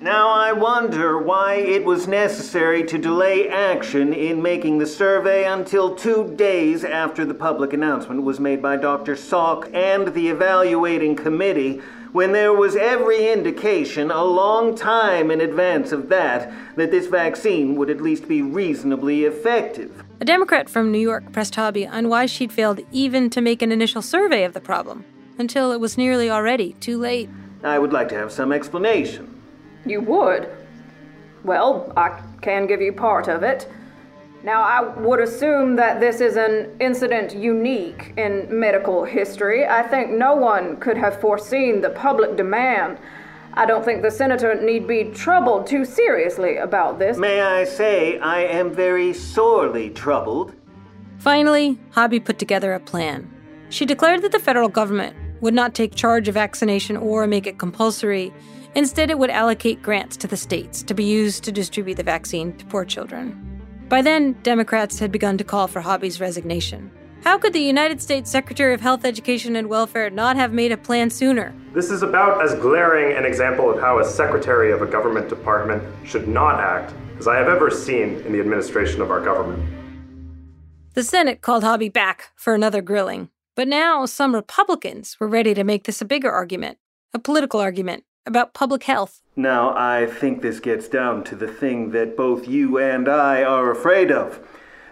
Now 0.00 0.28
I 0.28 0.52
wonder 0.52 1.18
why 1.18 1.54
it 1.54 1.84
was 1.84 2.06
necessary 2.06 2.84
to 2.84 2.98
delay 2.98 3.48
action 3.48 4.12
in 4.12 4.40
making 4.40 4.78
the 4.78 4.86
survey 4.86 5.44
until 5.44 5.96
two 5.96 6.32
days 6.36 6.84
after 6.84 7.24
the 7.24 7.34
public 7.34 7.72
announcement 7.72 8.22
was 8.22 8.38
made 8.38 8.62
by 8.62 8.76
Dr. 8.76 9.16
Salk 9.16 9.74
and 9.74 10.14
the 10.14 10.28
evaluating 10.28 11.16
committee, 11.16 11.80
when 12.12 12.30
there 12.30 12.52
was 12.52 12.76
every 12.76 13.32
indication 13.32 14.12
a 14.12 14.22
long 14.22 14.76
time 14.76 15.32
in 15.32 15.40
advance 15.40 15.90
of 15.90 16.08
that 16.10 16.52
that 16.76 16.92
this 16.92 17.08
vaccine 17.08 17.74
would 17.74 17.90
at 17.90 18.00
least 18.00 18.28
be 18.28 18.40
reasonably 18.40 19.24
effective. 19.24 20.03
A 20.24 20.26
Democrat 20.26 20.70
from 20.70 20.90
New 20.90 21.00
York 21.00 21.32
pressed 21.32 21.54
Hobby 21.54 21.86
on 21.86 22.08
why 22.08 22.24
she'd 22.24 22.50
failed 22.50 22.80
even 22.90 23.28
to 23.28 23.42
make 23.42 23.60
an 23.60 23.70
initial 23.70 24.00
survey 24.00 24.44
of 24.44 24.54
the 24.54 24.60
problem, 24.60 25.04
until 25.38 25.70
it 25.70 25.80
was 25.80 25.98
nearly 25.98 26.30
already 26.30 26.72
too 26.80 26.96
late. 26.96 27.28
I 27.62 27.78
would 27.78 27.92
like 27.92 28.08
to 28.08 28.14
have 28.14 28.32
some 28.32 28.50
explanation. 28.50 29.38
You 29.84 30.00
would? 30.00 30.48
Well, 31.44 31.92
I 31.94 32.22
can 32.40 32.66
give 32.66 32.80
you 32.80 32.90
part 32.90 33.28
of 33.28 33.42
it. 33.42 33.68
Now, 34.42 34.62
I 34.62 34.80
would 34.98 35.20
assume 35.20 35.76
that 35.76 36.00
this 36.00 36.22
is 36.22 36.36
an 36.36 36.74
incident 36.80 37.34
unique 37.34 38.14
in 38.16 38.46
medical 38.48 39.04
history. 39.04 39.66
I 39.66 39.82
think 39.82 40.10
no 40.10 40.34
one 40.34 40.78
could 40.78 40.96
have 40.96 41.20
foreseen 41.20 41.82
the 41.82 41.90
public 41.90 42.34
demand. 42.34 42.96
I 43.56 43.66
don't 43.66 43.84
think 43.84 44.02
the 44.02 44.10
senator 44.10 44.60
need 44.60 44.88
be 44.88 45.04
troubled 45.04 45.68
too 45.68 45.84
seriously 45.84 46.56
about 46.56 46.98
this. 46.98 47.16
May 47.16 47.40
I 47.40 47.64
say, 47.64 48.18
I 48.18 48.42
am 48.42 48.74
very 48.74 49.12
sorely 49.12 49.90
troubled. 49.90 50.54
Finally, 51.18 51.78
Hobby 51.92 52.18
put 52.18 52.40
together 52.40 52.74
a 52.74 52.80
plan. 52.80 53.30
She 53.68 53.86
declared 53.86 54.22
that 54.22 54.32
the 54.32 54.40
federal 54.40 54.68
government 54.68 55.16
would 55.40 55.54
not 55.54 55.72
take 55.72 55.94
charge 55.94 56.26
of 56.26 56.34
vaccination 56.34 56.96
or 56.96 57.28
make 57.28 57.46
it 57.46 57.58
compulsory. 57.58 58.32
Instead, 58.74 59.08
it 59.08 59.18
would 59.18 59.30
allocate 59.30 59.82
grants 59.82 60.16
to 60.16 60.26
the 60.26 60.36
states 60.36 60.82
to 60.82 60.94
be 60.94 61.04
used 61.04 61.44
to 61.44 61.52
distribute 61.52 61.94
the 61.94 62.02
vaccine 62.02 62.56
to 62.56 62.64
poor 62.66 62.84
children. 62.84 63.40
By 63.88 64.02
then, 64.02 64.32
Democrats 64.42 64.98
had 64.98 65.12
begun 65.12 65.38
to 65.38 65.44
call 65.44 65.68
for 65.68 65.80
Hobby's 65.80 66.20
resignation. 66.20 66.90
How 67.24 67.38
could 67.38 67.54
the 67.54 67.58
United 67.58 68.02
States 68.02 68.30
Secretary 68.30 68.74
of 68.74 68.82
Health, 68.82 69.02
Education, 69.02 69.56
and 69.56 69.70
Welfare 69.70 70.10
not 70.10 70.36
have 70.36 70.52
made 70.52 70.72
a 70.72 70.76
plan 70.76 71.08
sooner? 71.08 71.54
This 71.72 71.90
is 71.90 72.02
about 72.02 72.44
as 72.44 72.54
glaring 72.56 73.16
an 73.16 73.24
example 73.24 73.70
of 73.70 73.80
how 73.80 73.98
a 73.98 74.04
secretary 74.04 74.70
of 74.70 74.82
a 74.82 74.86
government 74.86 75.30
department 75.30 75.82
should 76.06 76.28
not 76.28 76.60
act 76.60 76.92
as 77.18 77.26
I 77.26 77.36
have 77.36 77.48
ever 77.48 77.70
seen 77.70 78.20
in 78.26 78.32
the 78.32 78.40
administration 78.40 79.00
of 79.00 79.10
our 79.10 79.22
government. 79.22 79.64
The 80.92 81.02
Senate 81.02 81.40
called 81.40 81.64
Hobby 81.64 81.88
back 81.88 82.28
for 82.36 82.54
another 82.54 82.82
grilling. 82.82 83.30
But 83.54 83.68
now 83.68 84.04
some 84.04 84.34
Republicans 84.34 85.18
were 85.18 85.26
ready 85.26 85.54
to 85.54 85.64
make 85.64 85.84
this 85.84 86.02
a 86.02 86.04
bigger 86.04 86.30
argument, 86.30 86.76
a 87.14 87.18
political 87.18 87.58
argument, 87.58 88.04
about 88.26 88.52
public 88.52 88.82
health. 88.82 89.22
Now, 89.34 89.74
I 89.74 90.04
think 90.04 90.42
this 90.42 90.60
gets 90.60 90.88
down 90.88 91.24
to 91.24 91.36
the 91.36 91.48
thing 91.48 91.92
that 91.92 92.18
both 92.18 92.46
you 92.46 92.76
and 92.78 93.08
I 93.08 93.42
are 93.42 93.70
afraid 93.70 94.12
of. 94.12 94.46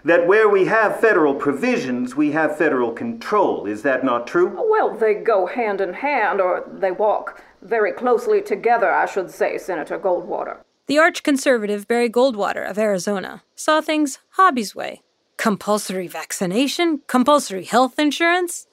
That 0.05 0.27
where 0.27 0.49
we 0.49 0.65
have 0.65 0.99
federal 0.99 1.33
provisions, 1.33 2.15
we 2.15 2.31
have 2.31 2.57
federal 2.57 2.91
control. 2.91 3.65
Is 3.65 3.83
that 3.83 4.03
not 4.03 4.27
true? 4.27 4.51
Well, 4.69 4.93
they 4.95 5.13
go 5.13 5.45
hand 5.45 5.79
in 5.79 5.93
hand, 5.93 6.41
or 6.41 6.67
they 6.69 6.91
walk 6.91 7.41
very 7.61 7.93
closely 7.93 8.41
together, 8.41 8.91
I 8.91 9.05
should 9.05 9.31
say, 9.31 9.57
Senator 9.57 9.97
Goldwater. 9.97 10.57
The 10.87 10.99
arch 10.99 11.23
conservative 11.23 11.87
Barry 11.87 12.09
Goldwater 12.09 12.69
of 12.69 12.77
Arizona 12.77 13.43
saw 13.55 13.79
things 13.79 14.19
Hobby's 14.31 14.75
way 14.75 15.01
compulsory 15.37 16.07
vaccination, 16.07 17.01
compulsory 17.07 17.63
health 17.63 17.97
insurance. 17.97 18.67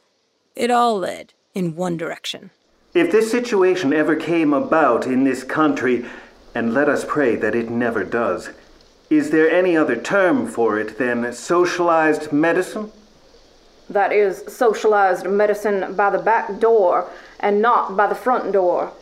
It 0.55 0.71
all 0.71 0.99
led 0.99 1.33
in 1.55 1.77
one 1.77 1.97
direction. 1.97 2.51
If 2.93 3.13
this 3.13 3.31
situation 3.31 3.93
ever 3.93 4.17
came 4.17 4.53
about 4.53 5.07
in 5.07 5.25
this 5.25 5.45
country, 5.45 6.05
and 6.55 6.75
let 6.75 6.89
us 6.89 7.05
pray 7.05 7.37
that 7.37 7.55
it 7.55 7.71
never 7.71 8.05
does, 8.05 8.51
is 9.11 9.31
there 9.31 9.51
any 9.51 9.77
other 9.77 9.97
term 9.97 10.47
for 10.47 10.79
it 10.79 10.97
than 10.97 11.33
socialized 11.33 12.33
medicine? 12.33 12.93
That 13.89 14.13
is 14.13 14.45
socialized 14.47 15.27
medicine 15.29 15.97
by 15.97 16.11
the 16.11 16.19
back 16.19 16.61
door 16.61 17.11
and 17.41 17.61
not 17.61 17.97
by 17.97 18.07
the 18.07 18.15
front 18.15 18.53
door. 18.53 18.93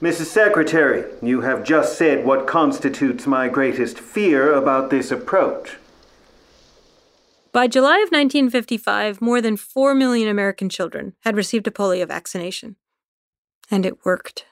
Mrs. 0.00 0.26
Secretary, 0.26 1.04
you 1.20 1.42
have 1.42 1.64
just 1.64 1.98
said 1.98 2.24
what 2.24 2.46
constitutes 2.46 3.26
my 3.26 3.48
greatest 3.48 3.98
fear 3.98 4.54
about 4.54 4.88
this 4.88 5.10
approach. 5.10 5.76
By 7.52 7.66
July 7.66 7.96
of 7.96 8.10
1955, 8.10 9.20
more 9.20 9.42
than 9.42 9.56
4 9.56 9.94
million 9.94 10.28
American 10.28 10.70
children 10.70 11.14
had 11.22 11.36
received 11.36 11.66
a 11.66 11.70
polio 11.70 12.06
vaccination. 12.06 12.76
And 13.70 13.84
it 13.84 14.04
worked. 14.04 14.46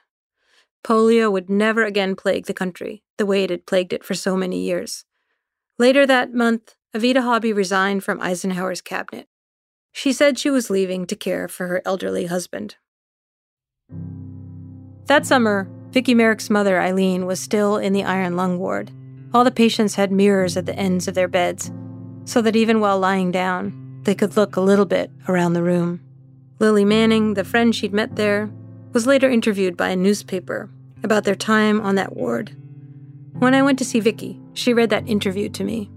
Polio 0.84 1.32
would 1.32 1.48
never 1.48 1.84
again 1.84 2.16
plague 2.16 2.46
the 2.46 2.54
country 2.54 3.02
the 3.18 3.26
way 3.26 3.44
it 3.44 3.50
had 3.50 3.66
plagued 3.66 3.92
it 3.92 4.04
for 4.04 4.14
so 4.14 4.36
many 4.36 4.60
years. 4.60 5.04
Later 5.78 6.06
that 6.06 6.32
month, 6.32 6.74
Oveta 6.94 7.22
Hobby 7.22 7.52
resigned 7.52 8.04
from 8.04 8.20
Eisenhower's 8.20 8.80
cabinet. 8.80 9.28
She 9.92 10.12
said 10.12 10.38
she 10.38 10.50
was 10.50 10.70
leaving 10.70 11.06
to 11.06 11.16
care 11.16 11.48
for 11.48 11.66
her 11.68 11.82
elderly 11.84 12.26
husband. 12.26 12.76
That 15.06 15.24
summer, 15.24 15.68
Vicki 15.90 16.14
Merrick's 16.14 16.50
mother, 16.50 16.80
Eileen, 16.80 17.26
was 17.26 17.40
still 17.40 17.76
in 17.76 17.92
the 17.92 18.04
iron 18.04 18.36
lung 18.36 18.58
ward. 18.58 18.90
All 19.32 19.44
the 19.44 19.50
patients 19.50 19.94
had 19.94 20.10
mirrors 20.10 20.56
at 20.56 20.66
the 20.66 20.74
ends 20.74 21.08
of 21.08 21.14
their 21.14 21.28
beds, 21.28 21.70
so 22.24 22.42
that 22.42 22.56
even 22.56 22.80
while 22.80 22.98
lying 22.98 23.30
down, 23.30 24.00
they 24.02 24.14
could 24.14 24.36
look 24.36 24.56
a 24.56 24.60
little 24.60 24.84
bit 24.84 25.10
around 25.28 25.52
the 25.52 25.62
room. 25.62 26.00
Lily 26.58 26.84
Manning, 26.84 27.34
the 27.34 27.44
friend 27.44 27.74
she'd 27.74 27.92
met 27.92 28.16
there, 28.16 28.50
was 28.92 29.06
later 29.06 29.28
interviewed 29.28 29.76
by 29.76 29.90
a 29.90 29.96
newspaper 29.96 30.70
about 31.02 31.24
their 31.24 31.34
time 31.34 31.80
on 31.80 31.94
that 31.96 32.16
ward. 32.16 32.56
When 33.38 33.54
I 33.54 33.60
went 33.60 33.78
to 33.80 33.84
see 33.84 34.00
Vicky, 34.00 34.40
she 34.54 34.72
read 34.72 34.88
that 34.90 35.06
interview 35.06 35.50
to 35.50 35.62
me. 35.62 35.90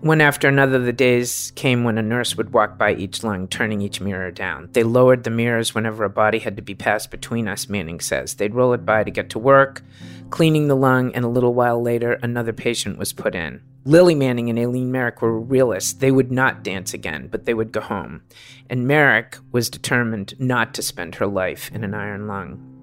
One 0.00 0.22
after 0.22 0.48
another, 0.48 0.78
the 0.78 0.92
days 0.92 1.52
came 1.54 1.84
when 1.84 1.98
a 1.98 2.02
nurse 2.02 2.34
would 2.36 2.54
walk 2.54 2.78
by 2.78 2.94
each 2.94 3.22
lung, 3.22 3.46
turning 3.46 3.82
each 3.82 4.00
mirror 4.00 4.30
down. 4.30 4.70
They 4.72 4.84
lowered 4.84 5.24
the 5.24 5.30
mirrors 5.30 5.74
whenever 5.74 6.04
a 6.04 6.08
body 6.08 6.38
had 6.38 6.56
to 6.56 6.62
be 6.62 6.74
passed 6.74 7.10
between 7.10 7.46
us, 7.46 7.68
Manning 7.68 8.00
says. 8.00 8.34
They'd 8.34 8.54
roll 8.54 8.72
it 8.72 8.86
by 8.86 9.04
to 9.04 9.10
get 9.10 9.28
to 9.30 9.38
work, 9.38 9.82
cleaning 10.30 10.68
the 10.68 10.76
lung, 10.76 11.12
and 11.14 11.24
a 11.24 11.28
little 11.28 11.52
while 11.52 11.82
later, 11.82 12.18
another 12.22 12.52
patient 12.52 12.98
was 12.98 13.12
put 13.12 13.34
in. 13.34 13.60
Lily 13.84 14.14
Manning 14.14 14.48
and 14.48 14.58
Aileen 14.58 14.90
Merrick 14.90 15.20
were 15.20 15.38
realists. 15.38 15.92
They 15.92 16.10
would 16.10 16.32
not 16.32 16.62
dance 16.62 16.94
again, 16.94 17.28
but 17.28 17.44
they 17.44 17.54
would 17.54 17.72
go 17.72 17.80
home. 17.80 18.22
And 18.70 18.86
Merrick 18.86 19.38
was 19.52 19.68
determined 19.68 20.38
not 20.38 20.72
to 20.74 20.82
spend 20.82 21.16
her 21.16 21.26
life 21.26 21.70
in 21.72 21.84
an 21.84 21.94
iron 21.94 22.26
lung. 22.28 22.75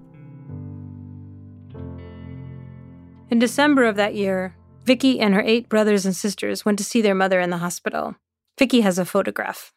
In 3.34 3.40
December 3.40 3.86
of 3.86 3.96
that 3.96 4.14
year, 4.14 4.56
Vicki 4.86 5.20
and 5.20 5.34
her 5.34 5.42
eight 5.42 5.68
brothers 5.68 6.06
and 6.06 6.16
sisters 6.16 6.66
went 6.66 6.78
to 6.78 6.84
see 6.84 7.02
their 7.02 7.16
mother 7.16 7.40
in 7.40 7.50
the 7.50 7.58
hospital. 7.58 8.16
Vicki 8.60 8.82
has 8.82 9.00
a 9.00 9.06
photograph. 9.06 9.74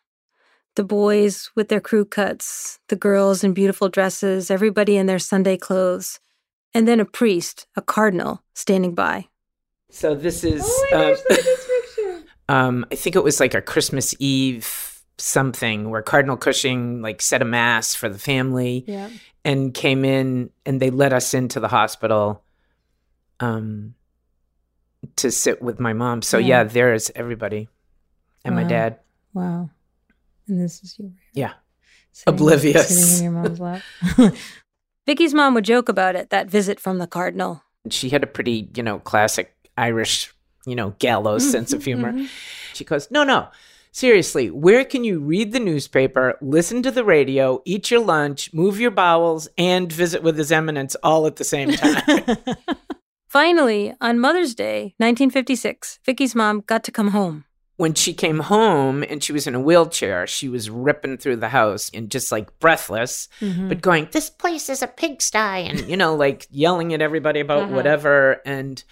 The 0.75 0.85
boys 0.85 1.51
with 1.55 1.71
their 1.71 1.81
crew 1.81 2.05
cuts, 2.05 2.81
the 2.89 2.97
girls 2.97 3.43
in 3.43 3.55
beautiful 3.55 3.89
dresses, 3.89 4.51
everybody 4.51 4.99
in 4.99 5.07
their 5.07 5.19
Sunday 5.19 5.57
clothes, 5.57 6.21
and 6.75 6.87
then 6.87 7.01
a 7.01 7.07
priest, 7.07 7.67
a 7.77 7.81
cardinal, 7.81 8.43
standing 8.55 8.95
by. 8.95 9.29
So 9.91 10.15
this 10.15 10.45
is. 10.45 10.63
Oh 10.63 10.89
my 10.91 10.99
gosh, 10.99 11.19
look 11.31 11.39
at 11.39 11.45
this 11.47 11.67
picture. 11.97 12.23
Um, 12.51 12.85
I 12.93 12.95
think 12.95 13.17
it 13.17 13.25
was 13.25 13.41
like 13.41 13.55
a 13.55 13.63
Christmas 13.63 14.15
Eve 14.19 15.03
something 15.17 15.89
where 15.89 16.03
Cardinal 16.03 16.37
Cushing 16.37 17.01
like 17.01 17.23
said 17.23 17.41
a 17.41 17.47
mass 17.47 17.95
for 17.95 18.11
the 18.11 18.19
family 18.19 18.85
Yeah. 18.87 19.09
and 19.47 19.73
came 19.73 20.05
in 20.05 20.51
and 20.67 20.79
they 20.79 20.91
let 20.91 21.15
us 21.15 21.33
into 21.33 21.59
the 21.59 21.69
hospital 21.69 22.43
um 23.41 23.95
to 25.16 25.30
sit 25.30 25.62
with 25.62 25.78
my 25.80 25.93
mom. 25.93 26.22
So 26.22 26.39
Yeah. 26.39 26.47
yeah, 26.47 26.64
there's 26.64 27.11
everybody 27.14 27.68
and 28.45 28.55
my 28.55 28.64
dad. 28.64 28.99
Wow. 29.34 29.70
And 30.49 30.61
this 30.61 30.82
is 30.82 30.99
you. 30.99 31.12
Yeah. 31.32 31.53
Sitting- 32.12 32.34
Oblivious. 32.34 32.89
Sitting 32.89 33.26
in 33.28 33.32
your 33.34 33.43
mom's 33.43 33.61
lap. 33.61 33.82
Vicky's 35.07 35.34
mom 35.34 35.55
would 35.55 35.64
joke 35.64 35.89
about 35.89 36.16
it, 36.16 36.30
that 36.30 36.49
visit 36.51 36.80
from 36.80 36.99
the 36.99 37.07
cardinal. 37.07 37.62
She 37.91 38.09
had 38.09 38.24
a 38.24 38.26
pretty, 38.26 38.68
you 38.74 38.82
know, 38.82 38.99
classic 38.99 39.55
Irish, 39.76 40.32
you 40.66 40.74
know, 40.74 40.95
gallows 40.99 41.49
sense 41.49 41.72
of 41.72 41.84
humor. 41.84 42.12
mhm. 42.12 42.28
She 42.72 42.84
goes, 42.84 43.09
"No, 43.11 43.22
no. 43.22 43.49
Seriously, 43.93 44.51
where 44.51 44.84
can 44.84 45.05
you 45.05 45.20
read 45.20 45.53
the 45.53 45.61
newspaper, 45.61 46.37
listen 46.43 46.82
to 46.82 46.91
the 46.91 47.05
radio, 47.05 47.62
eat 47.64 47.91
your 47.91 48.01
lunch, 48.01 48.53
move 48.53 48.80
your 48.80 48.91
bowels, 48.91 49.49
and 49.57 49.91
visit 49.93 50.22
with 50.22 50.37
His 50.37 50.51
Eminence 50.51 50.97
all 51.03 51.26
at 51.26 51.37
the 51.37 51.45
same 51.45 51.70
time?" 51.72 52.37
Finally, 53.37 53.93
on 54.01 54.18
Mother's 54.18 54.55
Day, 54.55 54.95
1956, 54.97 55.99
Vicky's 56.07 56.34
mom 56.34 56.62
got 56.66 56.82
to 56.84 56.91
come 56.91 57.09
home. 57.09 57.45
when 57.76 57.93
she 57.93 58.14
came 58.14 58.39
home 58.39 59.03
and 59.03 59.22
she 59.22 59.30
was 59.34 59.47
in 59.47 59.55
a 59.55 59.61
wheelchair, 59.61 60.26
she 60.26 60.49
was 60.49 60.70
ripping 60.70 61.18
through 61.18 61.37
the 61.37 61.51
house 61.51 61.91
and 61.93 62.11
just 62.11 62.32
like 62.32 62.59
breathless, 62.61 63.28
Mhm. 63.43 63.68
but 63.68 63.82
going, 63.82 64.09
This 64.11 64.30
place 64.30 64.70
is 64.70 64.80
a 64.80 64.87
pigsty, 64.87 65.37
and 65.68 65.80
you 65.87 65.99
know, 65.99 66.14
like 66.14 66.47
yelling 66.51 66.95
at 66.95 67.03
everybody 67.03 67.41
about 67.41 67.64
Uh-huh. 67.64 67.74
whatever. 67.76 68.41
And 68.47 68.82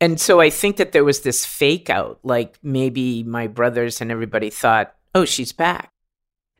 and 0.00 0.18
so 0.18 0.40
I 0.40 0.48
think 0.48 0.78
that 0.78 0.92
there 0.92 1.04
was 1.04 1.20
this 1.20 1.44
fake 1.44 1.90
out, 1.90 2.18
like 2.22 2.58
maybe 2.62 3.22
my 3.24 3.46
brothers 3.46 4.00
and 4.00 4.10
everybody 4.10 4.48
thought, 4.48 4.94
Oh, 5.14 5.26
she's 5.26 5.52
back. 5.52 5.92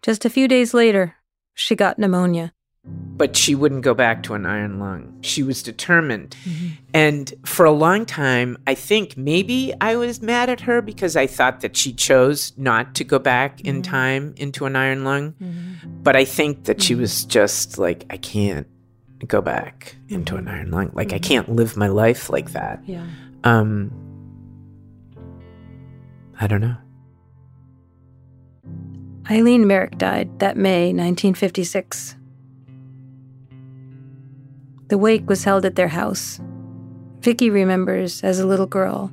Just 0.03 0.26
a 0.26 0.30
few 0.36 0.46
days 0.46 0.74
later, 0.74 1.14
she 1.55 1.74
got 1.74 1.98
pneumonia. 1.98 2.53
But 3.21 3.37
she 3.37 3.55
wouldn't 3.55 3.83
go 3.83 3.93
back 3.93 4.23
to 4.23 4.33
an 4.33 4.47
iron 4.47 4.79
lung. 4.79 5.18
She 5.21 5.43
was 5.43 5.62
determined. 5.62 6.35
Mm-hmm. 6.43 6.68
And 6.95 7.35
for 7.45 7.66
a 7.66 7.71
long 7.71 8.07
time, 8.07 8.57
I 8.66 8.75
think 8.75 9.14
maybe 9.14 9.75
I 9.79 9.97
was 9.97 10.23
mad 10.23 10.49
at 10.49 10.62
her 10.62 10.81
because 10.81 11.16
I 11.16 11.27
thought 11.27 11.61
that 11.61 11.77
she 11.77 11.93
chose 11.93 12.55
not 12.57 12.95
to 12.95 13.05
go 13.05 13.18
back 13.18 13.61
in 13.61 13.83
mm-hmm. 13.83 13.93
time 13.93 14.35
into 14.39 14.64
an 14.64 14.75
iron 14.75 15.05
lung. 15.05 15.33
Mm-hmm. 15.33 16.03
But 16.03 16.16
I 16.16 16.25
think 16.25 16.64
that 16.64 16.81
she 16.81 16.95
was 16.95 17.27
just 17.27 17.77
like, 17.77 18.07
I 18.09 18.16
can't 18.16 18.66
go 19.27 19.43
back 19.43 19.97
into 20.09 20.37
an 20.37 20.49
iron 20.49 20.71
lung. 20.71 20.91
Like, 20.95 21.12
I 21.12 21.18
can't 21.18 21.51
live 21.51 21.77
my 21.77 21.89
life 21.89 22.31
like 22.31 22.53
that. 22.53 22.81
Yeah. 22.87 23.05
Um, 23.45 23.93
I 26.41 26.47
don't 26.47 26.62
know. 26.62 26.77
Eileen 29.31 29.66
Merrick 29.66 29.99
died 29.99 30.39
that 30.39 30.57
May 30.57 30.87
1956. 30.95 32.16
The 34.91 34.99
wake 34.99 35.28
was 35.28 35.45
held 35.45 35.64
at 35.64 35.76
their 35.76 35.88
house. 35.88 36.41
Vicky 37.20 37.49
remembers 37.51 38.22
as 38.22 38.38
a 38.41 38.47
little 38.47 38.66
girl 38.66 39.12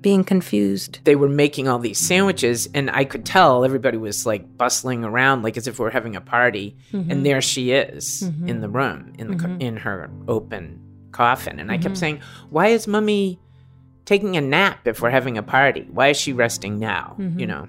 being 0.00 0.22
confused. 0.24 1.00
They 1.04 1.16
were 1.16 1.28
making 1.28 1.66
all 1.68 1.78
these 1.80 1.98
sandwiches, 1.98 2.68
and 2.72 2.88
I 2.90 3.04
could 3.04 3.24
tell 3.26 3.64
everybody 3.64 3.98
was 3.98 4.24
like 4.26 4.56
bustling 4.56 5.04
around, 5.04 5.42
like 5.42 5.56
as 5.56 5.66
if 5.66 5.78
we 5.78 5.82
were 5.84 5.90
having 5.90 6.14
a 6.16 6.20
party. 6.20 6.76
Mhm. 6.92 7.10
And 7.10 7.26
there 7.26 7.40
she 7.40 7.72
is 7.72 8.22
Mhm. 8.22 8.48
in 8.48 8.60
the 8.60 8.68
room, 8.68 9.12
in 9.18 9.28
the 9.28 9.34
Mhm. 9.36 9.60
in 9.60 9.76
her 9.78 10.08
open 10.28 10.78
coffin. 11.12 11.58
And 11.58 11.70
I 11.72 11.78
kept 11.78 11.96
saying, 11.96 12.20
"Why 12.50 12.68
is 12.68 12.86
Mummy 12.86 13.40
taking 14.04 14.36
a 14.36 14.40
nap 14.40 14.86
if 14.86 15.02
we're 15.02 15.10
having 15.10 15.36
a 15.36 15.42
party? 15.42 15.88
Why 15.92 16.08
is 16.08 16.16
she 16.16 16.32
resting 16.32 16.78
now?" 16.78 17.16
You 17.18 17.24
Mhm. 17.46 17.48
know. 17.48 17.68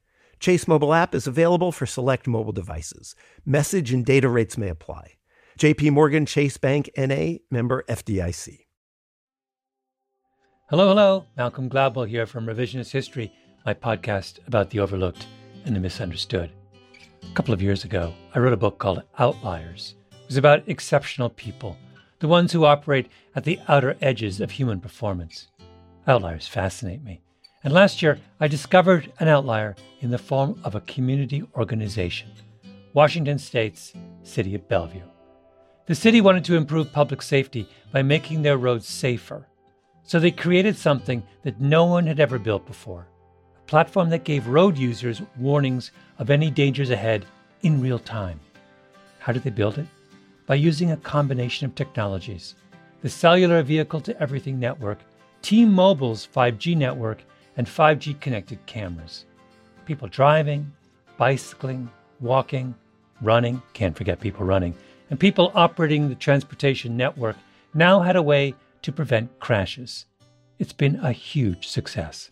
Chase 0.41 0.67
mobile 0.67 0.91
app 0.95 1.13
is 1.13 1.27
available 1.27 1.71
for 1.71 1.85
select 1.85 2.27
mobile 2.27 2.51
devices. 2.51 3.15
Message 3.45 3.93
and 3.93 4.03
data 4.03 4.27
rates 4.27 4.57
may 4.57 4.69
apply. 4.69 5.17
JP 5.59 5.91
Morgan 5.91 6.25
Chase 6.25 6.57
Bank 6.57 6.89
NA 6.97 7.37
member 7.51 7.83
FDIC. 7.87 8.65
Hello, 10.71 10.87
hello. 10.87 11.25
Malcolm 11.37 11.69
Gladwell 11.69 12.09
here 12.09 12.25
from 12.25 12.47
Revisionist 12.47 12.91
History, 12.91 13.31
my 13.67 13.75
podcast 13.75 14.39
about 14.47 14.71
the 14.71 14.79
overlooked 14.79 15.27
and 15.65 15.75
the 15.75 15.79
misunderstood. 15.79 16.49
A 17.21 17.33
couple 17.35 17.53
of 17.53 17.61
years 17.61 17.83
ago, 17.83 18.11
I 18.33 18.39
wrote 18.39 18.53
a 18.53 18.57
book 18.57 18.79
called 18.79 19.03
Outliers. 19.19 19.93
It 20.11 20.27
was 20.27 20.37
about 20.37 20.67
exceptional 20.67 21.29
people, 21.29 21.77
the 22.17 22.27
ones 22.27 22.51
who 22.51 22.65
operate 22.65 23.11
at 23.35 23.43
the 23.43 23.59
outer 23.67 23.95
edges 24.01 24.41
of 24.41 24.49
human 24.49 24.79
performance. 24.79 25.49
Outliers 26.07 26.47
fascinate 26.47 27.03
me. 27.03 27.21
And 27.63 27.73
last 27.73 28.01
year, 28.01 28.19
I 28.39 28.47
discovered 28.47 29.11
an 29.19 29.27
outlier 29.27 29.75
in 29.99 30.09
the 30.09 30.17
form 30.17 30.59
of 30.63 30.73
a 30.73 30.81
community 30.81 31.43
organization 31.55 32.29
Washington 32.93 33.37
State's 33.37 33.93
City 34.23 34.55
of 34.55 34.67
Bellevue. 34.67 35.03
The 35.85 35.95
city 35.95 36.21
wanted 36.21 36.43
to 36.45 36.55
improve 36.55 36.91
public 36.91 37.21
safety 37.21 37.69
by 37.91 38.01
making 38.01 38.41
their 38.41 38.57
roads 38.57 38.87
safer. 38.87 39.47
So 40.03 40.19
they 40.19 40.31
created 40.31 40.75
something 40.75 41.23
that 41.43 41.61
no 41.61 41.85
one 41.85 42.07
had 42.07 42.19
ever 42.19 42.39
built 42.39 42.65
before 42.65 43.07
a 43.57 43.67
platform 43.67 44.09
that 44.09 44.25
gave 44.25 44.47
road 44.47 44.77
users 44.77 45.21
warnings 45.37 45.91
of 46.17 46.29
any 46.29 46.49
dangers 46.49 46.89
ahead 46.89 47.25
in 47.61 47.79
real 47.79 47.99
time. 47.99 48.39
How 49.19 49.31
did 49.31 49.43
they 49.43 49.51
build 49.51 49.77
it? 49.77 49.87
By 50.47 50.55
using 50.55 50.91
a 50.91 50.97
combination 50.97 51.65
of 51.65 51.75
technologies 51.75 52.55
the 53.01 53.09
cellular 53.09 53.61
vehicle 53.63 54.01
to 54.01 54.21
everything 54.21 54.59
network, 54.59 54.99
T 55.41 55.65
Mobile's 55.65 56.27
5G 56.35 56.75
network, 56.75 57.23
and 57.61 57.67
5G 57.67 58.19
connected 58.19 58.57
cameras. 58.65 59.25
People 59.85 60.07
driving, 60.07 60.71
bicycling, 61.15 61.91
walking, 62.19 62.73
running, 63.21 63.61
can't 63.73 63.95
forget 63.95 64.19
people 64.19 64.43
running, 64.43 64.73
and 65.11 65.19
people 65.19 65.51
operating 65.53 66.09
the 66.09 66.15
transportation 66.15 66.97
network 66.97 67.35
now 67.75 67.99
had 67.99 68.15
a 68.15 68.23
way 68.23 68.55
to 68.81 68.91
prevent 68.91 69.39
crashes. 69.39 70.07
It's 70.57 70.73
been 70.73 70.95
a 70.95 71.11
huge 71.11 71.67
success. 71.67 72.31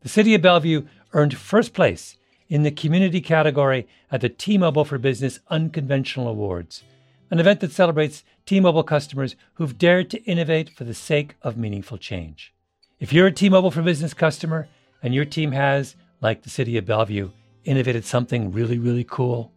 The 0.00 0.08
City 0.08 0.34
of 0.34 0.40
Bellevue 0.40 0.86
earned 1.12 1.36
first 1.36 1.74
place 1.74 2.16
in 2.48 2.62
the 2.62 2.70
community 2.70 3.20
category 3.20 3.86
at 4.10 4.22
the 4.22 4.30
T 4.30 4.56
Mobile 4.56 4.86
for 4.86 4.96
Business 4.96 5.38
Unconventional 5.50 6.28
Awards, 6.28 6.82
an 7.30 7.40
event 7.40 7.60
that 7.60 7.72
celebrates 7.72 8.24
T 8.46 8.58
Mobile 8.58 8.84
customers 8.84 9.36
who've 9.56 9.76
dared 9.76 10.08
to 10.08 10.24
innovate 10.24 10.70
for 10.70 10.84
the 10.84 10.94
sake 10.94 11.34
of 11.42 11.58
meaningful 11.58 11.98
change. 11.98 12.54
If 12.98 13.12
you're 13.12 13.26
a 13.26 13.32
T 13.32 13.50
Mobile 13.50 13.70
for 13.70 13.82
Business 13.82 14.14
customer 14.14 14.68
and 15.02 15.14
your 15.14 15.26
team 15.26 15.52
has, 15.52 15.96
like 16.22 16.42
the 16.42 16.48
City 16.48 16.78
of 16.78 16.86
Bellevue, 16.86 17.30
innovated 17.64 18.06
something 18.06 18.50
really, 18.50 18.78
really 18.78 19.04
cool, 19.04 19.52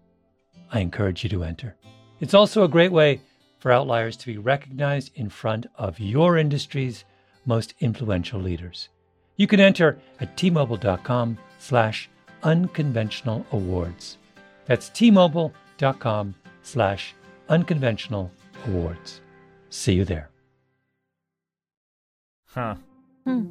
I 0.74 0.82
encourage 0.82 1.24
you 1.24 1.30
to 1.30 1.46
enter. 1.46 1.78
It's 2.20 2.34
also 2.34 2.64
a 2.64 2.68
great 2.68 2.92
way 2.92 3.22
for 3.60 3.72
outliers 3.72 4.18
to 4.18 4.26
be 4.26 4.38
recognized 4.38 5.12
in 5.16 5.30
front 5.30 5.68
of 5.76 6.02
your 6.02 6.38
industry's 6.38 7.06
most 7.46 7.76
influential 7.80 8.42
leaders. 8.42 8.90
You 9.38 9.48
can 9.48 9.62
enter 9.62 9.98
at 10.20 10.36
tmobile.com 10.36 11.38
slash 11.60 12.10
unconventional 12.44 13.46
awards. 13.54 14.18
That's 14.66 14.90
tmobile.com 14.90 16.36
slash 16.64 17.16
unconventional 17.48 18.32
awards. 18.68 19.22
See 19.70 19.94
you 19.94 20.04
there. 20.04 20.30
Huh. 22.48 22.76
Hmm. 23.30 23.46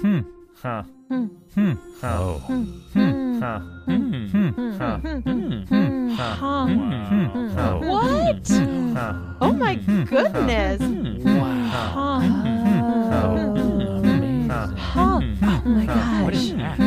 Hmm. 0.00 0.20
Huh. 0.60 0.82
Hmm. 1.08 1.26
Hmm. 1.54 1.72
Huh. 2.00 2.18
Oh. 2.20 2.38
Hmm. 2.38 3.38
Huh. 3.38 3.58
Hmm. 3.86 4.26
Hmm. 4.26 4.72
Huh. 4.72 4.96
Hmm. 4.98 5.62
Hmm. 5.70 6.08
Huh. 6.10 6.34
Huh. 6.34 6.66
Hmm. 6.66 7.86
What? 7.86 8.50
Oh 9.40 9.52
my 9.52 9.76
goodness. 9.76 10.80
Huh. 11.22 12.18
Huh. 14.80 15.20
Oh 15.22 15.62
my 15.64 15.86
What 16.24 16.34
is 16.34 16.50
gosh. 16.50 16.58
that? 16.58 16.78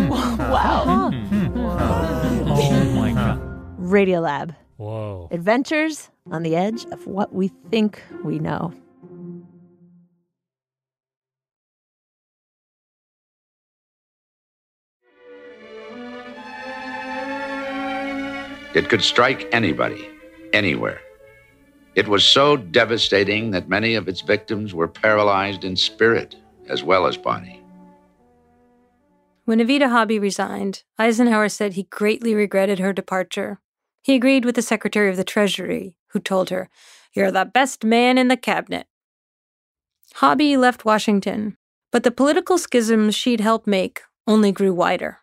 Wow. 0.51 1.11
Oh 2.49 2.71
my 2.99 3.11
god. 3.13 3.39
Radiolab. 3.79 4.53
Whoa. 4.75 5.29
Adventures 5.31 6.09
on 6.29 6.43
the 6.43 6.57
edge 6.57 6.83
of 6.91 7.07
what 7.07 7.33
we 7.33 7.47
think 7.71 8.03
we 8.25 8.37
know. 8.37 8.73
It 18.73 18.89
could 18.89 19.03
strike 19.03 19.47
anybody, 19.51 20.09
anywhere. 20.51 20.99
It 21.95 22.07
was 22.07 22.25
so 22.25 22.57
devastating 22.57 23.51
that 23.51 23.69
many 23.69 23.93
of 23.93 24.07
its 24.07 24.21
victims 24.21 24.73
were 24.73 24.87
paralyzed 24.87 25.63
in 25.63 25.75
spirit 25.75 26.35
as 26.67 26.83
well 26.83 27.05
as 27.05 27.17
body. 27.17 27.61
When 29.45 29.59
Oveta 29.59 29.89
Hobby 29.89 30.17
resigned, 30.17 30.83
Eisenhower 30.97 31.49
said 31.49 31.73
he 31.73 31.83
greatly 31.83 32.33
regretted 32.33 32.79
her 32.79 32.93
departure. 32.93 33.59
He 34.01 34.15
agreed 34.15 34.45
with 34.45 34.55
the 34.55 34.61
Secretary 34.61 35.09
of 35.09 35.17
the 35.17 35.23
Treasury, 35.23 35.95
who 36.07 36.19
told 36.19 36.49
her, 36.49 36.69
You're 37.13 37.31
the 37.31 37.45
best 37.45 37.83
man 37.83 38.17
in 38.17 38.27
the 38.27 38.37
cabinet. 38.37 38.87
Hobby 40.15 40.57
left 40.57 40.85
Washington, 40.85 41.57
but 41.91 42.03
the 42.03 42.11
political 42.11 42.57
schisms 42.57 43.15
she'd 43.15 43.41
helped 43.41 43.67
make 43.67 44.01
only 44.25 44.51
grew 44.51 44.73
wider. 44.73 45.19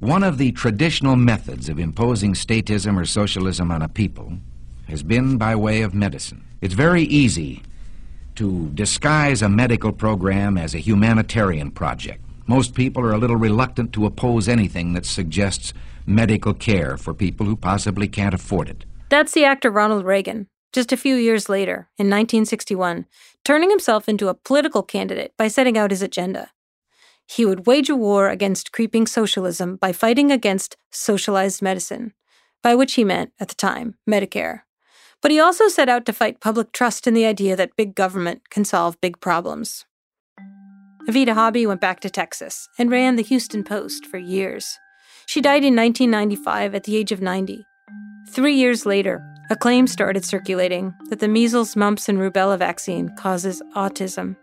One 0.00 0.22
of 0.22 0.38
the 0.38 0.52
traditional 0.52 1.16
methods 1.16 1.68
of 1.68 1.80
imposing 1.80 2.34
statism 2.34 2.96
or 2.96 3.04
socialism 3.04 3.72
on 3.72 3.82
a 3.82 3.88
people 3.88 4.38
has 4.86 5.02
been 5.02 5.38
by 5.38 5.56
way 5.56 5.82
of 5.82 5.92
medicine. 5.92 6.44
It's 6.60 6.74
very 6.74 7.02
easy 7.02 7.62
to 8.36 8.68
disguise 8.74 9.42
a 9.42 9.48
medical 9.48 9.90
program 9.90 10.56
as 10.56 10.72
a 10.72 10.78
humanitarian 10.78 11.72
project. 11.72 12.24
Most 12.46 12.74
people 12.74 13.04
are 13.04 13.12
a 13.12 13.18
little 13.18 13.34
reluctant 13.34 13.92
to 13.94 14.06
oppose 14.06 14.48
anything 14.48 14.92
that 14.92 15.04
suggests 15.04 15.74
medical 16.06 16.54
care 16.54 16.96
for 16.96 17.12
people 17.12 17.44
who 17.44 17.56
possibly 17.56 18.06
can't 18.06 18.34
afford 18.34 18.68
it. 18.68 18.84
That's 19.08 19.32
the 19.32 19.44
actor 19.46 19.68
Ronald 19.68 20.04
Reagan, 20.04 20.46
just 20.72 20.92
a 20.92 20.96
few 20.96 21.16
years 21.16 21.48
later, 21.48 21.88
in 21.98 22.06
1961, 22.06 23.04
turning 23.44 23.68
himself 23.68 24.08
into 24.08 24.28
a 24.28 24.34
political 24.34 24.84
candidate 24.84 25.32
by 25.36 25.48
setting 25.48 25.76
out 25.76 25.90
his 25.90 26.02
agenda. 26.02 26.50
He 27.30 27.44
would 27.44 27.66
wage 27.66 27.90
a 27.90 27.96
war 27.96 28.30
against 28.30 28.72
creeping 28.72 29.06
socialism 29.06 29.76
by 29.76 29.92
fighting 29.92 30.32
against 30.32 30.76
socialized 30.90 31.60
medicine, 31.60 32.14
by 32.62 32.74
which 32.74 32.94
he 32.94 33.04
meant, 33.04 33.32
at 33.38 33.48
the 33.48 33.54
time, 33.54 33.96
Medicare. 34.08 34.62
But 35.20 35.30
he 35.30 35.38
also 35.38 35.68
set 35.68 35.90
out 35.90 36.06
to 36.06 36.12
fight 36.14 36.40
public 36.40 36.72
trust 36.72 37.06
in 37.06 37.12
the 37.12 37.26
idea 37.26 37.54
that 37.54 37.76
big 37.76 37.94
government 37.94 38.48
can 38.48 38.64
solve 38.64 39.00
big 39.02 39.20
problems. 39.20 39.84
Oveta 41.06 41.34
Hobby 41.34 41.66
went 41.66 41.82
back 41.82 42.00
to 42.00 42.10
Texas 42.10 42.66
and 42.78 42.90
ran 42.90 43.16
the 43.16 43.22
Houston 43.22 43.62
Post 43.62 44.06
for 44.06 44.18
years. 44.18 44.78
She 45.26 45.42
died 45.42 45.64
in 45.64 45.76
1995 45.76 46.74
at 46.74 46.84
the 46.84 46.96
age 46.96 47.12
of 47.12 47.20
90. 47.20 47.62
Three 48.30 48.54
years 48.54 48.86
later, 48.86 49.22
a 49.50 49.56
claim 49.56 49.86
started 49.86 50.24
circulating 50.24 50.94
that 51.10 51.20
the 51.20 51.28
measles, 51.28 51.76
mumps, 51.76 52.08
and 52.08 52.18
rubella 52.18 52.58
vaccine 52.58 53.14
causes 53.16 53.62
autism. 53.74 54.36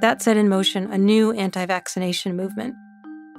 That 0.00 0.22
set 0.22 0.36
in 0.36 0.48
motion 0.48 0.90
a 0.90 0.98
new 0.98 1.32
anti 1.32 1.64
vaccination 1.66 2.36
movement. 2.36 2.74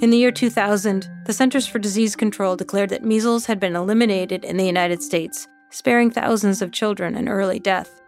In 0.02 0.10
the 0.10 0.18
year 0.18 0.32
2000, 0.32 1.10
the 1.26 1.34
Centers 1.34 1.68
for 1.68 1.80
Disease 1.80 2.16
Control 2.16 2.56
declared 2.56 2.90
that 2.90 3.04
measles 3.04 3.46
had 3.46 3.60
been 3.60 3.76
eliminated 3.76 4.44
in 4.44 4.58
the 4.58 4.66
United 4.66 5.02
States, 5.02 5.48
sparing 5.70 6.12
thousands 6.12 6.62
of 6.62 6.72
children 6.72 7.16
an 7.16 7.30
early 7.30 7.60
death. 7.60 8.02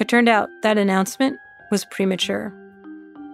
It 0.00 0.08
turned 0.08 0.28
out 0.28 0.48
that 0.62 0.78
announcement 0.78 1.38
was 1.70 1.84
premature. 1.86 2.52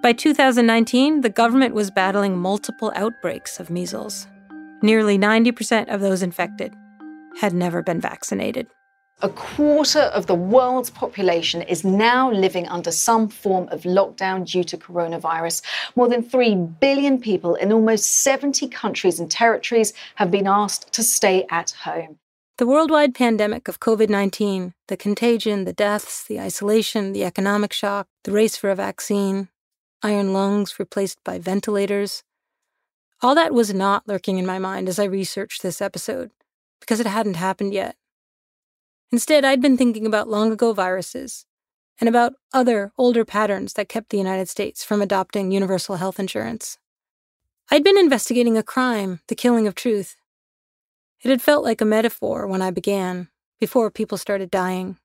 By 0.03 0.12
2019, 0.12 1.22
the 1.22 1.30
government 1.30 1.74
was 1.74 1.91
battling 1.91 2.39
multiple 2.39 2.93
outbreaks 2.95 3.59
of 3.59 3.70
measles. 3.70 4.26
Nearly 4.80 5.18
90% 5.18 5.93
of 5.93 6.01
those 6.01 6.22
infected 6.22 6.74
had 7.41 7.53
never 7.53 7.82
been 7.82 8.01
vaccinated. 8.01 8.68
A 9.21 9.29
quarter 9.31 9.99
of 9.99 10.29
the 10.29 10.37
world's 10.37 10.91
population 10.91 11.62
is 11.62 11.83
now 11.83 12.31
living 12.31 12.69
under 12.69 12.93
some 12.93 13.29
form 13.29 13.69
of 13.71 13.83
lockdown 13.83 14.49
due 14.49 14.62
to 14.62 14.77
coronavirus. 14.77 15.62
More 15.97 16.09
than 16.09 16.23
3 16.23 16.55
billion 16.55 17.21
people 17.21 17.57
in 17.57 17.73
almost 17.73 18.09
70 18.23 18.69
countries 18.69 19.19
and 19.19 19.29
territories 19.29 19.93
have 20.14 20.31
been 20.31 20.47
asked 20.47 20.93
to 20.93 21.03
stay 21.03 21.47
at 21.51 21.73
home. 21.73 22.21
The 22.59 22.66
worldwide 22.69 23.12
pandemic 23.12 23.66
of 23.66 23.81
COVID 23.81 24.09
19, 24.09 24.75
the 24.87 24.97
contagion, 24.97 25.64
the 25.64 25.73
deaths, 25.73 26.23
the 26.23 26.39
isolation, 26.39 27.12
the 27.12 27.25
economic 27.25 27.73
shock, 27.73 28.07
the 28.23 28.31
race 28.31 28.57
for 28.57 28.71
a 28.71 28.77
vaccine, 28.77 29.49
iron 30.01 30.33
lungs 30.33 30.79
replaced 30.79 31.25
by 31.25 31.41
ventilators. 31.41 32.23
All 33.21 33.35
that 33.35 33.53
was 33.53 33.75
not 33.75 34.07
lurking 34.07 34.39
in 34.39 34.47
my 34.47 34.61
mind 34.61 34.89
as 34.89 35.01
I 35.01 35.05
researched 35.05 35.61
this 35.61 35.83
episode, 35.83 36.31
because 36.79 37.01
it 37.01 37.07
hadn't 37.07 37.35
happened 37.35 37.75
yet. 37.75 37.97
Instead, 39.11 39.45
I'd 39.45 39.63
been 39.63 39.79
thinking 39.79 40.07
about 40.07 40.29
long 40.29 40.53
ago 40.53 40.73
viruses 40.73 41.47
and 42.01 42.09
about 42.09 42.35
other 42.53 42.93
older 42.99 43.25
patterns 43.25 43.73
that 43.75 43.89
kept 43.89 44.11
the 44.11 44.19
United 44.19 44.49
States 44.49 44.85
from 44.85 45.01
adopting 45.01 45.51
universal 45.51 45.97
health 45.97 46.21
insurance. 46.21 46.79
I'd 47.71 47.85
been 47.85 47.99
investigating 47.99 48.57
a 48.57 48.63
crime, 48.63 49.21
the 49.29 49.35
killing 49.35 49.67
of 49.67 49.75
truth. 49.75 50.17
It 51.23 51.31
had 51.31 51.43
felt 51.43 51.65
like 51.65 51.81
a 51.81 51.87
metaphor 51.87 52.47
when 52.47 52.63
I 52.63 52.71
began, 52.71 53.29
before 53.59 53.91
people 53.91 54.19
started 54.19 54.51
dying. 54.51 54.99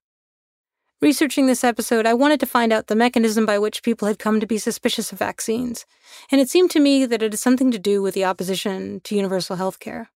Researching 1.01 1.47
this 1.47 1.63
episode, 1.63 2.05
I 2.05 2.13
wanted 2.13 2.39
to 2.41 2.45
find 2.45 2.71
out 2.71 2.87
the 2.87 2.95
mechanism 2.95 3.45
by 3.45 3.57
which 3.57 3.83
people 3.83 4.07
had 4.07 4.19
come 4.19 4.39
to 4.39 4.45
be 4.45 4.57
suspicious 4.57 5.11
of 5.11 5.19
vaccines, 5.19 5.85
and 6.31 6.39
it 6.39 6.49
seemed 6.49 6.71
to 6.71 6.79
me 6.79 7.05
that 7.05 7.21
it 7.21 7.31
had 7.31 7.39
something 7.39 7.71
to 7.71 7.79
do 7.79 8.01
with 8.01 8.13
the 8.13 8.23
opposition 8.23 9.01
to 9.05 9.15
universal 9.15 9.55
health 9.55 9.79
care. 9.79 10.11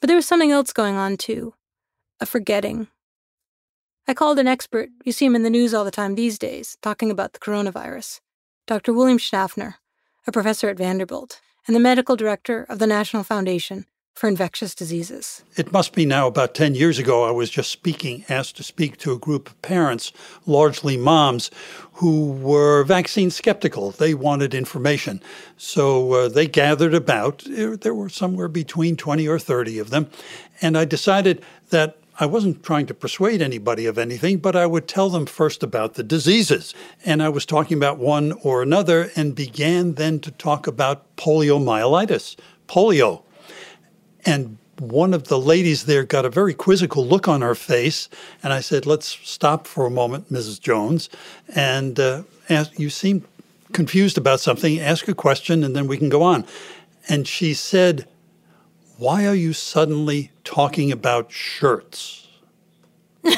But 0.00 0.08
there 0.08 0.16
was 0.16 0.26
something 0.26 0.50
else 0.50 0.72
going 0.72 0.96
on, 0.96 1.16
too 1.16 1.54
a 2.20 2.26
forgetting. 2.26 2.88
I 4.06 4.14
called 4.14 4.38
an 4.38 4.48
expert, 4.48 4.88
you 5.04 5.12
see 5.12 5.26
him 5.26 5.36
in 5.36 5.42
the 5.42 5.50
news 5.50 5.72
all 5.72 5.84
the 5.84 5.90
time 5.90 6.14
these 6.14 6.38
days, 6.38 6.76
talking 6.82 7.10
about 7.10 7.32
the 7.32 7.38
coronavirus 7.38 8.20
Dr. 8.66 8.92
William 8.92 9.18
Schaffner, 9.18 9.76
a 10.26 10.32
professor 10.32 10.68
at 10.68 10.76
Vanderbilt, 10.76 11.40
and 11.66 11.74
the 11.74 11.80
medical 11.80 12.14
director 12.16 12.64
of 12.68 12.78
the 12.78 12.86
National 12.86 13.24
Foundation 13.24 13.86
for 14.14 14.28
infectious 14.28 14.74
diseases. 14.74 15.42
It 15.56 15.72
must 15.72 15.94
be 15.94 16.04
now 16.04 16.26
about 16.26 16.54
10 16.54 16.74
years 16.74 16.98
ago, 16.98 17.24
I 17.24 17.30
was 17.30 17.48
just 17.48 17.70
speaking, 17.70 18.24
asked 18.28 18.56
to 18.56 18.62
speak 18.62 18.98
to 18.98 19.12
a 19.12 19.18
group 19.18 19.48
of 19.48 19.62
parents, 19.62 20.12
largely 20.46 20.96
moms, 20.96 21.50
who 21.94 22.32
were 22.32 22.84
vaccine 22.84 23.30
skeptical. 23.30 23.92
They 23.92 24.14
wanted 24.14 24.52
information. 24.52 25.22
So 25.56 26.12
uh, 26.12 26.28
they 26.28 26.46
gathered 26.46 26.94
about, 26.94 27.44
there 27.46 27.94
were 27.94 28.08
somewhere 28.08 28.48
between 28.48 28.96
20 28.96 29.26
or 29.26 29.38
30 29.38 29.78
of 29.78 29.90
them. 29.90 30.10
And 30.60 30.76
I 30.76 30.84
decided 30.84 31.42
that 31.70 31.99
I 32.20 32.26
wasn't 32.26 32.62
trying 32.62 32.84
to 32.86 32.94
persuade 32.94 33.40
anybody 33.40 33.86
of 33.86 33.96
anything, 33.96 34.38
but 34.38 34.54
I 34.54 34.66
would 34.66 34.86
tell 34.86 35.08
them 35.08 35.24
first 35.24 35.62
about 35.62 35.94
the 35.94 36.02
diseases. 36.02 36.74
And 37.02 37.22
I 37.22 37.30
was 37.30 37.46
talking 37.46 37.78
about 37.78 37.96
one 37.96 38.32
or 38.42 38.62
another 38.62 39.10
and 39.16 39.34
began 39.34 39.94
then 39.94 40.20
to 40.20 40.30
talk 40.30 40.66
about 40.66 41.16
poliomyelitis, 41.16 42.36
polio. 42.68 43.22
And 44.26 44.58
one 44.78 45.14
of 45.14 45.28
the 45.28 45.38
ladies 45.38 45.86
there 45.86 46.04
got 46.04 46.26
a 46.26 46.30
very 46.30 46.52
quizzical 46.52 47.06
look 47.06 47.26
on 47.26 47.40
her 47.40 47.54
face. 47.54 48.10
And 48.42 48.52
I 48.52 48.60
said, 48.60 48.84
Let's 48.84 49.06
stop 49.06 49.66
for 49.66 49.86
a 49.86 49.90
moment, 49.90 50.30
Mrs. 50.30 50.60
Jones. 50.60 51.08
And 51.54 51.98
uh, 51.98 52.24
ask, 52.50 52.78
you 52.78 52.90
seem 52.90 53.24
confused 53.72 54.18
about 54.18 54.40
something. 54.40 54.78
Ask 54.78 55.08
a 55.08 55.14
question, 55.14 55.64
and 55.64 55.74
then 55.74 55.86
we 55.86 55.96
can 55.96 56.10
go 56.10 56.22
on. 56.22 56.44
And 57.08 57.26
she 57.26 57.54
said, 57.54 58.06
Why 59.00 59.26
are 59.26 59.34
you 59.34 59.54
suddenly 59.54 60.30
talking 60.44 60.92
about 60.92 61.32
shirts? 61.32 62.28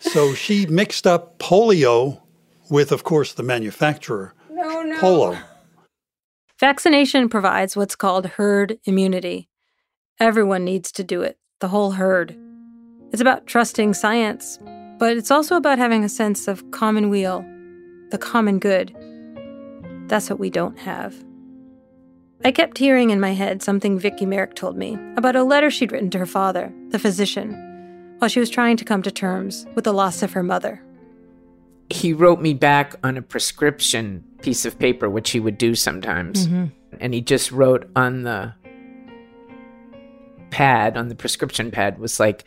so 0.00 0.34
she 0.34 0.66
mixed 0.66 1.06
up 1.06 1.38
polio 1.38 2.20
with, 2.68 2.92
of 2.92 3.04
course, 3.04 3.32
the 3.32 3.42
manufacturer, 3.42 4.34
no, 4.50 4.82
no. 4.82 5.00
Polo. 5.00 5.38
Vaccination 6.60 7.30
provides 7.30 7.74
what's 7.74 7.96
called 7.96 8.26
herd 8.26 8.78
immunity. 8.84 9.48
Everyone 10.20 10.62
needs 10.62 10.92
to 10.92 11.02
do 11.02 11.22
it, 11.22 11.38
the 11.60 11.68
whole 11.68 11.92
herd. 11.92 12.36
It's 13.12 13.22
about 13.22 13.46
trusting 13.46 13.94
science, 13.94 14.58
but 14.98 15.16
it's 15.16 15.30
also 15.30 15.56
about 15.56 15.78
having 15.78 16.04
a 16.04 16.10
sense 16.10 16.48
of 16.48 16.70
common 16.70 17.08
weal, 17.08 17.42
the 18.10 18.18
common 18.18 18.58
good. 18.58 18.94
That's 20.08 20.28
what 20.28 20.38
we 20.38 20.50
don't 20.50 20.78
have. 20.78 21.14
I 22.44 22.50
kept 22.50 22.76
hearing 22.76 23.10
in 23.10 23.20
my 23.20 23.34
head 23.34 23.62
something 23.62 24.00
Vicky 24.00 24.26
Merrick 24.26 24.56
told 24.56 24.76
me 24.76 24.98
about 25.16 25.36
a 25.36 25.44
letter 25.44 25.70
she'd 25.70 25.92
written 25.92 26.10
to 26.10 26.18
her 26.18 26.26
father, 26.26 26.72
the 26.88 26.98
physician, 26.98 28.16
while 28.18 28.28
she 28.28 28.40
was 28.40 28.50
trying 28.50 28.76
to 28.78 28.84
come 28.84 29.00
to 29.02 29.12
terms 29.12 29.64
with 29.76 29.84
the 29.84 29.92
loss 29.92 30.24
of 30.24 30.32
her 30.32 30.42
mother. 30.42 30.82
He 31.88 32.12
wrote 32.12 32.40
me 32.40 32.52
back 32.52 32.96
on 33.04 33.16
a 33.16 33.22
prescription 33.22 34.24
piece 34.42 34.64
of 34.64 34.76
paper, 34.76 35.08
which 35.08 35.30
he 35.30 35.38
would 35.38 35.56
do 35.56 35.76
sometimes. 35.76 36.48
Mm-hmm. 36.48 36.64
And 37.00 37.14
he 37.14 37.20
just 37.20 37.52
wrote 37.52 37.88
on 37.94 38.22
the 38.22 38.54
pad, 40.50 40.96
on 40.96 41.08
the 41.08 41.14
prescription 41.14 41.70
pad, 41.70 41.98
was 41.98 42.18
like, 42.18 42.44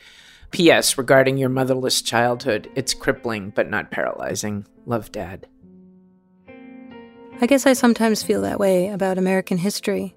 P.S. 0.51 0.97
regarding 0.97 1.37
your 1.37 1.49
motherless 1.49 2.01
childhood, 2.01 2.69
it's 2.75 2.93
crippling 2.93 3.51
but 3.55 3.69
not 3.69 3.91
paralyzing. 3.91 4.65
Love, 4.85 5.11
Dad. 5.11 5.47
I 7.41 7.47
guess 7.47 7.65
I 7.65 7.73
sometimes 7.73 8.23
feel 8.23 8.41
that 8.43 8.59
way 8.59 8.87
about 8.87 9.17
American 9.17 9.57
history 9.57 10.15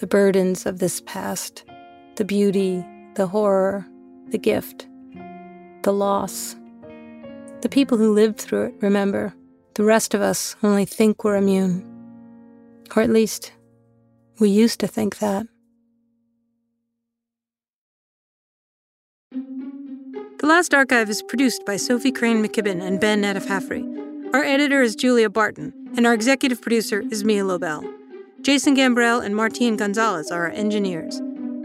the 0.00 0.06
burdens 0.06 0.66
of 0.66 0.78
this 0.80 1.00
past, 1.02 1.64
the 2.16 2.24
beauty, 2.24 2.84
the 3.14 3.26
horror, 3.26 3.86
the 4.28 4.38
gift, 4.38 4.88
the 5.82 5.92
loss. 5.92 6.56
The 7.60 7.68
people 7.68 7.96
who 7.96 8.12
lived 8.12 8.38
through 8.38 8.66
it 8.66 8.74
remember. 8.80 9.34
The 9.74 9.84
rest 9.84 10.14
of 10.14 10.20
us 10.20 10.56
only 10.62 10.84
think 10.84 11.22
we're 11.22 11.36
immune. 11.36 11.84
Or 12.96 13.02
at 13.02 13.10
least, 13.10 13.52
we 14.40 14.48
used 14.48 14.80
to 14.80 14.88
think 14.88 15.18
that. 15.18 15.46
The 19.32 20.46
Last 20.46 20.74
Archive 20.74 21.08
is 21.08 21.22
produced 21.22 21.64
by 21.64 21.76
Sophie 21.76 22.12
Crane 22.12 22.44
McKibben 22.44 22.82
and 22.82 23.00
Ben 23.00 23.22
Naddaff-Hafrey. 23.22 24.34
Our 24.34 24.42
editor 24.44 24.82
is 24.82 24.96
Julia 24.96 25.30
Barton, 25.30 25.72
and 25.96 26.06
our 26.06 26.14
executive 26.14 26.60
producer 26.60 27.02
is 27.10 27.24
Mia 27.24 27.44
Lobel. 27.44 27.84
Jason 28.40 28.76
Gambrell 28.76 29.24
and 29.24 29.34
Martine 29.34 29.76
Gonzalez 29.76 30.30
are 30.30 30.46
our 30.46 30.50
engineers. 30.50 31.20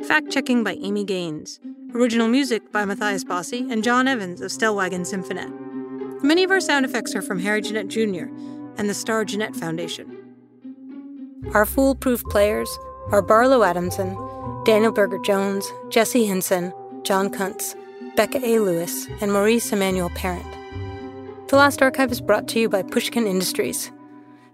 Fact 0.08 0.30
checking 0.30 0.64
by 0.64 0.74
Amy 0.74 1.04
Gaines. 1.04 1.60
Original 1.94 2.28
music 2.28 2.72
by 2.72 2.86
Matthias 2.86 3.24
Bossi 3.24 3.70
and 3.72 3.84
John 3.84 4.08
Evans 4.08 4.42
of 4.42 4.52
Stellwagen 4.52 5.06
Symphonette. 5.06 5.52
Many 6.24 6.44
of 6.44 6.52
our 6.52 6.60
sound 6.60 6.86
effects 6.86 7.16
are 7.16 7.22
from 7.22 7.40
Harry 7.40 7.62
Jeanette 7.62 7.88
Jr. 7.88 8.26
and 8.78 8.90
the 8.90 8.94
Star 8.94 9.26
Jeanette 9.26 9.56
Foundation. 9.56 10.16
Our 11.54 11.66
foolproof 11.66 12.24
players 12.26 12.70
are 13.12 13.22
Barlow 13.22 13.64
Adamson, 13.64 14.16
Daniel 14.66 14.92
Berger 14.92 15.20
Jones, 15.20 15.66
Jesse 15.90 16.26
Henson, 16.26 16.72
John 17.04 17.30
Kuntz, 17.30 17.76
Becca 18.16 18.46
A. 18.46 18.60
Lewis, 18.60 19.08
and 19.22 19.34
Maurice 19.34 19.72
Emmanuel 19.72 20.12
Parent. 20.12 20.46
The 21.48 21.56
Last 21.56 21.82
Archive 21.82 22.12
is 22.12 22.22
brought 22.22 22.48
to 22.50 22.60
you 22.60 22.70
by 22.70 22.84
Pushkin 22.84 23.26
Industries. 23.26 23.92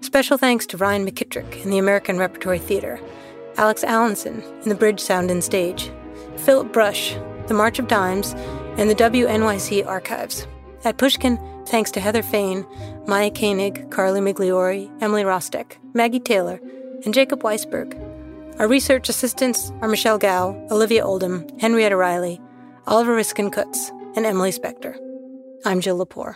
Special 0.05 0.37
thanks 0.37 0.67
to 0.67 0.77
Ryan 0.77 1.03
McKittrick 1.03 1.63
in 1.63 1.71
the 1.71 1.79
American 1.79 2.19
Repertory 2.19 2.59
Theater, 2.59 2.99
Alex 3.57 3.83
Allenson 3.83 4.43
in 4.61 4.69
the 4.69 4.75
Bridge 4.75 4.99
Sound 4.99 5.31
and 5.31 5.43
Stage, 5.43 5.91
Philip 6.37 6.71
Brush, 6.71 7.15
the 7.47 7.55
March 7.55 7.79
of 7.79 7.87
Dimes, 7.87 8.33
and 8.77 8.87
the 8.87 8.93
WNYC 8.93 9.83
Archives. 9.83 10.45
At 10.83 10.99
Pushkin, 10.99 11.39
thanks 11.65 11.89
to 11.89 11.99
Heather 11.99 12.21
Fain, 12.21 12.67
Maya 13.07 13.31
Koenig, 13.31 13.89
Carly 13.89 14.21
Migliori, 14.21 14.91
Emily 15.01 15.23
Rostek, 15.23 15.77
Maggie 15.95 16.19
Taylor, 16.19 16.61
and 17.03 17.11
Jacob 17.11 17.41
Weisberg. 17.41 17.99
Our 18.59 18.67
research 18.67 19.09
assistants 19.09 19.71
are 19.81 19.87
Michelle 19.87 20.19
Gao, 20.19 20.67
Olivia 20.69 21.03
Oldham, 21.03 21.47
Henrietta 21.59 21.97
Riley, 21.97 22.39
Oliver 22.85 23.15
Riskin 23.15 23.49
Kutz, 23.49 23.89
and 24.15 24.23
Emily 24.23 24.51
Spector. 24.51 24.95
I'm 25.65 25.81
Jill 25.81 25.97
Lepore. 25.97 26.35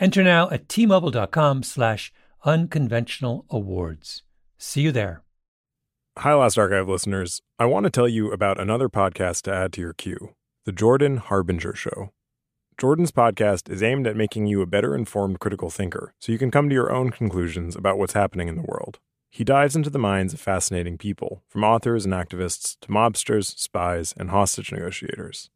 Enter 0.00 0.24
now 0.24 0.50
at 0.50 0.66
tmobile.com 0.66 1.62
slash 1.62 2.12
unconventional 2.44 3.46
awards. 3.48 4.22
See 4.58 4.80
you 4.80 4.90
there. 4.92 5.22
Hi, 6.18 6.34
Last 6.34 6.58
Archive 6.58 6.88
listeners. 6.88 7.42
I 7.58 7.66
want 7.66 7.84
to 7.84 7.90
tell 7.90 8.08
you 8.08 8.32
about 8.32 8.60
another 8.60 8.88
podcast 8.88 9.42
to 9.42 9.54
add 9.54 9.72
to 9.74 9.80
your 9.80 9.92
queue, 9.92 10.34
The 10.64 10.72
Jordan 10.72 11.18
Harbinger 11.18 11.74
Show. 11.74 12.12
Jordan's 12.76 13.12
podcast 13.12 13.70
is 13.70 13.84
aimed 13.84 14.06
at 14.08 14.16
making 14.16 14.48
you 14.48 14.60
a 14.60 14.66
better 14.66 14.96
informed 14.96 15.38
critical 15.38 15.70
thinker 15.70 16.12
so 16.18 16.32
you 16.32 16.38
can 16.38 16.50
come 16.50 16.68
to 16.68 16.74
your 16.74 16.92
own 16.92 17.10
conclusions 17.10 17.76
about 17.76 17.98
what's 17.98 18.14
happening 18.14 18.48
in 18.48 18.56
the 18.56 18.62
world. 18.62 18.98
He 19.30 19.44
dives 19.44 19.76
into 19.76 19.90
the 19.90 19.98
minds 19.98 20.34
of 20.34 20.40
fascinating 20.40 20.98
people, 20.98 21.42
from 21.48 21.62
authors 21.64 22.04
and 22.04 22.14
activists 22.14 22.76
to 22.80 22.88
mobsters, 22.88 23.56
spies, 23.58 24.12
and 24.16 24.30
hostage 24.30 24.72
negotiators. 24.72 25.50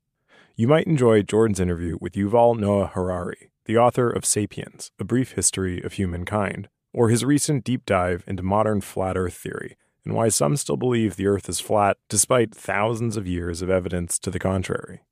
You 0.56 0.68
might 0.68 0.86
enjoy 0.86 1.22
Jordan's 1.22 1.60
interview 1.60 1.98
with 2.00 2.14
Yuval 2.14 2.58
Noah 2.58 2.88
Harari, 2.88 3.50
the 3.68 3.76
author 3.76 4.10
of 4.10 4.24
Sapiens, 4.24 4.90
A 4.98 5.04
Brief 5.04 5.32
History 5.32 5.82
of 5.82 5.92
Humankind, 5.92 6.70
or 6.94 7.10
his 7.10 7.22
recent 7.22 7.64
deep 7.64 7.84
dive 7.84 8.24
into 8.26 8.42
modern 8.42 8.80
flat 8.80 9.16
earth 9.16 9.34
theory 9.34 9.76
and 10.06 10.14
why 10.14 10.30
some 10.30 10.56
still 10.56 10.78
believe 10.78 11.16
the 11.16 11.26
Earth 11.26 11.50
is 11.50 11.60
flat 11.60 11.98
despite 12.08 12.54
thousands 12.54 13.18
of 13.18 13.26
years 13.26 13.60
of 13.60 13.68
evidence 13.68 14.18
to 14.20 14.30
the 14.30 14.38
contrary. 14.38 15.02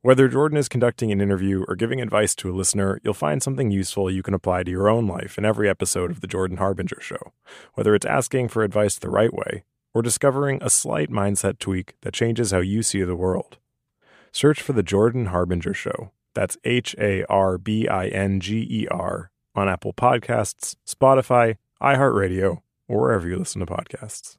Whether 0.00 0.28
Jordan 0.28 0.56
is 0.56 0.66
conducting 0.66 1.12
an 1.12 1.20
interview 1.20 1.62
or 1.68 1.76
giving 1.76 2.00
advice 2.00 2.34
to 2.36 2.50
a 2.50 2.56
listener, 2.56 2.98
you'll 3.04 3.12
find 3.12 3.42
something 3.42 3.70
useful 3.70 4.10
you 4.10 4.22
can 4.22 4.32
apply 4.32 4.62
to 4.62 4.70
your 4.70 4.88
own 4.88 5.06
life 5.06 5.36
in 5.36 5.44
every 5.44 5.68
episode 5.68 6.10
of 6.10 6.22
The 6.22 6.26
Jordan 6.26 6.56
Harbinger 6.56 7.02
Show, 7.02 7.34
whether 7.74 7.94
it's 7.94 8.06
asking 8.06 8.48
for 8.48 8.62
advice 8.62 8.98
the 8.98 9.10
right 9.10 9.34
way 9.34 9.64
or 9.92 10.00
discovering 10.00 10.58
a 10.62 10.70
slight 10.70 11.10
mindset 11.10 11.58
tweak 11.58 11.96
that 12.00 12.14
changes 12.14 12.50
how 12.50 12.60
you 12.60 12.82
see 12.82 13.02
the 13.02 13.14
world. 13.14 13.58
Search 14.32 14.62
for 14.62 14.72
The 14.72 14.82
Jordan 14.82 15.26
Harbinger 15.26 15.74
Show. 15.74 16.12
That's 16.34 16.56
H 16.64 16.94
A 16.98 17.24
R 17.24 17.58
B 17.58 17.88
I 17.88 18.08
N 18.08 18.40
G 18.40 18.66
E 18.70 18.86
R 18.90 19.30
on 19.54 19.68
Apple 19.68 19.92
Podcasts, 19.92 20.76
Spotify, 20.86 21.56
iHeartRadio, 21.82 22.58
or 22.88 23.00
wherever 23.00 23.28
you 23.28 23.36
listen 23.36 23.60
to 23.60 23.66
podcasts. 23.66 24.36